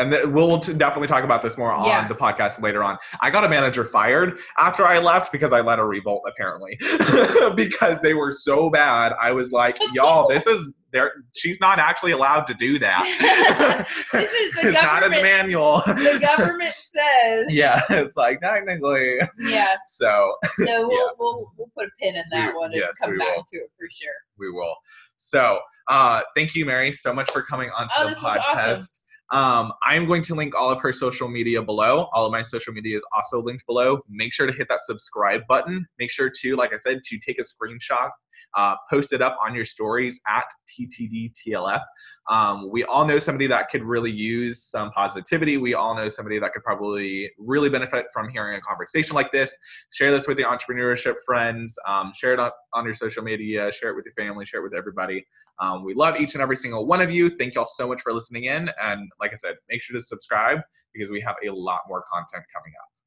and 0.00 0.10
th- 0.10 0.26
we'll 0.26 0.58
t- 0.58 0.72
definitely 0.72 1.08
talk 1.08 1.24
about 1.24 1.42
this 1.42 1.58
more 1.58 1.72
on 1.72 1.86
yeah. 1.86 2.08
the 2.08 2.14
podcast 2.14 2.60
later 2.62 2.82
on. 2.82 2.98
I 3.20 3.30
got 3.30 3.44
a 3.44 3.48
manager 3.48 3.84
fired 3.84 4.38
after 4.58 4.86
I 4.86 4.98
left 4.98 5.30
because 5.30 5.52
I 5.52 5.60
led 5.60 5.78
a 5.78 5.84
revolt 5.84 6.22
apparently 6.26 6.78
because 7.54 8.00
they 8.00 8.14
were 8.14 8.32
so 8.32 8.70
bad. 8.70 9.12
I 9.20 9.32
was 9.32 9.52
like, 9.52 9.78
y'all, 9.92 10.28
this 10.28 10.46
is 10.46 10.72
there. 10.92 11.12
She's 11.32 11.60
not 11.60 11.78
actually 11.78 12.12
allowed 12.12 12.46
to 12.48 12.54
do 12.54 12.78
that. 12.78 13.86
this 14.12 14.32
is 14.32 14.54
the 14.54 14.68
it's 14.68 14.82
not 14.82 15.04
in 15.04 15.12
the 15.12 15.22
manual. 15.22 15.76
the 15.86 16.18
government 16.20 16.74
says. 16.74 17.46
Yeah, 17.48 17.82
it's 17.90 18.16
like 18.16 18.40
technically. 18.40 19.18
Yeah. 19.38 19.76
So. 19.86 20.36
So 20.56 20.64
we'll 20.66 20.90
yeah. 20.90 21.12
we'll, 21.18 21.52
we'll 21.56 21.70
put 21.76 21.86
a 21.86 21.90
pin 22.00 22.16
in 22.16 22.24
that 22.32 22.54
we, 22.54 22.58
one 22.58 22.72
and 22.72 22.82
come 23.00 23.18
back 23.18 23.36
will. 23.36 23.44
to 23.52 23.58
it 23.58 23.70
for 23.78 23.88
sure. 23.90 24.12
We 24.38 24.50
will. 24.50 24.74
So, 25.16 25.60
uh, 25.88 26.22
thank 26.34 26.54
you, 26.54 26.64
Mary, 26.64 26.92
so 26.92 27.12
much 27.12 27.30
for 27.30 27.42
coming 27.42 27.68
onto 27.76 27.92
oh, 27.98 28.08
the 28.08 28.14
podcast. 28.14 28.99
Um, 29.32 29.72
I'm 29.84 30.06
going 30.06 30.22
to 30.22 30.34
link 30.34 30.58
all 30.58 30.70
of 30.70 30.80
her 30.80 30.92
social 30.92 31.28
media 31.28 31.62
below. 31.62 32.08
All 32.12 32.26
of 32.26 32.32
my 32.32 32.42
social 32.42 32.72
media 32.72 32.96
is 32.96 33.04
also 33.14 33.40
linked 33.40 33.64
below. 33.66 34.00
Make 34.08 34.32
sure 34.32 34.46
to 34.46 34.52
hit 34.52 34.68
that 34.68 34.80
subscribe 34.82 35.46
button. 35.46 35.86
Make 35.98 36.10
sure 36.10 36.30
to, 36.40 36.56
like 36.56 36.74
I 36.74 36.78
said, 36.78 37.02
to 37.04 37.18
take 37.18 37.40
a 37.40 37.44
screenshot 37.44 38.10
uh, 38.54 38.76
post 38.88 39.12
it 39.12 39.22
up 39.22 39.36
on 39.44 39.54
your 39.54 39.64
stories 39.64 40.20
at 40.28 40.44
TTDTLF. 40.68 41.82
Um, 42.30 42.70
we 42.70 42.84
all 42.84 43.04
know 43.04 43.18
somebody 43.18 43.48
that 43.48 43.70
could 43.70 43.82
really 43.82 44.10
use 44.10 44.62
some 44.62 44.92
positivity. 44.92 45.56
We 45.56 45.74
all 45.74 45.96
know 45.96 46.08
somebody 46.08 46.38
that 46.38 46.52
could 46.52 46.62
probably 46.62 47.28
really 47.38 47.68
benefit 47.68 48.06
from 48.12 48.28
hearing 48.28 48.56
a 48.56 48.60
conversation 48.60 49.16
like 49.16 49.32
this. 49.32 49.56
Share 49.92 50.12
this 50.12 50.28
with 50.28 50.38
your 50.38 50.48
entrepreneurship 50.48 51.16
friends. 51.26 51.76
Um, 51.88 52.12
share 52.14 52.32
it 52.34 52.38
on, 52.38 52.84
your 52.84 52.94
social 52.94 53.24
media. 53.24 53.72
Share 53.72 53.90
it 53.90 53.96
with 53.96 54.04
your 54.04 54.14
family. 54.14 54.46
Share 54.46 54.60
it 54.60 54.62
with 54.62 54.74
everybody. 54.74 55.26
Um, 55.58 55.84
we 55.84 55.92
love 55.92 56.20
each 56.20 56.34
and 56.34 56.42
every 56.42 56.56
single 56.56 56.86
one 56.86 57.00
of 57.02 57.10
you. 57.10 57.30
Thank 57.30 57.56
y'all 57.56 57.66
so 57.66 57.88
much 57.88 58.00
for 58.00 58.12
listening 58.12 58.44
in. 58.44 58.70
And 58.80 59.10
like 59.20 59.32
I 59.32 59.36
said, 59.36 59.56
make 59.68 59.82
sure 59.82 59.94
to 59.94 60.00
subscribe 60.00 60.60
because 60.94 61.10
we 61.10 61.20
have 61.20 61.34
a 61.44 61.50
lot 61.50 61.80
more 61.88 62.04
content 62.12 62.44
coming 62.54 62.72
up. 62.80 62.99